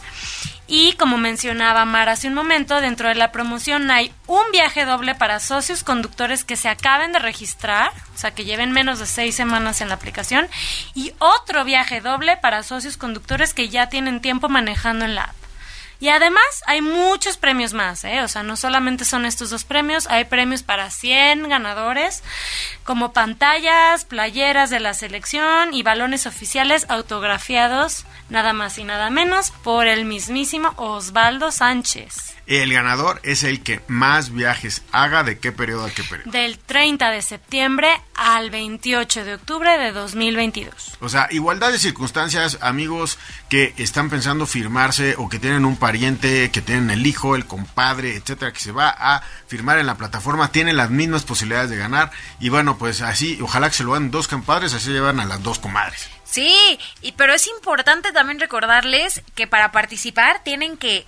Y 0.67 0.93
como 0.93 1.17
mencionaba 1.17 1.85
Mar 1.85 2.09
hace 2.09 2.27
un 2.27 2.33
momento, 2.33 2.81
dentro 2.81 3.07
de 3.07 3.15
la 3.15 3.31
promoción 3.31 3.91
hay 3.91 4.11
un 4.25 4.43
viaje 4.51 4.85
doble 4.85 5.13
para 5.13 5.39
socios 5.39 5.83
conductores 5.83 6.43
que 6.43 6.55
se 6.55 6.69
acaben 6.69 7.11
de 7.11 7.19
registrar, 7.19 7.91
o 8.15 8.17
sea, 8.17 8.31
que 8.31 8.45
lleven 8.45 8.71
menos 8.71 8.97
de 8.97 9.05
seis 9.05 9.35
semanas 9.35 9.81
en 9.81 9.89
la 9.89 9.95
aplicación, 9.95 10.47
y 10.95 11.13
otro 11.19 11.65
viaje 11.65 12.01
doble 12.01 12.37
para 12.37 12.63
socios 12.63 12.97
conductores 12.97 13.53
que 13.53 13.69
ya 13.69 13.89
tienen 13.89 14.21
tiempo 14.21 14.49
manejando 14.49 15.05
en 15.05 15.15
la 15.15 15.25
app. 15.25 15.44
Y 16.05 16.09
además 16.09 16.61
hay 16.67 16.83
muchos 16.83 17.37
premios 17.37 17.73
más, 17.73 18.03
¿eh? 18.03 18.21
O 18.21 18.27
sea, 18.27 18.43
no 18.43 18.57
solamente 18.57 19.05
son 19.05 19.25
estos 19.25 19.49
dos 19.49 19.63
premios, 19.63 20.05
hay 20.05 20.25
premios 20.25 20.61
para 20.61 20.91
100 20.91 21.49
ganadores, 21.49 22.21
como 22.83 23.11
pantallas, 23.11 24.05
playeras 24.05 24.69
de 24.69 24.79
la 24.79 24.93
selección 24.93 25.73
y 25.73 25.81
balones 25.81 26.27
oficiales 26.27 26.85
autografiados, 26.89 28.05
nada 28.29 28.53
más 28.53 28.77
y 28.77 28.83
nada 28.83 29.09
menos, 29.09 29.49
por 29.63 29.87
el 29.87 30.05
mismísimo 30.05 30.73
Osvaldo 30.77 31.51
Sánchez. 31.51 32.34
El 32.47 32.71
ganador 32.71 33.19
es 33.23 33.43
el 33.43 33.63
que 33.63 33.81
más 33.87 34.31
viajes 34.31 34.83
haga 34.91 35.23
de 35.23 35.39
qué 35.39 35.51
periodo 35.51 35.85
a 35.85 35.89
qué 35.89 36.03
periodo. 36.03 36.29
Del 36.29 36.59
30 36.59 37.09
de 37.09 37.21
septiembre 37.23 37.89
al 38.13 38.51
28 38.51 39.25
de 39.25 39.33
octubre 39.33 39.77
de 39.79 39.91
2022. 39.91 40.97
O 40.99 41.09
sea, 41.09 41.27
igualdad 41.31 41.71
de 41.71 41.79
circunstancias, 41.79 42.59
amigos 42.61 43.17
que 43.49 43.73
están 43.77 44.11
pensando 44.11 44.45
firmarse 44.45 45.15
o 45.17 45.27
que 45.27 45.39
tienen 45.39 45.65
un 45.65 45.77
pariente, 45.77 46.51
que 46.51 46.61
tienen 46.61 46.91
el 46.91 47.07
hijo, 47.07 47.35
el 47.35 47.47
compadre, 47.47 48.15
etcétera, 48.15 48.53
que 48.53 48.59
se 48.59 48.71
va 48.71 48.89
a 48.89 49.23
firmar 49.47 49.79
en 49.79 49.87
la 49.87 49.95
plataforma, 49.95 50.51
tienen 50.51 50.77
las 50.77 50.91
mismas 50.91 51.23
posibilidades 51.23 51.71
de 51.71 51.77
ganar. 51.77 52.11
Y 52.39 52.49
bueno, 52.49 52.77
pues 52.77 53.01
así, 53.01 53.39
ojalá 53.41 53.69
que 53.69 53.75
se 53.75 53.83
lo 53.83 53.93
dan 53.93 54.11
dos 54.11 54.27
compadres, 54.27 54.73
así 54.73 54.91
llevan 54.91 55.19
a 55.19 55.25
las 55.25 55.41
dos 55.41 55.57
comadres. 55.57 56.09
Sí, 56.23 56.55
y, 57.01 57.13
pero 57.13 57.33
es 57.33 57.47
importante 57.47 58.11
también 58.11 58.39
recordarles 58.39 59.23
que 59.35 59.47
para 59.47 59.71
participar 59.71 60.43
tienen 60.43 60.77
que 60.77 61.07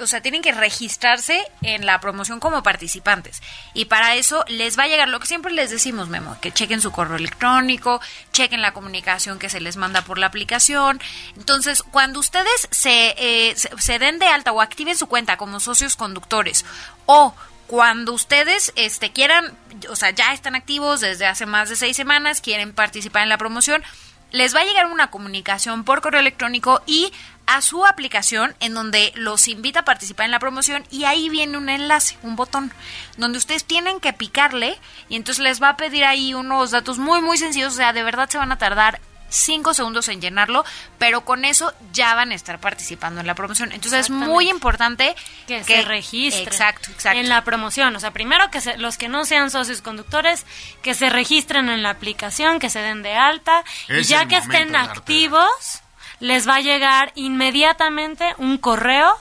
o 0.00 0.06
sea, 0.06 0.20
tienen 0.20 0.42
que 0.42 0.52
registrarse 0.52 1.40
en 1.62 1.86
la 1.86 2.00
promoción 2.00 2.40
como 2.40 2.62
participantes. 2.62 3.42
Y 3.74 3.84
para 3.86 4.16
eso 4.16 4.44
les 4.48 4.78
va 4.78 4.84
a 4.84 4.88
llegar 4.88 5.08
lo 5.08 5.20
que 5.20 5.26
siempre 5.26 5.52
les 5.52 5.70
decimos, 5.70 6.08
Memo, 6.08 6.36
que 6.40 6.52
chequen 6.52 6.80
su 6.80 6.90
correo 6.90 7.16
electrónico, 7.16 8.00
chequen 8.32 8.62
la 8.62 8.72
comunicación 8.72 9.38
que 9.38 9.50
se 9.50 9.60
les 9.60 9.76
manda 9.76 10.02
por 10.02 10.18
la 10.18 10.26
aplicación. 10.26 11.00
Entonces, 11.36 11.82
cuando 11.82 12.20
ustedes 12.20 12.68
se, 12.70 13.14
eh, 13.18 13.54
se, 13.56 13.70
se 13.78 13.98
den 13.98 14.18
de 14.18 14.26
alta 14.26 14.52
o 14.52 14.60
activen 14.60 14.96
su 14.96 15.06
cuenta 15.06 15.36
como 15.36 15.60
socios 15.60 15.96
conductores 15.96 16.64
o 17.06 17.34
cuando 17.68 18.14
ustedes 18.14 18.72
este, 18.76 19.12
quieran, 19.12 19.56
o 19.90 19.94
sea, 19.94 20.10
ya 20.10 20.32
están 20.32 20.54
activos 20.54 21.00
desde 21.00 21.26
hace 21.26 21.44
más 21.44 21.68
de 21.68 21.76
seis 21.76 21.96
semanas, 21.96 22.40
quieren 22.40 22.72
participar 22.72 23.22
en 23.22 23.28
la 23.28 23.36
promoción, 23.36 23.82
les 24.30 24.54
va 24.54 24.60
a 24.60 24.64
llegar 24.64 24.86
una 24.86 25.10
comunicación 25.10 25.84
por 25.84 26.00
correo 26.00 26.20
electrónico 26.20 26.82
y 26.86 27.12
a 27.48 27.62
su 27.62 27.84
aplicación 27.86 28.54
en 28.60 28.74
donde 28.74 29.10
los 29.16 29.48
invita 29.48 29.80
a 29.80 29.84
participar 29.84 30.26
en 30.26 30.32
la 30.32 30.38
promoción 30.38 30.84
y 30.90 31.04
ahí 31.04 31.28
viene 31.30 31.56
un 31.58 31.68
enlace, 31.68 32.16
un 32.22 32.36
botón, 32.36 32.72
donde 33.16 33.38
ustedes 33.38 33.64
tienen 33.64 34.00
que 34.00 34.12
picarle 34.12 34.78
y 35.08 35.16
entonces 35.16 35.42
les 35.42 35.60
va 35.62 35.70
a 35.70 35.76
pedir 35.76 36.04
ahí 36.04 36.34
unos 36.34 36.70
datos 36.70 36.98
muy 36.98 37.20
muy 37.22 37.38
sencillos, 37.38 37.72
o 37.72 37.76
sea, 37.76 37.92
de 37.92 38.02
verdad 38.02 38.28
se 38.28 38.38
van 38.38 38.52
a 38.52 38.58
tardar 38.58 39.00
cinco 39.30 39.74
segundos 39.74 40.08
en 40.08 40.20
llenarlo, 40.22 40.64
pero 40.98 41.22
con 41.22 41.44
eso 41.44 41.74
ya 41.92 42.14
van 42.14 42.32
a 42.32 42.34
estar 42.34 42.60
participando 42.60 43.20
en 43.20 43.26
la 43.26 43.34
promoción. 43.34 43.72
Entonces 43.72 44.00
es 44.06 44.10
muy 44.10 44.48
importante 44.48 45.14
que, 45.46 45.62
se 45.64 45.82
registren 45.82 46.46
Exacto, 46.48 46.90
exacto. 46.90 47.18
en 47.18 47.28
la 47.28 47.44
promoción. 47.44 47.94
O 47.94 48.00
sea, 48.00 48.10
primero 48.10 48.50
que 48.50 48.62
se- 48.62 48.78
los 48.78 48.96
que 48.96 49.08
no 49.10 49.26
sean 49.26 49.50
socios 49.50 49.82
conductores, 49.82 50.46
que 50.82 50.94
se 50.94 51.10
registren 51.10 51.68
en 51.68 51.82
la 51.82 51.90
aplicación, 51.90 52.58
que 52.58 52.70
se 52.70 52.78
den 52.80 53.02
de 53.02 53.16
alta 53.16 53.64
y 53.88 54.02
ya 54.04 54.24
que 54.26 54.36
estén 54.38 54.74
activos, 54.76 55.82
les 56.20 56.48
va 56.48 56.56
a 56.56 56.60
llegar 56.60 57.12
inmediatamente 57.14 58.34
un 58.38 58.58
correo 58.58 59.16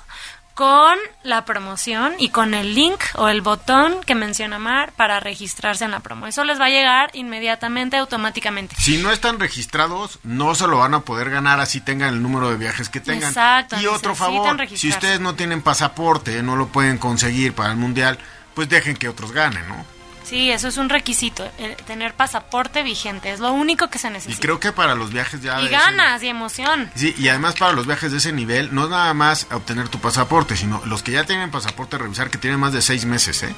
con 0.58 0.98
la 1.22 1.46
promoción 1.46 2.16
y 2.18 2.30
con 2.30 2.56
el 2.56 2.74
link 2.74 3.00
o 3.14 3.28
el 3.28 3.42
botón 3.42 3.96
que 4.08 4.16
menciona 4.16 4.58
Mar 4.58 4.92
para 4.96 5.20
registrarse 5.20 5.86
en 5.86 5.92
la 5.92 6.00
promo. 6.00 6.26
Eso 6.26 6.44
les 6.44 6.60
va 6.60 6.66
a 6.66 6.70
llegar 6.70 7.12
inmediatamente, 7.14 7.96
automáticamente. 7.98 8.76
Si 8.80 8.98
no 8.98 9.12
están 9.12 9.40
registrados, 9.40 10.18
no 10.24 10.56
se 10.56 10.66
lo 10.66 10.80
van 10.80 10.96
a 10.96 11.02
poder 11.02 11.30
ganar 11.30 11.60
así 11.60 11.80
tengan 11.80 12.16
el 12.16 12.24
número 12.24 12.50
de 12.50 12.58
viajes 12.58 12.90
que 12.90 13.00
tengan. 13.00 13.30
Exacto, 13.30 13.80
y 13.80 13.86
otro 13.86 14.16
favor, 14.16 14.68
si 14.76 14.90
ustedes 14.90 15.20
no 15.20 15.36
tienen 15.36 15.62
pasaporte, 15.62 16.42
no 16.42 16.56
lo 16.56 16.70
pueden 16.70 16.98
conseguir 16.98 17.54
para 17.54 17.70
el 17.70 17.78
mundial, 17.78 18.18
pues 18.56 18.68
dejen 18.68 18.98
que 18.98 19.10
otros 19.10 19.34
ganen, 19.34 19.68
¿no? 19.68 19.97
Sí, 20.28 20.52
eso 20.52 20.68
es 20.68 20.76
un 20.78 20.90
requisito, 20.90 21.50
el 21.58 21.76
tener 21.78 22.14
pasaporte 22.14 22.84
vigente, 22.84 23.32
es 23.32 23.40
lo 23.40 23.54
único 23.54 23.90
que 23.90 23.98
se 23.98 24.08
Y 24.10 24.12
necesita. 24.12 24.42
creo 24.42 24.60
que 24.60 24.72
para 24.74 24.94
los 24.94 25.12
viajes 25.14 25.42
ya 25.42 25.62
Y 25.62 25.66
ese- 25.68 25.72
ganas 25.72 26.22
y 26.22 26.28
emoción. 26.28 26.92
Sí, 26.96 27.16
y 27.18 27.30
además 27.30 27.56
para 27.56 27.72
los 27.72 27.88
viajes 27.88 28.12
de 28.12 28.18
ese 28.18 28.34
nivel, 28.34 28.74
no 28.76 28.84
es 28.86 28.90
nada 28.90 29.14
más 29.14 29.48
obtener 29.52 29.88
tu 29.88 30.00
pasaporte, 30.00 30.58
sino 30.58 30.82
los 30.86 31.02
que 31.02 31.14
ya 31.14 31.24
tienen 31.24 31.50
pasaporte, 31.50 31.98
revisar 31.98 32.30
que 32.30 32.38
tienen 32.38 32.60
más 32.60 32.74
de 32.74 32.82
seis 32.82 33.06
meses, 33.06 33.42
¿eh? 33.44 33.56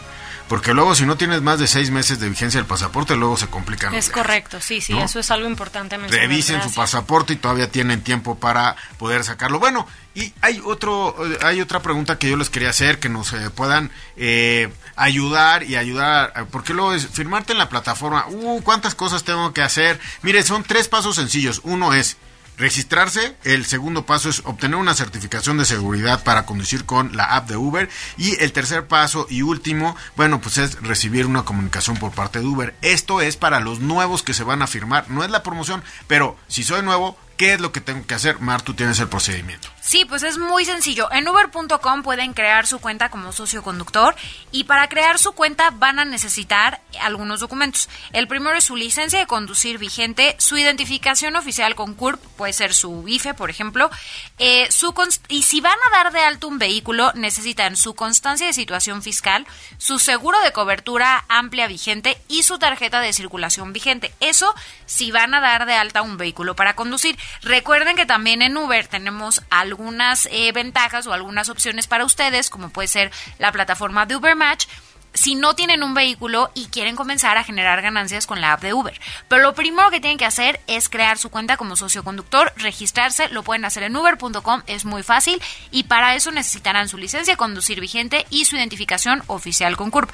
Porque 0.50 0.74
luego 0.74 0.95
si 0.95 1.06
no 1.06 1.16
tienes 1.16 1.41
más 1.41 1.60
de 1.60 1.68
seis 1.68 1.91
meses 1.91 2.20
de 2.20 2.28
vigencia 2.28 2.60
del 2.60 2.68
pasaporte, 2.68 3.16
luego 3.16 3.38
se 3.38 3.47
complican. 3.47 3.93
los 3.93 4.06
Es 4.08 4.12
correcto, 4.12 4.60
sí, 4.60 4.82
sí, 4.82 4.93
¿no? 4.93 5.06
eso 5.06 5.20
es 5.20 5.30
algo 5.32 5.47
importante 5.47 5.97
mencionar. 5.97 6.28
Revisen 6.28 6.62
su 6.64 6.74
pasaporte 6.74 7.34
y 7.34 7.36
todavía 7.38 7.72
tienen 7.72 8.02
tiempo 8.04 8.38
para 8.39 8.76
poder 8.97 9.24
sacarlo. 9.24 9.60
Bueno, 9.60 9.88
y 10.16 10.34
hay 10.41 10.60
otro, 10.66 11.16
eh, 11.26 11.38
hay 11.43 11.62
otra 11.62 11.82
pregunta 11.82 12.18
que 12.18 12.30
yo 12.30 12.36
les 12.36 12.50
quería 12.50 12.72
hacer, 12.72 13.00
que 13.00 13.08
nos 13.10 13.32
eh, 13.32 13.50
puedan 13.52 13.91
eh, 14.18 14.74
ayudar 14.95 15.64
y 15.64 15.76
ayudar, 15.76 16.34
a- 16.36 16.45
porque 16.45 16.74
luego 16.74 16.93
es 16.93 17.08
firmarte 17.08 17.54
en 17.54 17.60
la 17.60 17.70
plataforma. 17.70 18.26
Uh, 18.28 18.62
cuántas 18.64 18.95
cosas 18.95 19.24
tengo 19.24 19.54
que 19.54 19.62
hacer. 19.62 20.00
Mire, 20.24 20.41
son 20.43 20.64
tres 20.64 20.88
pasos 20.88 21.16
sencillos. 21.16 21.62
Uno 21.64 21.93
es 21.93 22.18
registrarse, 22.60 23.36
el 23.45 23.66
segundo 23.66 24.05
paso 24.05 24.30
es 24.30 24.41
obtener 24.45 24.76
una 24.76 24.93
certificación 24.93 25.57
de 25.57 25.66
seguridad 25.66 26.24
para 26.24 26.45
conducir 26.45 26.86
con 26.86 27.16
la 27.16 27.36
app 27.36 27.49
de 27.49 27.57
Uber. 27.57 27.89
Y 28.18 28.41
el 28.43 28.51
tercer 28.51 28.86
paso 28.86 29.26
y 29.30 29.41
último, 29.41 29.95
bueno, 30.16 30.41
pues 30.41 30.57
es 30.57 30.80
recibir 30.82 31.26
una 31.26 31.43
comunicación 31.43 31.97
por 31.97 32.12
parte 32.12 32.39
de 32.39 32.45
Uber. 32.45 32.76
Esto 32.82 33.22
es 33.22 33.38
para 33.38 33.60
los 33.60 33.80
nuevos 33.80 34.22
que 34.22 34.34
se 34.34 34.43
van 34.43 34.62
a 34.62 34.68
firmar, 34.68 35.10
no 35.10 35.24
es 35.24 35.32
la 35.32 35.41
promoción, 35.41 35.84
pero 36.07 36.38
si 36.47 36.64
soy 36.64 36.84
nuevo, 36.84 37.18
¿qué 37.40 37.54
es 37.54 37.62
lo 37.62 37.72
que 37.72 37.80
tengo 37.80 38.06
que 38.06 38.14
hacer? 38.14 38.42
Mar, 38.42 38.62
tú 38.62 38.74
tienes 38.74 39.00
el 39.00 39.08
procedimiento. 39.08 39.70
Sí, 39.80 40.04
pues 40.04 40.24
es 40.24 40.38
muy 40.38 40.66
sencillo. 40.66 41.10
En 41.10 41.28
uber.com 41.28 42.04
pueden 42.04 42.34
crear 42.34 42.68
su 42.68 42.80
cuenta 42.80 43.10
como 43.10 43.32
socio 43.32 43.64
conductor 43.64 44.14
y 44.52 44.66
para 44.66 44.90
crear 44.90 45.18
su 45.18 45.32
cuenta 45.32 45.72
van 45.72 46.00
a 46.00 46.06
necesitar 46.06 46.82
algunos 47.00 47.40
documentos. 47.40 47.88
El 48.12 48.28
primero 48.28 48.58
es 48.58 48.66
su 48.66 48.76
licencia 48.76 49.20
de 49.20 49.26
conducir 49.26 49.78
vigente, 49.78 50.36
su 50.38 50.58
identificación 50.58 51.38
oficial 51.38 51.76
con 51.76 51.94
CURP, 51.94 52.22
puede 52.36 52.52
ser 52.52 52.74
su 52.74 53.08
IFE, 53.08 53.34
por 53.34 53.50
ejemplo, 53.50 53.90
eh, 54.38 54.68
y 55.30 55.44
si 55.44 55.62
van 55.62 55.78
a 55.88 55.98
dar 55.98 56.12
de 56.12 56.20
alto 56.20 56.50
un 56.50 56.60
vehículo, 56.60 57.14
necesitan 57.16 57.78
su 57.78 57.96
constancia 57.96 58.48
de 58.48 58.54
situación 58.54 59.02
fiscal, 59.02 59.48
su 59.78 59.98
seguro 59.98 60.40
de 60.42 60.52
cobertura 60.52 61.24
amplia 61.30 61.68
vigente 61.68 62.18
y 62.28 62.44
su 62.44 62.60
tarjeta 62.60 63.00
de 63.00 63.14
circulación 63.14 63.72
vigente. 63.72 64.14
Eso 64.20 64.54
si 64.86 65.12
van 65.12 65.34
a 65.34 65.40
dar 65.40 65.66
de 65.66 65.76
alta 65.76 66.02
un 66.02 66.18
vehículo 66.18 66.56
para 66.56 66.76
conducir. 66.76 67.18
Recuerden 67.41 67.95
que 67.95 68.05
también 68.05 68.41
en 68.41 68.57
Uber 68.57 68.88
tenemos 68.88 69.41
algunas 69.49 70.27
eh, 70.32 70.51
ventajas 70.51 71.07
o 71.07 71.13
algunas 71.13 71.49
opciones 71.49 71.88
para 71.88 72.05
ustedes, 72.05 72.49
como 72.49 72.69
puede 72.69 72.88
ser 72.88 73.11
la 73.38 73.51
plataforma 73.51 74.05
de 74.05 74.15
Uber 74.15 74.36
Match. 74.36 74.67
Si 75.13 75.34
no 75.34 75.55
tienen 75.55 75.82
un 75.82 75.95
vehículo 75.95 76.51
y 76.53 76.67
quieren 76.67 76.95
comenzar 76.95 77.38
a 77.38 77.43
generar 77.43 77.82
ganancias 77.82 78.27
con 78.27 78.41
la 78.41 78.53
app 78.53 78.61
de 78.61 78.75
Uber. 78.75 78.99
Pero 79.27 79.41
lo 79.41 79.55
primero 79.55 79.89
que 79.89 79.99
tienen 79.99 80.19
que 80.19 80.25
hacer 80.25 80.61
es 80.67 80.88
crear 80.88 81.17
su 81.17 81.32
cuenta 81.32 81.57
como 81.57 81.75
socio 81.75 82.03
conductor, 82.03 82.53
registrarse, 82.57 83.27
lo 83.30 83.41
pueden 83.41 83.65
hacer 83.65 83.82
en 83.84 83.95
uber.com, 83.95 84.61
es 84.67 84.86
muy 84.86 85.01
fácil 85.01 85.41
y 85.71 85.84
para 85.84 86.13
eso 86.13 86.30
necesitarán 86.32 86.89
su 86.89 86.97
licencia 86.97 87.38
conducir 87.38 87.80
vigente 87.80 88.27
y 88.30 88.45
su 88.45 88.55
identificación 88.55 89.23
oficial 89.25 89.77
con 89.77 89.89
CURP. 89.89 90.11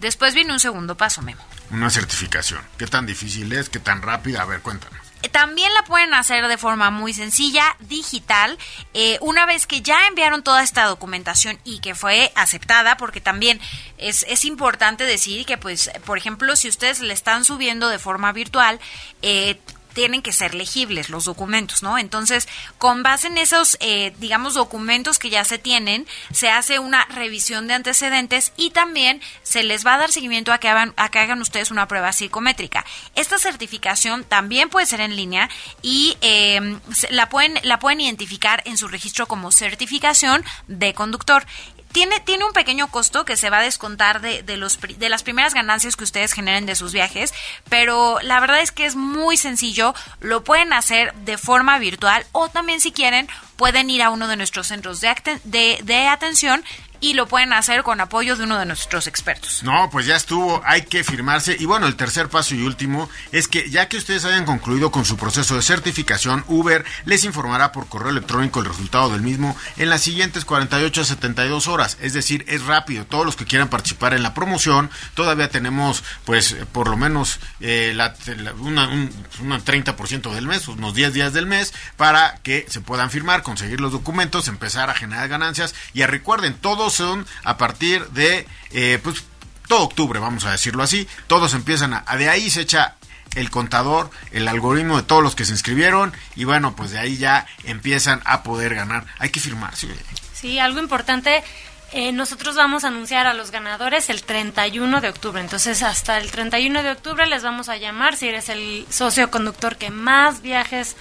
Después 0.00 0.34
viene 0.34 0.52
un 0.52 0.60
segundo 0.60 0.96
paso, 0.96 1.22
Memo. 1.22 1.42
Una 1.70 1.90
certificación. 1.90 2.60
¿Qué 2.78 2.86
tan 2.86 3.04
difícil 3.04 3.52
es? 3.52 3.68
¿Qué 3.68 3.80
tan 3.80 4.00
rápida? 4.00 4.42
A 4.42 4.44
ver, 4.46 4.60
cuéntanos. 4.60 5.07
También 5.32 5.72
la 5.74 5.82
pueden 5.84 6.14
hacer 6.14 6.46
de 6.46 6.58
forma 6.58 6.90
muy 6.90 7.12
sencilla, 7.12 7.76
digital, 7.80 8.56
eh, 8.94 9.18
una 9.20 9.46
vez 9.46 9.66
que 9.66 9.82
ya 9.82 10.06
enviaron 10.06 10.42
toda 10.42 10.62
esta 10.62 10.84
documentación 10.84 11.58
y 11.64 11.80
que 11.80 11.94
fue 11.94 12.32
aceptada, 12.36 12.96
porque 12.96 13.20
también 13.20 13.60
es, 13.98 14.24
es 14.28 14.44
importante 14.44 15.04
decir 15.04 15.44
que, 15.44 15.58
pues, 15.58 15.90
por 16.04 16.18
ejemplo, 16.18 16.54
si 16.56 16.68
ustedes 16.68 17.00
le 17.00 17.12
están 17.12 17.44
subiendo 17.44 17.88
de 17.88 17.98
forma 17.98 18.32
virtual, 18.32 18.78
eh, 19.22 19.60
tienen 19.92 20.22
que 20.22 20.32
ser 20.32 20.54
legibles 20.54 21.08
los 21.08 21.24
documentos, 21.24 21.82
¿no? 21.82 21.98
Entonces, 21.98 22.48
con 22.78 23.02
base 23.02 23.28
en 23.28 23.38
esos, 23.38 23.76
eh, 23.80 24.14
digamos, 24.18 24.54
documentos 24.54 25.18
que 25.18 25.30
ya 25.30 25.44
se 25.44 25.58
tienen, 25.58 26.06
se 26.32 26.50
hace 26.50 26.78
una 26.78 27.04
revisión 27.06 27.66
de 27.66 27.74
antecedentes 27.74 28.52
y 28.56 28.70
también 28.70 29.20
se 29.42 29.62
les 29.62 29.86
va 29.86 29.94
a 29.94 29.98
dar 29.98 30.12
seguimiento 30.12 30.52
a 30.52 30.58
que 30.58 30.68
hagan, 30.68 30.94
a 30.96 31.10
que 31.10 31.18
hagan 31.18 31.40
ustedes 31.40 31.70
una 31.70 31.88
prueba 31.88 32.12
psicométrica. 32.12 32.84
Esta 33.14 33.38
certificación 33.38 34.24
también 34.24 34.68
puede 34.68 34.86
ser 34.86 35.00
en 35.00 35.16
línea 35.16 35.48
y 35.82 36.16
eh, 36.20 36.78
la, 37.10 37.28
pueden, 37.28 37.58
la 37.62 37.78
pueden 37.78 38.00
identificar 38.00 38.62
en 38.64 38.76
su 38.76 38.88
registro 38.88 39.26
como 39.26 39.52
certificación 39.52 40.44
de 40.66 40.94
conductor 40.94 41.46
tiene, 41.92 42.20
tiene 42.20 42.44
un 42.44 42.52
pequeño 42.52 42.88
costo 42.88 43.24
que 43.24 43.36
se 43.36 43.50
va 43.50 43.58
a 43.58 43.62
descontar 43.62 44.20
de, 44.20 44.42
de, 44.42 44.56
los, 44.56 44.78
de 44.80 45.08
las 45.08 45.22
primeras 45.22 45.54
ganancias 45.54 45.96
que 45.96 46.04
ustedes 46.04 46.32
generen 46.32 46.66
de 46.66 46.76
sus 46.76 46.92
viajes, 46.92 47.32
pero 47.68 48.18
la 48.22 48.40
verdad 48.40 48.60
es 48.60 48.72
que 48.72 48.86
es 48.86 48.96
muy 48.96 49.36
sencillo, 49.36 49.94
lo 50.20 50.44
pueden 50.44 50.72
hacer 50.72 51.14
de 51.14 51.38
forma 51.38 51.78
virtual 51.78 52.26
o 52.32 52.48
también 52.48 52.80
si 52.80 52.92
quieren 52.92 53.28
pueden 53.56 53.90
ir 53.90 54.02
a 54.02 54.10
uno 54.10 54.28
de 54.28 54.36
nuestros 54.36 54.68
centros 54.68 55.00
de, 55.00 55.14
de, 55.44 55.78
de 55.82 56.06
atención 56.06 56.64
y 57.00 57.14
lo 57.14 57.26
pueden 57.26 57.52
hacer 57.52 57.82
con 57.82 58.00
apoyo 58.00 58.36
de 58.36 58.44
uno 58.44 58.58
de 58.58 58.66
nuestros 58.66 59.06
expertos. 59.06 59.62
No, 59.62 59.88
pues 59.90 60.06
ya 60.06 60.16
estuvo, 60.16 60.62
hay 60.64 60.82
que 60.82 61.04
firmarse. 61.04 61.56
Y 61.58 61.64
bueno, 61.64 61.86
el 61.86 61.96
tercer 61.96 62.28
paso 62.28 62.54
y 62.54 62.62
último 62.62 63.08
es 63.32 63.48
que 63.48 63.70
ya 63.70 63.88
que 63.88 63.96
ustedes 63.96 64.24
hayan 64.24 64.44
concluido 64.44 64.90
con 64.90 65.04
su 65.04 65.16
proceso 65.16 65.54
de 65.54 65.62
certificación, 65.62 66.44
Uber 66.48 66.84
les 67.04 67.24
informará 67.24 67.72
por 67.72 67.88
correo 67.88 68.10
electrónico 68.10 68.60
el 68.60 68.66
resultado 68.66 69.10
del 69.10 69.22
mismo 69.22 69.56
en 69.76 69.90
las 69.90 70.02
siguientes 70.02 70.44
48 70.44 71.00
a 71.00 71.04
72 71.04 71.68
horas. 71.68 71.98
Es 72.00 72.12
decir, 72.12 72.44
es 72.48 72.64
rápido. 72.64 73.04
Todos 73.04 73.24
los 73.24 73.36
que 73.36 73.44
quieran 73.44 73.68
participar 73.68 74.14
en 74.14 74.22
la 74.22 74.34
promoción, 74.34 74.90
todavía 75.14 75.50
tenemos 75.50 76.02
pues 76.24 76.56
por 76.72 76.88
lo 76.88 76.96
menos 76.96 77.38
eh, 77.60 77.92
la, 77.94 78.14
una, 78.60 78.88
un, 78.88 79.10
30% 79.40 80.32
del 80.32 80.46
mes, 80.46 80.68
unos 80.68 80.94
10 80.94 81.12
días 81.12 81.32
del 81.32 81.46
mes, 81.46 81.72
para 81.96 82.38
que 82.42 82.66
se 82.68 82.80
puedan 82.80 83.10
firmar, 83.10 83.42
conseguir 83.42 83.80
los 83.80 83.92
documentos, 83.92 84.48
empezar 84.48 84.90
a 84.90 84.94
generar 84.94 85.28
ganancias. 85.28 85.74
Y 85.92 86.04
recuerden, 86.04 86.54
todos 86.54 86.87
son 86.90 87.26
a 87.44 87.56
partir 87.56 88.06
de, 88.08 88.46
eh, 88.70 88.98
pues, 89.02 89.24
todo 89.68 89.82
octubre, 89.82 90.18
vamos 90.18 90.44
a 90.44 90.52
decirlo 90.52 90.82
así. 90.82 91.06
Todos 91.26 91.54
empiezan 91.54 91.94
a, 91.94 92.04
de 92.16 92.28
ahí 92.28 92.50
se 92.50 92.62
echa 92.62 92.96
el 93.34 93.50
contador, 93.50 94.10
el 94.32 94.48
algoritmo 94.48 94.96
de 94.96 95.02
todos 95.02 95.22
los 95.22 95.34
que 95.34 95.44
se 95.44 95.52
inscribieron 95.52 96.12
y 96.34 96.44
bueno, 96.44 96.74
pues 96.74 96.90
de 96.90 96.98
ahí 96.98 97.18
ya 97.18 97.46
empiezan 97.64 98.22
a 98.24 98.42
poder 98.42 98.74
ganar. 98.74 99.06
Hay 99.18 99.30
que 99.30 99.40
firmar, 99.40 99.76
sí. 99.76 99.88
Sí, 100.32 100.58
algo 100.58 100.80
importante. 100.80 101.44
Eh, 101.90 102.12
nosotros 102.12 102.54
vamos 102.54 102.84
a 102.84 102.88
anunciar 102.88 103.26
a 103.26 103.32
los 103.32 103.50
ganadores 103.50 104.10
el 104.10 104.22
31 104.22 105.00
de 105.00 105.08
octubre. 105.08 105.40
Entonces, 105.40 105.82
hasta 105.82 106.18
el 106.18 106.30
31 106.30 106.82
de 106.82 106.90
octubre 106.90 107.26
les 107.26 107.42
vamos 107.42 107.70
a 107.70 107.78
llamar. 107.78 108.14
Si 108.16 108.28
eres 108.28 108.50
el 108.50 108.86
socio 108.90 109.30
conductor 109.30 109.76
que 109.76 109.90
más 109.90 110.42
viajes 110.42 110.96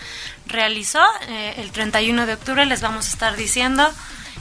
realizó, 0.45 1.03
eh, 1.27 1.55
el 1.57 1.71
31 1.71 2.25
de 2.25 2.33
octubre 2.33 2.65
les 2.65 2.81
vamos 2.81 3.07
a 3.07 3.09
estar 3.09 3.35
diciendo 3.35 3.91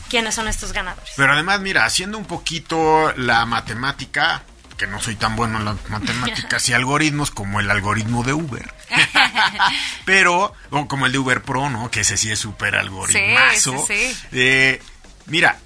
quiénes 0.08 0.34
son 0.34 0.48
estos 0.48 0.72
ganadores. 0.72 1.10
Pero 1.16 1.32
además, 1.32 1.60
mira, 1.60 1.84
haciendo 1.84 2.18
un 2.18 2.24
poquito 2.24 3.12
la 3.16 3.44
matemática, 3.46 4.42
que 4.76 4.86
no 4.86 5.00
soy 5.00 5.16
tan 5.16 5.36
bueno 5.36 5.58
en 5.58 5.64
las 5.64 5.88
matemáticas 5.88 6.68
y 6.68 6.72
algoritmos 6.74 7.30
como 7.30 7.60
el 7.60 7.70
algoritmo 7.70 8.22
de 8.22 8.32
Uber. 8.32 8.72
Pero, 10.04 10.54
o 10.70 10.88
como 10.88 11.06
el 11.06 11.12
de 11.12 11.18
Uber 11.18 11.42
Pro, 11.42 11.70
¿no? 11.70 11.90
Que 11.90 12.00
ese 12.00 12.16
sí 12.16 12.30
es 12.30 12.38
súper 12.38 12.76
algoritmazo. 12.76 13.84
Sí, 13.86 14.12
sí, 14.12 14.16
eh, 14.32 14.82
mira, 15.26 15.58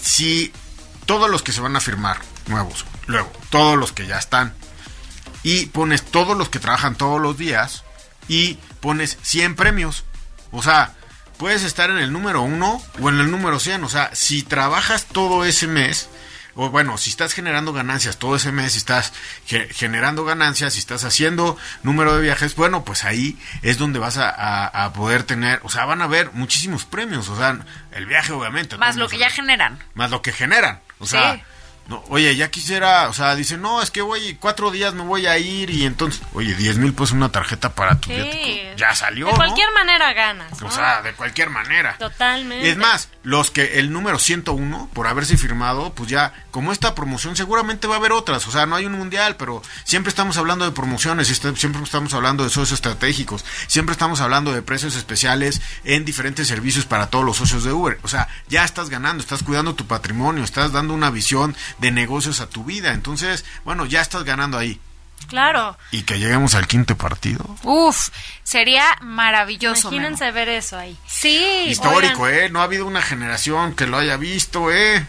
si 0.00 0.52
todos 1.06 1.30
los 1.30 1.42
que 1.42 1.52
se 1.52 1.60
van 1.60 1.76
a 1.76 1.80
firmar 1.80 2.18
nuevos, 2.46 2.84
luego 3.06 3.32
todos 3.50 3.78
los 3.78 3.92
que 3.92 4.06
ya 4.06 4.18
están, 4.18 4.54
y 5.42 5.66
pones 5.66 6.04
todos 6.04 6.36
los 6.36 6.48
que 6.48 6.58
trabajan 6.58 6.96
todos 6.96 7.20
los 7.20 7.38
días, 7.38 7.84
y 8.28 8.58
pones 8.80 9.18
100 9.22 9.56
premios. 9.56 10.04
O 10.50 10.62
sea, 10.62 10.94
puedes 11.38 11.62
estar 11.62 11.90
en 11.90 11.98
el 11.98 12.12
número 12.12 12.42
uno 12.42 12.82
o 13.00 13.08
en 13.08 13.20
el 13.20 13.30
número 13.30 13.58
100. 13.58 13.84
O 13.84 13.88
sea, 13.88 14.10
si 14.14 14.42
trabajas 14.42 15.06
todo 15.06 15.44
ese 15.44 15.66
mes, 15.66 16.08
o 16.54 16.70
bueno, 16.70 16.98
si 16.98 17.10
estás 17.10 17.32
generando 17.32 17.72
ganancias 17.72 18.18
todo 18.18 18.36
ese 18.36 18.52
mes, 18.52 18.72
si 18.72 18.78
estás 18.78 19.12
generando 19.70 20.24
ganancias, 20.24 20.74
si 20.74 20.80
estás 20.80 21.04
haciendo 21.04 21.56
número 21.82 22.16
de 22.16 22.22
viajes, 22.22 22.56
bueno, 22.56 22.84
pues 22.84 23.04
ahí 23.04 23.38
es 23.62 23.78
donde 23.78 24.00
vas 24.00 24.16
a, 24.18 24.92
poder 24.94 25.22
tener, 25.22 25.60
o 25.62 25.70
sea, 25.70 25.84
van 25.84 26.02
a 26.02 26.04
haber 26.04 26.32
muchísimos 26.32 26.84
premios, 26.84 27.28
o 27.28 27.36
sea, 27.36 27.58
el 27.92 28.06
viaje 28.06 28.32
obviamente. 28.32 28.76
Más 28.76 28.96
lo 28.96 29.08
que 29.08 29.18
ya 29.18 29.30
generan. 29.30 29.78
Más 29.94 30.10
lo 30.10 30.20
que 30.20 30.32
generan, 30.32 30.80
o 30.98 31.06
sea 31.06 31.40
no, 31.88 32.04
oye, 32.10 32.36
ya 32.36 32.50
quisiera, 32.50 33.08
o 33.08 33.14
sea, 33.14 33.34
dice, 33.34 33.56
no, 33.56 33.80
es 33.80 33.90
que 33.90 34.02
voy, 34.02 34.36
cuatro 34.38 34.70
días 34.70 34.92
me 34.92 35.02
voy 35.02 35.26
a 35.26 35.38
ir 35.38 35.70
y 35.70 35.86
entonces, 35.86 36.20
oye, 36.34 36.54
diez 36.54 36.76
mil 36.76 36.92
pues 36.92 37.12
una 37.12 37.30
tarjeta 37.32 37.74
para 37.74 37.98
tu 37.98 38.10
Ya 38.76 38.94
salió, 38.94 39.28
De 39.28 39.32
cualquier 39.32 39.72
manera 39.72 40.12
ganas, 40.12 40.52
O 40.62 40.70
sea, 40.70 41.00
de 41.00 41.14
cualquier 41.14 41.48
manera. 41.48 41.96
Totalmente. 41.98 42.66
Y 42.66 42.70
es 42.70 42.76
más, 42.76 43.08
los 43.22 43.50
que 43.50 43.78
el 43.78 43.90
número 43.90 44.18
101, 44.18 44.90
por 44.92 45.06
haberse 45.06 45.38
firmado, 45.38 45.94
pues 45.94 46.10
ya, 46.10 46.34
como 46.50 46.72
esta 46.72 46.94
promoción, 46.94 47.36
seguramente 47.36 47.86
va 47.86 47.94
a 47.94 47.98
haber 47.98 48.12
otras. 48.12 48.46
O 48.46 48.50
sea, 48.50 48.66
no 48.66 48.76
hay 48.76 48.84
un 48.84 48.92
mundial, 48.92 49.36
pero 49.36 49.62
siempre 49.84 50.10
estamos 50.10 50.36
hablando 50.36 50.66
de 50.66 50.72
promociones, 50.72 51.28
siempre 51.28 51.82
estamos 51.82 52.12
hablando 52.12 52.44
de 52.44 52.50
socios 52.50 52.72
estratégicos, 52.72 53.46
siempre 53.66 53.92
estamos 53.92 54.20
hablando 54.20 54.52
de 54.52 54.60
precios 54.60 54.94
especiales 54.94 55.62
en 55.84 56.04
diferentes 56.04 56.48
servicios 56.48 56.84
para 56.84 57.06
todos 57.06 57.24
los 57.24 57.38
socios 57.38 57.64
de 57.64 57.72
Uber. 57.72 57.98
O 58.02 58.08
sea, 58.08 58.28
ya 58.48 58.64
estás 58.64 58.90
ganando, 58.90 59.22
estás 59.22 59.42
cuidando 59.42 59.74
tu 59.74 59.86
patrimonio, 59.86 60.44
estás 60.44 60.72
dando 60.72 60.92
una 60.92 61.10
visión 61.10 61.56
de 61.78 61.90
negocios 61.90 62.40
a 62.40 62.48
tu 62.48 62.64
vida. 62.64 62.92
Entonces, 62.92 63.44
bueno, 63.64 63.86
ya 63.86 64.00
estás 64.00 64.24
ganando 64.24 64.58
ahí. 64.58 64.80
Claro. 65.26 65.76
Y 65.90 66.02
que 66.02 66.18
lleguemos 66.18 66.54
al 66.54 66.66
quinto 66.66 66.96
partido. 66.96 67.44
Uf, 67.64 68.08
sería 68.44 68.84
maravilloso. 69.02 69.88
Imagínense 69.88 70.30
ver 70.30 70.48
eso 70.48 70.78
ahí. 70.78 70.96
Sí. 71.06 71.64
Histórico, 71.66 72.28
¿eh? 72.28 72.48
No 72.48 72.60
ha 72.60 72.64
habido 72.64 72.86
una 72.86 73.02
generación 73.02 73.74
que 73.74 73.86
lo 73.86 73.98
haya 73.98 74.16
visto, 74.16 74.72
¿eh? 74.72 75.06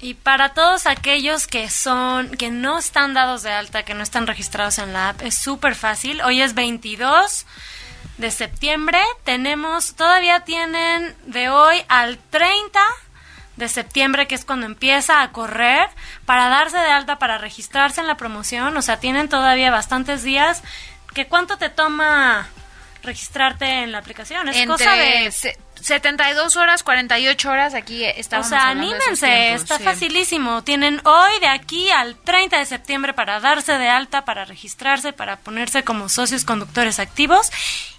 Y 0.00 0.14
para 0.14 0.54
todos 0.54 0.86
aquellos 0.86 1.46
que 1.46 1.68
son, 1.68 2.30
que 2.30 2.50
no 2.50 2.78
están 2.78 3.12
dados 3.12 3.42
de 3.42 3.52
alta, 3.52 3.84
que 3.84 3.94
no 3.94 4.02
están 4.02 4.26
registrados 4.26 4.78
en 4.78 4.94
la 4.94 5.10
app, 5.10 5.22
es 5.22 5.34
súper 5.34 5.74
fácil. 5.74 6.22
Hoy 6.22 6.40
es 6.40 6.54
22 6.54 7.44
de 8.16 8.30
septiembre. 8.30 8.98
Tenemos, 9.24 9.94
todavía 9.94 10.40
tienen 10.40 11.14
de 11.26 11.50
hoy 11.50 11.76
al 11.88 12.18
30 12.30 12.80
de 13.60 13.68
septiembre, 13.68 14.26
que 14.26 14.34
es 14.34 14.44
cuando 14.44 14.66
empieza 14.66 15.22
a 15.22 15.30
correr, 15.30 15.88
para 16.26 16.48
darse 16.48 16.78
de 16.78 16.90
alta, 16.90 17.18
para 17.20 17.38
registrarse 17.38 18.00
en 18.00 18.08
la 18.08 18.16
promoción. 18.16 18.76
O 18.76 18.82
sea, 18.82 18.98
tienen 18.98 19.28
todavía 19.28 19.70
bastantes 19.70 20.24
días. 20.24 20.62
¿Que 21.14 21.26
¿Cuánto 21.26 21.56
te 21.56 21.68
toma 21.68 22.48
registrarte 23.02 23.82
en 23.82 23.92
la 23.92 23.98
aplicación? 23.98 24.48
Es 24.48 24.66
cosa 24.66 24.92
de... 24.94 25.32
72 25.80 26.56
horas, 26.56 26.82
48 26.82 27.50
horas, 27.50 27.74
aquí 27.74 28.04
estamos. 28.04 28.46
O 28.46 28.50
sea, 28.50 28.68
anímense, 28.68 29.54
está 29.54 29.78
facilísimo. 29.78 30.62
Tienen 30.62 31.00
hoy 31.04 31.40
de 31.40 31.48
aquí 31.48 31.90
al 31.90 32.16
30 32.16 32.58
de 32.58 32.66
septiembre 32.66 33.14
para 33.14 33.40
darse 33.40 33.78
de 33.78 33.88
alta, 33.88 34.24
para 34.24 34.44
registrarse, 34.44 35.12
para 35.12 35.36
ponerse 35.38 35.82
como 35.82 36.08
socios 36.08 36.44
conductores 36.44 36.98
activos 36.98 37.50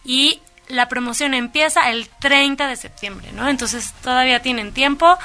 y 0.06 0.42
la 0.72 0.88
promoción 0.88 1.34
empieza 1.34 1.90
el 1.92 2.08
30 2.08 2.68
de 2.68 2.76
septiembre, 2.76 3.32
¿no? 3.34 3.50
Entonces 3.50 3.94
todavía 4.02 4.42
tienen 4.42 4.72
tiempo 4.72 5.18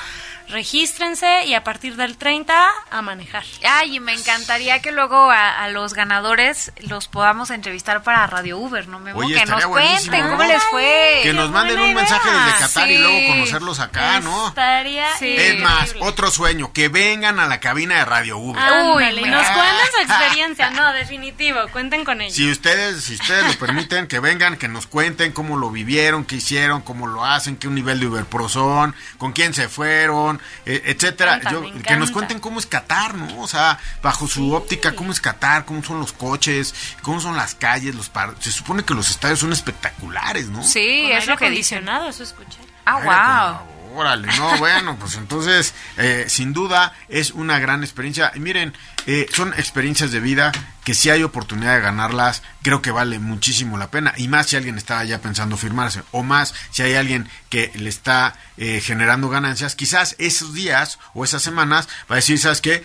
regístrense 0.49 1.45
y 1.47 1.55
a 1.55 1.65
partir 1.65 1.97
del 1.97 2.17
30 2.17 2.71
a 2.91 3.03
manejar. 3.03 3.45
Ay, 3.69 3.97
y 3.97 4.01
me 4.01 4.13
encantaría 4.13 4.81
que 4.81 4.93
luego 4.93 5.31
a, 5.31 5.69
los 5.69 5.95
ganadores 5.95 6.73
los 6.81 7.09
podamos 7.09 7.51
entrevistar 7.51 8.03
para 8.03 8.27
Radio 8.27 8.59
Uber, 8.59 8.87
¿no? 8.89 9.01
me 9.01 9.13
que 9.13 9.45
nos 9.47 9.67
cuenten 9.67 10.29
cómo 10.29 10.45
les 10.45 10.63
fue. 10.65 11.21
Que 11.23 11.33
nos 11.33 11.51
manden 11.51 11.81
un 11.81 11.95
mensaje 11.95 12.31
desde 12.31 12.59
Qatar 12.59 12.91
y 12.91 12.99
luego 12.99 13.29
conocerlos 13.29 13.81
acá, 13.81 14.21
¿no? 14.21 14.49
Estaría 14.49 15.09
Es 15.21 15.61
más, 15.61 15.95
otro 16.01 16.31
sueño, 16.31 16.73
que 16.73 16.89
vengan 16.89 17.41
a 17.41 17.47
la 17.47 17.61
cabina 17.61 17.97
de 17.97 18.05
Radio 18.05 18.39
Uber. 18.39 18.63
Uy, 18.95 19.05
nos 19.29 19.47
cuenten 19.47 19.87
su 19.95 20.01
experiencia, 20.03 20.71
no, 20.71 20.93
definitivo, 20.93 21.61
cuenten 21.73 22.05
con 22.05 22.21
ellos. 22.21 22.35
Si 22.35 22.51
ustedes, 22.51 23.05
si 23.05 23.15
ustedes 23.15 23.47
lo 23.47 23.59
permiten, 23.59 24.07
que 24.07 24.21
vengan, 24.21 24.57
que 24.57 24.69
nos 24.69 24.87
cuenten 24.87 25.33
cómo 25.33 25.57
lo 25.57 25.71
vivieron, 25.71 26.25
qué 26.25 26.37
hicieron, 26.37 26.83
cómo 26.83 27.07
lo 27.07 27.25
hacen, 27.25 27.57
qué 27.57 27.69
un 27.69 27.75
nivel 27.75 28.01
de 28.01 28.07
Uber 28.07 28.25
Pro 28.25 28.49
son, 28.49 28.95
con 29.19 29.33
quién 29.33 29.55
se 29.55 29.69
fueron, 29.69 30.36
eh, 30.65 30.83
etcétera. 30.87 31.41
que 31.87 31.97
nos 31.97 32.11
cuenten 32.11 32.41
cómo 32.41 32.59
es 32.59 32.67
Qatar, 32.67 33.15
¿no? 33.15 33.41
O 33.41 33.49
sea, 33.49 33.79
bajo 34.03 34.27
su 34.27 34.53
óptica, 34.53 34.93
cómo 34.95 35.13
es 35.13 35.21
Qatar, 35.21 35.65
cómo 35.65 35.83
son 35.83 36.01
los 36.01 36.13
coches, 36.13 36.75
cómo 37.03 37.21
son 37.21 37.37
las 37.37 37.55
calles, 37.55 37.95
los 37.95 38.11
Se 38.41 38.53
supone 38.53 38.85
que 38.85 38.95
los 38.95 39.11
estadios 39.11 39.41
son 39.41 39.53
espectaculares, 39.53 40.49
¿no? 40.49 40.63
Sí, 40.63 41.11
es 41.11 41.27
lo 41.27 41.37
que 41.37 41.51
dicen. 41.51 41.89
eso 41.89 42.23
escuché. 42.23 42.59
Ah, 42.85 43.61
wow. 43.65 43.76
Órale, 43.97 44.29
no, 44.37 44.57
bueno, 44.59 44.99
pues 44.99 45.15
entonces, 45.15 45.73
eh, 45.97 46.27
sin 46.29 46.53
duda, 46.53 46.93
es 47.09 47.31
una 47.31 47.59
gran 47.59 47.83
experiencia. 47.83 48.31
Y 48.35 48.41
miren, 48.41 48.75
eh, 49.07 49.27
son 49.33 49.55
experiencias 49.55 50.13
de 50.13 50.21
vida 50.21 50.53
que 50.85 50.93
si 50.95 51.09
hay 51.09 51.23
oportunidad 51.23 51.77
de 51.77 51.81
ganarlas, 51.81 52.43
creo 52.61 52.83
que 52.83 52.91
vale 52.91 53.19
muchísimo 53.19 53.79
la 53.79 53.91
pena. 53.91 54.13
Y 54.19 54.29
más 54.29 54.49
si 54.49 54.57
alguien 54.57 54.77
está 54.77 55.03
ya 55.05 55.23
pensando 55.23 55.57
firmarse, 55.57 56.03
o 56.13 56.23
más 56.23 56.55
si 56.71 56.83
hay 56.83 56.95
alguien 56.95 57.27
que 57.49 57.73
le 57.75 57.89
está 57.89 58.37
eh, 58.59 58.83
generando 58.85 59.31
ganancias, 59.31 59.75
quizás 59.75 60.15
esos 60.19 60.53
días 60.53 60.99
o 61.15 61.25
esas 61.25 61.43
semanas 61.43 61.89
va 62.11 62.17
a 62.17 62.17
decir, 62.17 62.39
¿sabes 62.39 62.61
qué? 62.61 62.85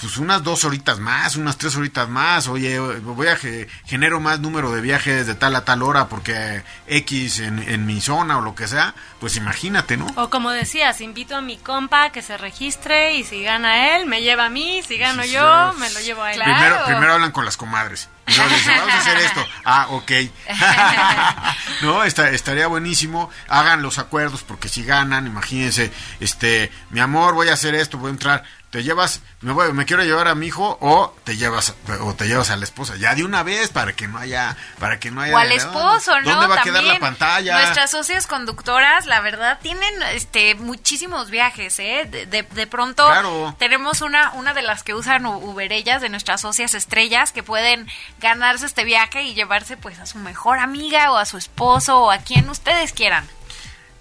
Pues 0.00 0.16
unas 0.18 0.42
dos 0.42 0.64
horitas 0.64 0.98
más, 0.98 1.36
unas 1.36 1.56
tres 1.56 1.74
horitas 1.76 2.08
más, 2.08 2.48
oye, 2.48 2.78
voy 2.78 3.28
a 3.28 3.36
ge- 3.36 3.66
genero 3.86 4.20
más 4.20 4.38
número 4.40 4.70
de 4.72 4.80
viajes 4.80 5.26
de 5.26 5.34
tal 5.34 5.56
a 5.56 5.64
tal 5.64 5.82
hora 5.82 6.06
porque 6.08 6.62
X 6.86 7.38
en, 7.40 7.58
en 7.68 7.86
mi 7.86 8.00
zona 8.00 8.38
o 8.38 8.40
lo 8.42 8.54
que 8.54 8.68
sea, 8.68 8.94
pues 9.20 9.36
imagínate, 9.36 9.96
¿no? 9.96 10.06
O 10.16 10.28
como 10.28 10.50
decías, 10.50 11.00
invito 11.00 11.34
a 11.36 11.40
mi 11.40 11.56
compa 11.56 12.10
que 12.12 12.20
se 12.22 12.36
registre 12.36 13.14
y 13.16 13.24
si 13.24 13.42
gana 13.42 13.96
él, 13.96 14.06
me 14.06 14.20
lleva 14.22 14.46
a 14.46 14.50
mí, 14.50 14.82
si 14.86 14.98
gano 14.98 15.22
Sí, 15.22 15.32
yo, 15.32 15.72
sí. 15.74 15.80
me 15.80 15.90
lo 15.90 16.00
llevo 16.00 16.22
a 16.22 16.32
él. 16.32 16.36
Claro. 16.36 16.52
Primero, 16.54 16.84
primero 16.86 17.12
hablan 17.14 17.32
con 17.32 17.44
las 17.44 17.56
comadres. 17.56 18.08
Y 18.26 18.34
luego 18.36 18.50
dicen, 18.54 18.74
vamos 18.78 18.94
a 18.94 18.98
hacer 18.98 19.18
esto. 19.18 19.44
Ah, 19.64 19.86
ok. 19.90 20.10
no, 21.82 22.04
está, 22.04 22.30
estaría 22.30 22.66
buenísimo. 22.66 23.30
Hagan 23.48 23.82
los 23.82 23.98
acuerdos 23.98 24.42
porque 24.42 24.68
si 24.68 24.84
ganan, 24.84 25.26
imagínense, 25.26 25.92
este, 26.20 26.70
mi 26.90 27.00
amor, 27.00 27.34
voy 27.34 27.48
a 27.48 27.54
hacer 27.54 27.74
esto, 27.74 27.98
voy 27.98 28.08
a 28.08 28.12
entrar. 28.12 28.44
Te 28.70 28.84
llevas, 28.84 29.20
me, 29.40 29.52
voy, 29.52 29.72
me 29.72 29.84
quiero 29.84 30.04
llevar 30.04 30.28
a 30.28 30.36
mi 30.36 30.46
hijo 30.46 30.78
o 30.80 31.12
te 31.24 31.36
llevas 31.36 31.74
o 32.02 32.14
te 32.14 32.28
llevas 32.28 32.50
a 32.50 32.56
la 32.56 32.62
esposa. 32.62 32.94
Ya 32.96 33.16
de 33.16 33.24
una 33.24 33.42
vez 33.42 33.70
para 33.70 33.94
que 33.94 34.06
no 34.06 34.18
haya, 34.18 34.56
para 34.78 35.00
que 35.00 35.10
no 35.10 35.20
haya. 35.22 35.34
O 35.34 35.38
al 35.38 35.50
esposo, 35.50 36.20
¿no? 36.20 36.30
¿Dónde 36.30 36.46
va 36.46 36.60
a 36.60 36.62
quedar 36.62 36.76
También 36.76 36.94
la 36.94 37.00
pantalla? 37.00 37.58
Nuestras 37.62 37.90
socias 37.90 38.28
conductoras, 38.28 39.06
la 39.06 39.20
verdad, 39.22 39.58
tienen 39.60 39.92
este 40.12 40.54
muchísimos 40.54 41.30
viajes, 41.30 41.80
¿eh? 41.80 42.06
De, 42.08 42.26
de, 42.26 42.42
de 42.44 42.66
pronto 42.68 43.04
Claro. 43.06 43.56
tenemos 43.58 44.02
una, 44.02 44.30
una 44.34 44.54
de 44.54 44.62
las 44.62 44.84
que 44.84 44.94
usan 44.94 45.26
Uberellas, 45.26 46.00
de 46.00 46.08
nuestras 46.08 46.40
socias 46.40 46.74
estrellas, 46.74 47.32
que 47.32 47.42
pueden 47.42 47.88
ganarse 48.20 48.66
este 48.66 48.84
viaje 48.84 49.24
y 49.24 49.34
llevarse 49.34 49.76
pues 49.76 49.98
a 49.98 50.06
su 50.06 50.18
mejor 50.18 50.60
amiga 50.60 51.10
o 51.10 51.16
a 51.16 51.26
su 51.26 51.38
esposo 51.38 52.02
o 52.02 52.10
a 52.12 52.18
quien 52.18 52.48
ustedes 52.48 52.92
quieran. 52.92 53.26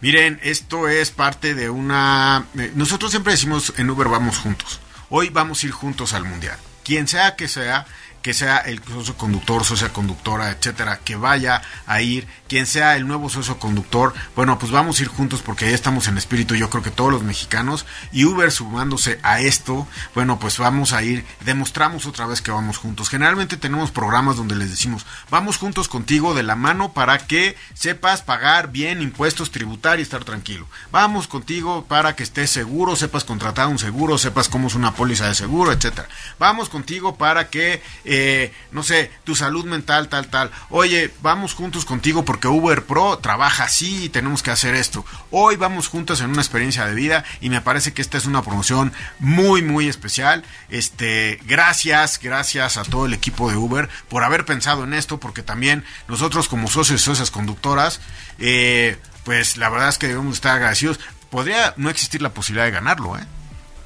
Miren, 0.01 0.39
esto 0.43 0.87
es 0.87 1.11
parte 1.11 1.53
de 1.55 1.69
una... 1.69 2.45
eh, 2.57 2.71
Nosotros 2.75 3.11
siempre 3.11 3.33
decimos 3.33 3.73
en 3.77 3.89
Uber 3.89 4.07
vamos 4.07 4.37
juntos. 4.37 4.79
Hoy 5.09 5.29
vamos 5.29 5.61
a 5.61 5.65
ir 5.65 5.71
juntos 5.73 6.13
al 6.13 6.23
Mundial. 6.23 6.57
Quien 6.85 7.07
sea 7.07 7.35
que 7.35 7.47
sea, 7.47 7.85
que 8.21 8.33
sea 8.33 8.57
el 8.57 8.81
socio 8.83 9.15
conductor, 9.15 9.63
socia 9.63 9.93
conductora, 9.93 10.49
etcétera, 10.51 10.99
que 11.03 11.15
vaya 11.15 11.61
a 11.85 12.01
ir, 12.01 12.27
quien 12.47 12.65
sea 12.65 12.95
el 12.95 13.07
nuevo 13.07 13.29
socio 13.29 13.59
conductor, 13.59 14.13
bueno, 14.35 14.59
pues 14.59 14.71
vamos 14.71 14.99
a 14.99 15.03
ir 15.03 15.07
juntos 15.07 15.41
porque 15.41 15.65
ahí 15.65 15.73
estamos 15.73 16.07
en 16.07 16.17
espíritu, 16.17 16.55
yo 16.55 16.69
creo 16.69 16.83
que 16.83 16.91
todos 16.91 17.11
los 17.11 17.23
mexicanos, 17.23 17.85
y 18.11 18.25
Uber 18.25 18.51
sumándose 18.51 19.19
a 19.23 19.39
esto, 19.39 19.87
bueno, 20.15 20.39
pues 20.39 20.57
vamos 20.57 20.93
a 20.93 21.03
ir, 21.03 21.25
demostramos 21.45 22.05
otra 22.05 22.25
vez 22.25 22.41
que 22.41 22.51
vamos 22.51 22.77
juntos. 22.77 23.09
Generalmente 23.09 23.57
tenemos 23.57 23.91
programas 23.91 24.35
donde 24.35 24.55
les 24.55 24.69
decimos, 24.69 25.05
vamos 25.29 25.57
juntos 25.57 25.87
contigo 25.87 26.33
de 26.33 26.43
la 26.43 26.55
mano 26.55 26.93
para 26.93 27.17
que 27.19 27.55
sepas 27.73 28.21
pagar 28.21 28.71
bien 28.71 29.01
impuestos, 29.01 29.51
tributar 29.51 29.99
y 29.99 30.03
estar 30.03 30.23
tranquilo. 30.23 30.67
Vamos 30.91 31.27
contigo 31.27 31.85
para 31.85 32.15
que 32.15 32.23
estés 32.23 32.49
seguro, 32.49 32.95
sepas 32.95 33.23
contratar 33.23 33.67
un 33.67 33.79
seguro, 33.79 34.17
sepas 34.17 34.49
cómo 34.49 34.67
es 34.67 34.75
una 34.75 34.93
póliza 34.93 35.27
de 35.27 35.35
seguro, 35.35 35.71
etcétera. 35.71 36.09
Vamos 36.37 36.69
contigo 36.69 37.15
para 37.15 37.49
que, 37.49 37.81
eh, 38.11 38.51
no 38.71 38.81
sé, 38.81 39.11
tu 39.23 39.35
salud 39.35 39.65
mental, 39.65 40.09
tal, 40.09 40.29
tal. 40.29 40.49
Oye, 40.71 41.13
vamos 41.21 41.53
juntos 41.53 41.85
contigo 41.85 42.25
porque 42.25 42.47
Uber 42.47 42.83
Pro 42.83 43.19
trabaja 43.19 43.65
así 43.65 44.05
y 44.05 44.09
tenemos 44.09 44.41
que 44.41 44.49
hacer 44.49 44.73
esto. 44.73 45.05
Hoy 45.29 45.57
vamos 45.57 45.87
juntos 45.87 46.19
en 46.21 46.31
una 46.31 46.41
experiencia 46.41 46.87
de 46.87 46.95
vida 46.95 47.23
y 47.39 47.51
me 47.51 47.61
parece 47.61 47.93
que 47.93 48.01
esta 48.01 48.17
es 48.17 48.25
una 48.25 48.41
promoción 48.41 48.93
muy, 49.19 49.61
muy 49.61 49.87
especial. 49.87 50.43
Este, 50.69 51.39
gracias, 51.45 52.19
gracias 52.19 52.77
a 52.77 52.83
todo 52.83 53.05
el 53.05 53.13
equipo 53.13 53.51
de 53.51 53.57
Uber 53.57 53.87
por 54.07 54.23
haber 54.23 54.43
pensado 54.43 54.85
en 54.85 54.95
esto, 54.95 55.19
porque 55.19 55.43
también 55.43 55.85
nosotros 56.07 56.49
como 56.49 56.67
socios 56.67 57.01
y 57.01 57.03
socias 57.03 57.29
conductoras, 57.29 58.01
eh, 58.39 58.97
pues 59.23 59.57
la 59.57 59.69
verdad 59.69 59.89
es 59.89 59.99
que 59.99 60.07
debemos 60.07 60.33
estar 60.33 60.55
agradecidos. 60.55 60.99
Podría 61.29 61.75
no 61.77 61.91
existir 61.91 62.23
la 62.23 62.33
posibilidad 62.33 62.65
de 62.65 62.71
ganarlo, 62.71 63.19
¿eh? 63.19 63.23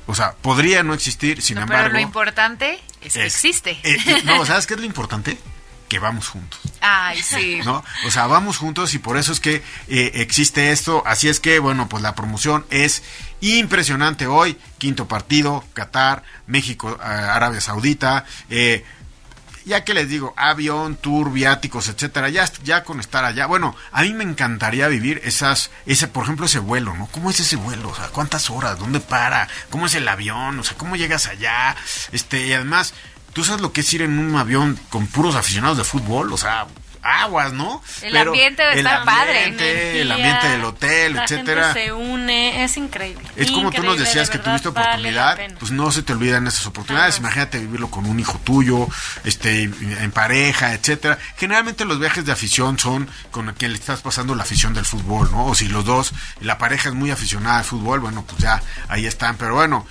O 0.06 0.16
sea, 0.16 0.34
podría 0.34 0.84
no 0.84 0.94
existir, 0.94 1.42
sin 1.42 1.56
No, 1.56 1.62
embargo. 1.64 1.84
pero 1.84 1.94
lo 1.94 2.00
importante 2.00 2.80
es 3.02 3.14
que 3.14 3.26
es- 3.26 3.36
existe. 3.36 3.80
eh, 3.84 3.98
no, 4.26 4.46
¿sabes 4.46 4.68
qué 4.68 4.74
es 4.74 4.80
lo 4.80 4.86
importante? 4.86 5.38
Que 5.90 6.00
vamos 6.00 6.28
juntos. 6.28 6.60
Ay, 6.82 7.22
sí. 7.22 7.60
¿no? 7.66 7.84
O 8.06 8.12
sea, 8.12 8.26
vamos 8.28 8.58
juntos 8.58 8.94
y 8.96 9.00
por 9.00 9.18
eso 9.18 9.32
es 9.32 9.40
que 9.40 9.62
eh, 9.88 10.12
existe 10.16 10.72
esto. 10.72 11.04
Así 11.06 11.30
es 11.30 11.40
que, 11.40 11.60
bueno, 11.60 11.88
pues 11.88 12.02
la 12.04 12.16
promoción 12.16 12.66
es 12.70 13.04
impresionante 13.42 14.28
hoy. 14.28 14.58
Quinto 14.78 15.08
partido, 15.08 15.64
Qatar, 15.74 16.24
México, 16.48 16.98
eh, 17.02 17.06
Arabia 17.06 17.62
Saudita. 17.62 18.26
eh, 18.50 18.84
ya 19.66 19.84
que 19.84 19.94
les 19.94 20.10
digo, 20.10 20.34
avión, 20.38 20.96
tour, 20.96 21.32
viáticos, 21.32 21.88
etcétera, 21.88 22.30
ya, 22.30 22.50
ya 22.64 22.84
con 22.84 23.00
estar 23.00 23.26
allá. 23.26 23.46
Bueno, 23.46 23.76
a 23.92 24.02
mí 24.04 24.14
me 24.14 24.24
encantaría 24.24 24.88
vivir 24.88 25.22
esas, 25.24 25.72
ese, 25.86 26.08
por 26.08 26.24
ejemplo, 26.24 26.46
ese 26.46 26.60
vuelo, 26.60 26.94
¿no? 26.96 27.08
¿Cómo 27.08 27.30
es 27.30 27.40
ese 27.40 27.56
vuelo? 27.56 27.90
O 27.90 27.96
sea, 27.96 28.08
¿cuántas 28.10 28.50
horas? 28.50 28.80
¿Dónde 28.80 29.00
para? 29.00 29.48
¿Cómo 29.70 29.86
es 29.86 29.96
el 29.96 30.08
avión? 30.08 30.60
O 30.60 30.64
sea, 30.64 30.78
¿cómo 30.78 30.96
llegas 30.96 31.28
allá? 31.28 31.76
Este, 32.12 32.48
y 32.48 32.54
además, 32.54 32.94
¿tú 33.34 33.44
sabes 33.44 33.62
lo 33.62 33.74
que 33.74 33.82
es 33.82 33.94
ir 33.94 34.02
en 34.02 34.20
un 34.20 34.36
avión 34.36 34.80
con 34.90 35.08
puros 35.08 35.36
aficionados 35.36 35.78
de 35.78 35.84
fútbol? 35.84 36.34
O 36.34 36.38
sea, 36.38 36.68
aguas, 37.04 37.54
¿no? 37.54 37.84
El 38.02 38.16
ambiente 38.16 38.62
debe 38.62 38.74
el 38.74 38.80
estar 38.80 39.06
padre. 39.06 39.38
ambiente, 39.40 40.02
El 40.02 40.12
Energía, 40.12 40.14
ambiente 40.16 40.48
del 40.50 40.66
hotel, 40.66 41.14
la 41.16 41.24
etcétera. 41.24 41.66
gente 41.74 41.84
se 41.86 41.92
une, 41.94 42.64
es 42.64 42.78
increíble. 42.78 43.24
Es 43.36 43.52
como 43.52 43.72
tú 43.72 43.84
nos 43.84 43.98
decías 44.00 44.28
de 44.30 44.34
que 44.38 44.40
tuviste 44.40 44.70
oportunidad, 44.70 45.38
pues 45.60 45.72
no 45.72 45.92
se 45.92 46.02
te 46.04 46.14
olvidan 46.14 46.48
esas 46.48 46.66
oportunidades. 46.66 47.18
Imagínate 47.20 47.60
vivirlo 47.60 47.90
con 47.92 48.06
un 48.06 48.20
hijo 48.20 48.40
tuyo, 48.44 48.88
este, 49.24 49.64
en 49.64 50.12
pareja, 50.12 50.74
etcétera. 50.74 51.18
Generalmente 51.38 51.86
los 51.86 52.00
viajes 52.00 52.26
de 52.26 52.32
afición 52.32 52.80
son 52.80 53.10
con 53.32 53.54
quien 53.54 53.72
le 53.74 53.78
estás 53.78 54.02
pasando 54.02 54.36
la 54.36 54.44
afición 54.44 54.74
del 54.74 54.86
fútbol, 54.86 55.32
¿no? 55.32 55.48
O 55.48 55.56
si 55.56 55.68
los 55.68 55.86
dos, 55.86 56.14
la 56.40 56.58
pareja 56.58 56.90
es 56.90 56.96
muy 56.96 57.12
aficionada 57.12 57.60
al 57.60 57.66
fútbol, 57.66 58.00
bueno, 58.00 58.24
pues 58.28 58.42
ya 58.42 58.62
ahí 58.88 59.06
están. 59.06 59.38
Pero 59.38 59.56
bueno, 59.56 59.86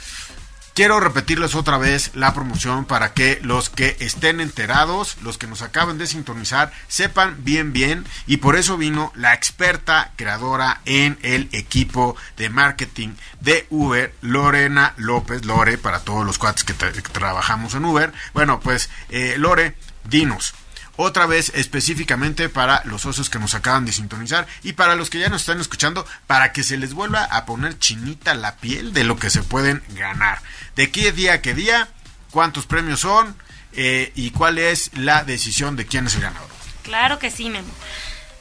Quiero 0.75 1.01
repetirles 1.01 1.55
otra 1.55 1.77
vez 1.77 2.13
la 2.15 2.33
promoción 2.33 2.87
para 2.87 3.13
que 3.13 3.39
los 3.43 3.69
que 3.69 3.95
estén 4.01 4.41
enterados, 4.41 5.19
los 5.21 5.37
que 5.37 5.47
nos 5.47 5.61
acaban 5.61 5.99
de 5.99 6.07
sintonizar, 6.07 6.73
sepan 6.89 7.45
bien 7.45 7.75
bien 7.75 8.07
y 8.27 8.39
por 8.39 8.57
eso 8.57 8.79
vino 8.79 9.13
la 9.15 9.35
experta 9.35 10.13
creadora 10.17 10.81
en 10.87 11.19
el 11.21 11.51
equipo 11.53 12.17
de 12.39 12.49
marketing 12.49 13.11
de 13.41 13.67
Uber, 13.69 14.15
Lorena 14.23 14.95
López, 14.97 15.45
Lore, 15.45 15.77
para 15.77 16.01
todos 16.01 16.25
los 16.25 16.39
cuates 16.39 16.65
que 16.65 16.73
trabajamos 16.73 17.75
en 17.75 17.85
Uber. 17.85 18.11
Bueno, 18.33 18.59
pues 18.61 18.89
eh, 19.11 19.35
Lore, 19.37 19.77
dinos. 20.05 20.55
Otra 20.97 21.27
vez 21.27 21.51
específicamente 21.55 22.49
para 22.49 22.83
los 22.85 23.03
socios 23.03 23.31
que 23.31 23.39
nos 23.39 23.55
acaban 23.55 23.87
de 23.87 23.93
sintonizar 23.93 24.47
y 24.63 24.75
para 24.75 24.95
los 24.95 25.09
que 25.09 25.19
ya 25.19 25.29
nos 25.29 25.43
están 25.43 25.61
escuchando, 25.61 26.07
para 26.27 26.53
que 26.53 26.63
se 26.63 26.77
les 26.77 26.93
vuelva 26.93 27.25
a 27.25 27.47
poner 27.47 27.79
chinita 27.79 28.35
la 28.35 28.57
piel 28.57 28.93
de 28.93 29.05
lo 29.05 29.17
que 29.17 29.31
se 29.31 29.43
pueden 29.43 29.83
ganar. 29.91 30.41
De 30.77 30.91
qué 30.91 31.13
día 31.13 31.35
a 31.35 31.41
qué 31.41 31.55
día, 31.55 31.89
cuántos 32.31 32.67
premios 32.67 33.01
son 33.01 33.37
eh, 33.73 34.13
y 34.15 34.33
cuál 34.33 34.59
es 34.59 34.91
la 34.95 35.25
decisión 35.25 35.77
de 35.77 35.87
quién 35.87 36.07
es 36.07 36.15
el 36.15 36.23
ganador. 36.23 36.49
Claro 36.83 37.19
que 37.19 37.31
sí, 37.31 37.49
Memo. 37.49 37.73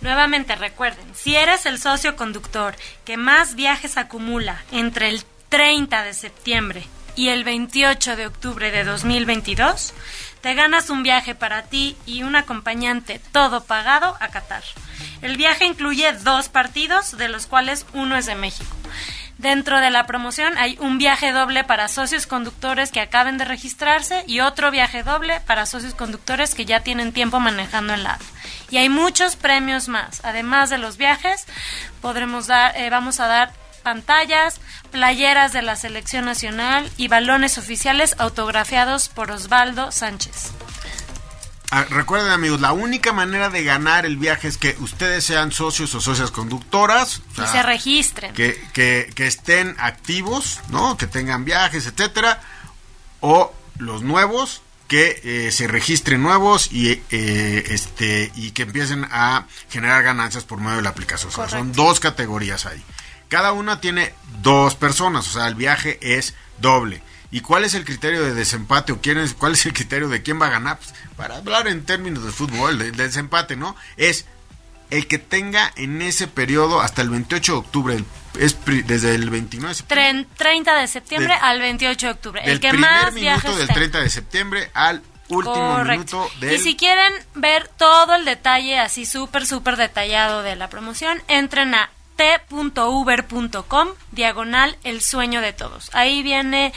Nuevamente 0.01 0.55
recuerden, 0.55 1.05
si 1.13 1.35
eres 1.35 1.65
el 1.67 1.79
socio 1.79 2.15
conductor 2.15 2.75
que 3.05 3.17
más 3.17 3.55
viajes 3.55 3.97
acumula 3.97 4.63
entre 4.71 5.09
el 5.09 5.23
30 5.49 6.03
de 6.03 6.13
septiembre 6.13 6.87
y 7.15 7.29
el 7.29 7.43
28 7.43 8.15
de 8.15 8.25
octubre 8.25 8.71
de 8.71 8.83
2022, 8.83 9.93
te 10.41 10.53
ganas 10.53 10.89
un 10.89 11.03
viaje 11.03 11.35
para 11.35 11.63
ti 11.63 11.95
y 12.05 12.23
un 12.23 12.35
acompañante 12.35 13.19
todo 13.31 13.63
pagado 13.63 14.17
a 14.19 14.29
Qatar. 14.29 14.63
El 15.21 15.37
viaje 15.37 15.65
incluye 15.65 16.11
dos 16.13 16.49
partidos, 16.49 17.17
de 17.17 17.29
los 17.29 17.47
cuales 17.47 17.85
uno 17.93 18.15
es 18.15 18.25
de 18.25 18.35
México. 18.35 18.75
Dentro 19.37 19.79
de 19.79 19.89
la 19.89 20.05
promoción 20.05 20.55
hay 20.57 20.77
un 20.79 20.99
viaje 20.99 21.31
doble 21.31 21.63
para 21.63 21.87
socios 21.87 22.27
conductores 22.27 22.91
que 22.91 23.01
acaben 23.01 23.39
de 23.39 23.45
registrarse 23.45 24.23
y 24.27 24.39
otro 24.39 24.69
viaje 24.69 25.01
doble 25.01 25.39
para 25.41 25.65
socios 25.65 25.95
conductores 25.95 26.53
que 26.53 26.65
ya 26.65 26.81
tienen 26.81 27.11
tiempo 27.11 27.39
manejando 27.39 27.93
en 27.93 28.03
la 28.03 28.13
app. 28.13 28.21
Y 28.69 28.77
hay 28.77 28.89
muchos 28.89 29.35
premios 29.35 29.87
más. 29.87 30.21
Además 30.23 30.69
de 30.69 30.77
los 30.77 30.97
viajes, 30.97 31.47
podremos 32.01 32.45
dar, 32.45 32.77
eh, 32.77 32.91
vamos 32.91 33.19
a 33.19 33.25
dar 33.25 33.61
pantallas, 33.82 34.61
playeras 34.91 35.51
de 35.53 35.61
la 35.61 35.75
selección 35.75 36.25
nacional 36.25 36.89
y 36.97 37.07
balones 37.07 37.57
oficiales 37.57 38.15
autografiados 38.19 39.09
por 39.09 39.32
Osvaldo 39.32 39.91
Sánchez. 39.91 40.51
Ah, 41.73 41.86
recuerden 41.89 42.32
amigos, 42.32 42.59
la 42.59 42.73
única 42.73 43.13
manera 43.13 43.49
de 43.49 43.63
ganar 43.63 44.05
el 44.05 44.17
viaje 44.17 44.49
es 44.49 44.57
que 44.57 44.75
ustedes 44.82 45.23
sean 45.23 45.53
socios 45.53 45.95
o 45.95 46.01
socias 46.01 46.29
conductoras. 46.29 47.19
o 47.19 47.32
Y 47.32 47.36
sea, 47.36 47.47
se 47.47 47.63
registren. 47.63 48.34
que, 48.34 48.61
que, 48.73 49.09
que 49.15 49.25
estén 49.25 49.75
activos, 49.79 50.59
¿no? 50.67 50.97
Que 50.97 51.07
tengan 51.07 51.45
viajes, 51.45 51.86
etcétera, 51.86 52.41
o 53.21 53.53
los 53.77 54.01
nuevos 54.03 54.61
que 54.89 55.21
eh, 55.23 55.51
se 55.53 55.67
registren 55.67 56.21
nuevos 56.21 56.69
y 56.73 57.01
eh, 57.11 57.63
este 57.69 58.29
y 58.36 58.51
que 58.51 58.63
empiecen 58.63 59.07
a 59.09 59.45
generar 59.69 60.03
ganancias 60.03 60.43
por 60.43 60.59
medio 60.59 60.75
de 60.75 60.82
la 60.82 60.89
aplicación. 60.89 61.32
O 61.32 61.34
sea, 61.34 61.47
son 61.47 61.71
dos 61.71 62.01
categorías 62.01 62.65
ahí. 62.65 62.84
Cada 63.32 63.53
una 63.53 63.79
tiene 63.79 64.13
dos 64.41 64.75
personas, 64.75 65.25
o 65.25 65.32
sea, 65.32 65.47
el 65.47 65.55
viaje 65.55 65.97
es 66.01 66.34
doble. 66.57 67.01
¿Y 67.32 67.39
cuál 67.39 67.63
es 67.63 67.75
el 67.75 67.86
criterio 67.86 68.21
de 68.21 68.34
desempate 68.34 68.91
o 68.91 68.99
quién 68.99 69.17
es, 69.17 69.34
cuál 69.34 69.53
es 69.53 69.65
el 69.65 69.71
criterio 69.71 70.09
de 70.09 70.21
quién 70.21 70.41
va 70.41 70.47
a 70.47 70.49
ganar? 70.49 70.77
Pues, 70.79 70.93
para 71.15 71.38
hablar 71.38 71.69
en 71.69 71.86
términos 71.86 72.25
de 72.25 72.32
fútbol, 72.34 72.77
de, 72.77 72.91
de 72.91 73.03
desempate, 73.05 73.55
¿no? 73.55 73.77
Es 73.95 74.25
el 74.89 75.07
que 75.07 75.17
tenga 75.17 75.71
en 75.77 76.01
ese 76.01 76.27
periodo 76.27 76.82
hasta 76.82 77.01
el 77.03 77.09
28 77.09 77.53
de 77.53 77.57
octubre, 77.57 78.03
es 78.38 78.57
desde 78.65 79.15
el 79.15 79.29
29 79.29 79.69
de 79.69 79.75
septiembre. 79.75 80.27
30 80.36 80.75
de 80.75 80.88
septiembre 80.89 81.34
al 81.34 81.59
28 81.61 82.05
de 82.07 82.11
octubre. 82.11 82.41
El 82.43 82.59
que 82.59 82.73
más 82.73 83.13
minuto 83.13 83.55
del 83.55 83.69
30 83.69 84.01
de 84.01 84.09
septiembre 84.09 84.71
al 84.73 85.01
último 85.29 85.86
minuto 85.86 86.29
del... 86.41 86.55
Y 86.55 86.59
si 86.59 86.75
quieren 86.75 87.13
ver 87.36 87.69
todo 87.69 88.13
el 88.15 88.25
detalle 88.25 88.77
así 88.77 89.05
súper, 89.05 89.45
súper 89.47 89.77
detallado 89.77 90.43
de 90.43 90.57
la 90.57 90.69
promoción, 90.69 91.23
entren 91.29 91.73
a 91.75 91.89
t.uber.com, 92.22 93.88
diagonal 94.11 94.78
el 94.84 95.01
sueño 95.01 95.41
de 95.41 95.53
todos. 95.53 95.89
Ahí 95.93 96.22
viene 96.22 96.72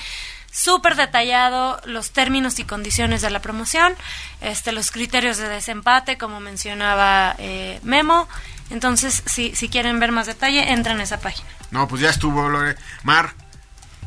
súper 0.50 0.96
detallado 0.96 1.80
los 1.84 2.12
términos 2.12 2.58
y 2.58 2.64
condiciones 2.64 3.20
de 3.20 3.28
la 3.28 3.42
promoción, 3.42 3.94
este, 4.40 4.72
los 4.72 4.90
criterios 4.90 5.36
de 5.36 5.48
desempate, 5.48 6.16
como 6.16 6.40
mencionaba 6.40 7.34
eh, 7.38 7.78
Memo. 7.82 8.26
Entonces, 8.70 9.22
si, 9.26 9.54
si 9.54 9.68
quieren 9.68 10.00
ver 10.00 10.12
más 10.12 10.26
detalle, 10.26 10.72
entren 10.72 11.00
a 11.00 11.02
esa 11.02 11.20
página. 11.20 11.48
No, 11.70 11.86
pues 11.88 12.00
ya 12.00 12.08
estuvo, 12.08 12.48
Lore. 12.48 12.76
Mar, 13.02 13.34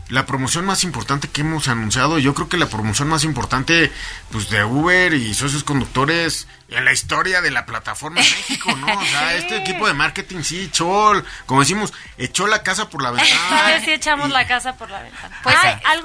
la 0.10 0.26
promoción 0.26 0.66
más 0.66 0.84
importante 0.84 1.28
que 1.28 1.42
hemos 1.42 1.68
anunciado, 1.68 2.18
yo 2.18 2.34
creo 2.34 2.50
que 2.50 2.58
la 2.58 2.68
promoción 2.70 3.10
más 3.10 3.24
importante 3.24 3.92
pues 4.32 4.50
de 4.50 4.64
Uber 4.64 5.14
y 5.14 5.34
socios 5.36 5.64
conductores 5.64 6.48
en 6.70 6.84
la 6.84 6.92
historia 6.92 7.42
de 7.42 7.52
la 7.52 7.66
plataforma 7.66 8.20
en 8.20 8.30
México, 8.30 8.76
¿no? 8.76 8.88
O 8.88 9.06
sea, 9.06 9.36
este 9.38 9.58
equipo 9.58 9.88
de 9.88 9.94
marketing 9.94 10.42
sí 10.44 10.62
echó, 10.64 11.14
como 11.46 11.62
decimos, 11.62 11.94
echó 12.18 12.48
la 12.48 12.62
casa 12.62 12.90
por 12.90 13.02
la 13.02 13.12
ventana. 13.12 13.80
sí, 13.86 13.92
echamos 13.92 14.30
la 14.32 14.46
casa 14.48 14.76
por 14.76 14.90
la 14.90 15.02
ventana. 15.02 15.40
Pues 15.44 15.56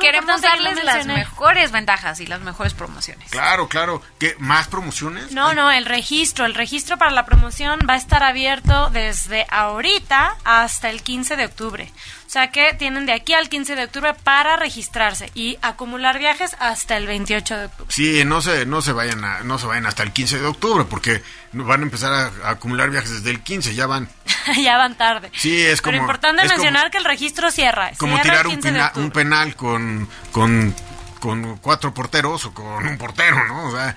queremos 0.00 0.40
darles 0.40 0.82
las 0.84 1.06
mejores 1.06 1.72
ventajas 1.72 2.20
y 2.20 2.26
las 2.26 2.40
mejores 2.40 2.74
promociones. 2.74 3.30
Claro, 3.30 3.68
claro. 3.68 4.02
¿Qué, 4.18 4.36
¿Más 4.38 4.68
promociones? 4.68 5.32
No, 5.32 5.54
no, 5.54 5.70
el 5.70 5.84
registro. 5.84 6.46
El 6.46 6.54
registro 6.54 6.96
para 6.96 7.10
la 7.10 7.26
promoción 7.26 7.80
va 7.88 7.94
a 7.94 7.96
estar 7.96 8.22
abierto 8.22 8.90
desde 8.90 9.46
ahorita 9.50 10.36
hasta 10.44 10.90
el 10.90 11.02
15 11.02 11.36
de 11.36 11.44
octubre. 11.44 11.92
O 12.26 12.30
sea 12.32 12.50
que 12.50 12.72
tienen 12.72 13.04
de 13.04 13.12
aquí 13.12 13.34
al 13.34 13.50
15 13.50 13.76
de 13.76 13.84
octubre 13.84 14.14
para 14.14 14.56
registrarse 14.56 15.30
y 15.34 15.58
acumular 15.60 16.18
viajes 16.18 16.56
hasta 16.60 16.96
el 16.96 17.06
28 17.06 17.58
de 17.58 17.64
octubre. 17.66 17.92
Sí, 17.92 18.24
no 18.24 18.40
se, 18.40 18.64
no 18.64 18.80
se 18.80 18.92
vayan 18.92 19.22
a, 19.22 19.40
no 19.40 19.58
se 19.58 19.66
vayan 19.66 19.84
hasta 19.84 20.02
el 20.02 20.12
15 20.12 20.38
de 20.38 20.46
octubre 20.46 20.51
porque 20.88 21.22
van 21.52 21.80
a 21.80 21.82
empezar 21.82 22.12
a, 22.12 22.50
acumular 22.50 22.90
viajes 22.90 23.10
desde 23.10 23.30
el 23.30 23.40
15, 23.40 23.74
ya 23.74 23.86
van. 23.86 24.08
ya 24.62 24.76
van 24.76 24.96
tarde. 24.96 25.30
Sí, 25.34 25.60
es 25.62 25.80
como... 25.80 25.92
Pero 25.92 26.02
importante 26.02 26.48
mencionar 26.48 26.90
que 26.90 26.98
el 26.98 27.04
registro 27.04 27.50
cierra. 27.50 27.92
Como 27.98 28.20
tirar 28.20 28.46
un, 28.46 28.60
un, 28.96 29.10
penal 29.10 29.54
con, 29.56 30.08
con 30.30 30.74
con 31.22 31.56
cuatro 31.58 31.94
porteros 31.94 32.46
o 32.46 32.52
con 32.52 32.84
un 32.84 32.98
portero, 32.98 33.46
¿no? 33.46 33.68
O 33.68 33.70
sea, 33.70 33.94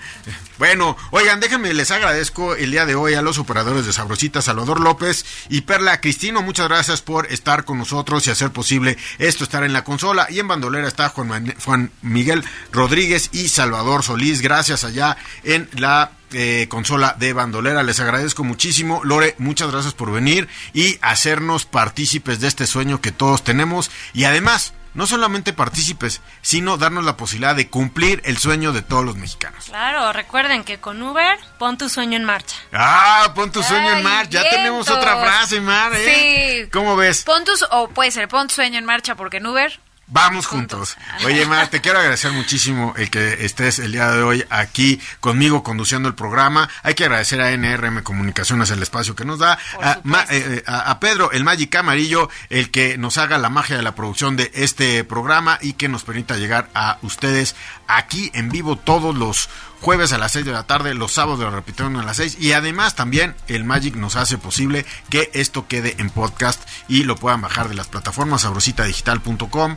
bueno, 0.58 0.96
oigan, 1.10 1.40
déjenme, 1.40 1.74
les 1.74 1.90
agradezco 1.90 2.54
el 2.54 2.70
día 2.70 2.86
de 2.86 2.94
hoy 2.94 3.14
a 3.14 3.20
los 3.20 3.38
operadores 3.38 3.84
de 3.84 3.92
Sabrosita, 3.92 4.40
Salvador 4.40 4.78
López 4.78 5.26
y 5.48 5.62
Perla 5.62 6.00
Cristino. 6.00 6.40
Muchas 6.40 6.68
gracias 6.68 7.02
por 7.02 7.26
estar 7.32 7.64
con 7.64 7.78
nosotros 7.78 8.24
y 8.28 8.30
hacer 8.30 8.52
posible 8.52 8.96
esto, 9.18 9.42
estar 9.42 9.64
en 9.64 9.72
la 9.72 9.82
consola. 9.82 10.28
Y 10.30 10.38
en 10.38 10.46
bandolera 10.46 10.86
está 10.86 11.08
Juan, 11.08 11.52
Juan 11.64 11.90
Miguel 12.00 12.44
Rodríguez 12.70 13.30
y 13.32 13.48
Salvador 13.48 14.04
Solís. 14.04 14.40
Gracias 14.40 14.84
allá 14.84 15.16
en 15.42 15.68
la 15.72 16.12
eh, 16.32 16.66
consola 16.68 17.16
de 17.18 17.32
bandolera. 17.32 17.82
Les 17.82 18.00
agradezco 18.00 18.44
muchísimo. 18.44 19.00
Lore, 19.04 19.34
muchas 19.38 19.70
gracias 19.70 19.94
por 19.94 20.12
venir 20.12 20.48
y 20.72 20.98
hacernos 21.02 21.64
partícipes 21.66 22.40
de 22.40 22.48
este 22.48 22.66
sueño 22.66 23.00
que 23.00 23.12
todos 23.12 23.44
tenemos. 23.44 23.90
Y 24.12 24.24
además, 24.24 24.74
no 24.96 25.06
solamente 25.06 25.52
partícipes, 25.52 26.22
sino 26.40 26.78
darnos 26.78 27.04
la 27.04 27.16
posibilidad 27.16 27.54
de 27.54 27.68
cumplir 27.68 28.22
el 28.24 28.38
sueño 28.38 28.72
de 28.72 28.82
todos 28.82 29.04
los 29.04 29.16
mexicanos. 29.16 29.66
Claro, 29.66 30.12
recuerden 30.12 30.64
que 30.64 30.78
con 30.78 31.02
Uber, 31.02 31.38
pon 31.58 31.76
tu 31.76 31.88
sueño 31.88 32.16
en 32.16 32.24
marcha. 32.24 32.56
Ah, 32.72 33.32
pon 33.34 33.52
tu 33.52 33.62
sueño 33.62 33.92
en 33.92 34.02
marcha. 34.02 34.42
Ya 34.42 34.50
tenemos 34.50 34.90
otra 34.90 35.18
frase, 35.18 35.60
Mar, 35.60 35.92
¿eh? 35.94 36.62
Sí. 36.64 36.70
¿Cómo 36.72 36.96
ves? 36.96 37.24
Pon 37.24 37.44
tu, 37.44 37.52
o 37.70 37.88
puede 37.88 38.10
ser, 38.10 38.26
pon 38.28 38.48
tu 38.48 38.54
sueño 38.54 38.78
en 38.78 38.86
marcha, 38.86 39.14
porque 39.14 39.36
en 39.36 39.46
Uber 39.46 39.78
Vamos 40.08 40.46
juntos. 40.46 40.96
Oye, 41.24 41.46
Mar, 41.46 41.66
te 41.66 41.80
quiero 41.80 41.98
agradecer 41.98 42.30
muchísimo 42.30 42.94
el 42.96 43.10
que 43.10 43.44
estés 43.44 43.80
el 43.80 43.90
día 43.90 44.12
de 44.12 44.22
hoy 44.22 44.44
aquí 44.50 45.00
conmigo 45.18 45.64
conduciendo 45.64 46.08
el 46.08 46.14
programa. 46.14 46.68
Hay 46.84 46.94
que 46.94 47.04
agradecer 47.04 47.40
a 47.40 47.50
NRM 47.50 48.04
Comunicaciones 48.04 48.70
el 48.70 48.80
espacio 48.80 49.16
que 49.16 49.24
nos 49.24 49.40
da. 49.40 49.58
Eh, 49.82 50.24
eh, 50.30 50.62
a, 50.66 51.00
Pedro, 51.00 51.32
el 51.32 51.42
Magic 51.42 51.74
Amarillo, 51.74 52.30
el 52.50 52.70
que 52.70 52.96
nos 52.98 53.18
haga 53.18 53.36
la 53.38 53.48
magia 53.48 53.76
de 53.76 53.82
la 53.82 53.96
producción 53.96 54.36
de 54.36 54.52
este 54.54 55.02
programa 55.02 55.58
y 55.60 55.72
que 55.72 55.88
nos 55.88 56.04
permita 56.04 56.36
llegar 56.36 56.68
a 56.72 56.98
ustedes 57.02 57.56
aquí 57.88 58.30
en 58.32 58.48
vivo 58.48 58.76
todos 58.76 59.12
los 59.16 59.48
jueves 59.86 60.12
a 60.12 60.18
las 60.18 60.32
6 60.32 60.44
de 60.44 60.50
la 60.50 60.64
tarde, 60.64 60.94
los 60.94 61.12
sábados 61.12 61.38
lo 61.38 61.48
repitieron 61.48 61.94
a 61.94 62.02
las 62.02 62.16
6 62.16 62.38
y 62.40 62.54
además 62.54 62.96
también 62.96 63.36
el 63.46 63.62
Magic 63.62 63.94
nos 63.94 64.16
hace 64.16 64.36
posible 64.36 64.84
que 65.10 65.30
esto 65.32 65.68
quede 65.68 65.94
en 66.00 66.10
podcast 66.10 66.60
y 66.88 67.04
lo 67.04 67.14
puedan 67.14 67.40
bajar 67.40 67.68
de 67.68 67.76
las 67.76 67.86
plataformas 67.86 68.42
sabrositadigital.com, 68.42 69.76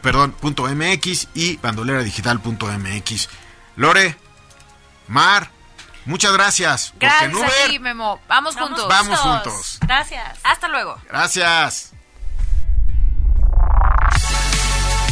perdón, 0.00 0.34
.mx 0.40 1.28
y 1.34 1.58
bandoleradigital.mx. 1.58 3.28
Lore, 3.76 4.16
Mar, 5.08 5.50
muchas 6.06 6.32
gracias. 6.32 6.94
Gracias 6.98 7.30
Memo. 7.82 8.18
Vamos, 8.28 8.56
juntos. 8.56 8.88
Vamos 8.88 9.18
juntos. 9.18 9.78
Gracias. 9.82 10.38
Hasta 10.42 10.68
luego. 10.68 10.98
Gracias. 11.06 11.92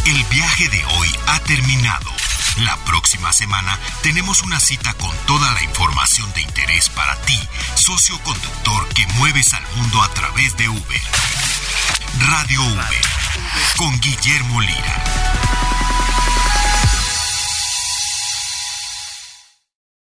El 0.07 0.25
viaje 0.25 0.69
de 0.71 0.85
hoy 0.87 1.09
ha 1.27 1.39
terminado. 1.41 2.28
La 2.65 2.77
próxima 2.85 3.33
semana 3.33 3.79
tenemos 4.03 4.43
una 4.43 4.59
cita 4.59 4.93
con 4.95 5.17
toda 5.27 5.53
la 5.53 5.63
información 5.63 6.33
de 6.33 6.41
interés 6.41 6.89
para 6.89 7.15
ti, 7.23 7.39
socio 7.77 8.19
conductor 8.25 8.89
que 8.89 9.07
mueves 9.15 9.55
al 9.55 9.63
mundo 9.77 10.03
a 10.03 10.09
través 10.13 10.57
de 10.57 10.69
Uber. 10.69 11.01
Radio 12.31 12.63
Uber, 12.63 13.03
con 13.77 14.01
Guillermo 14.01 14.61
Lira. 14.61 15.05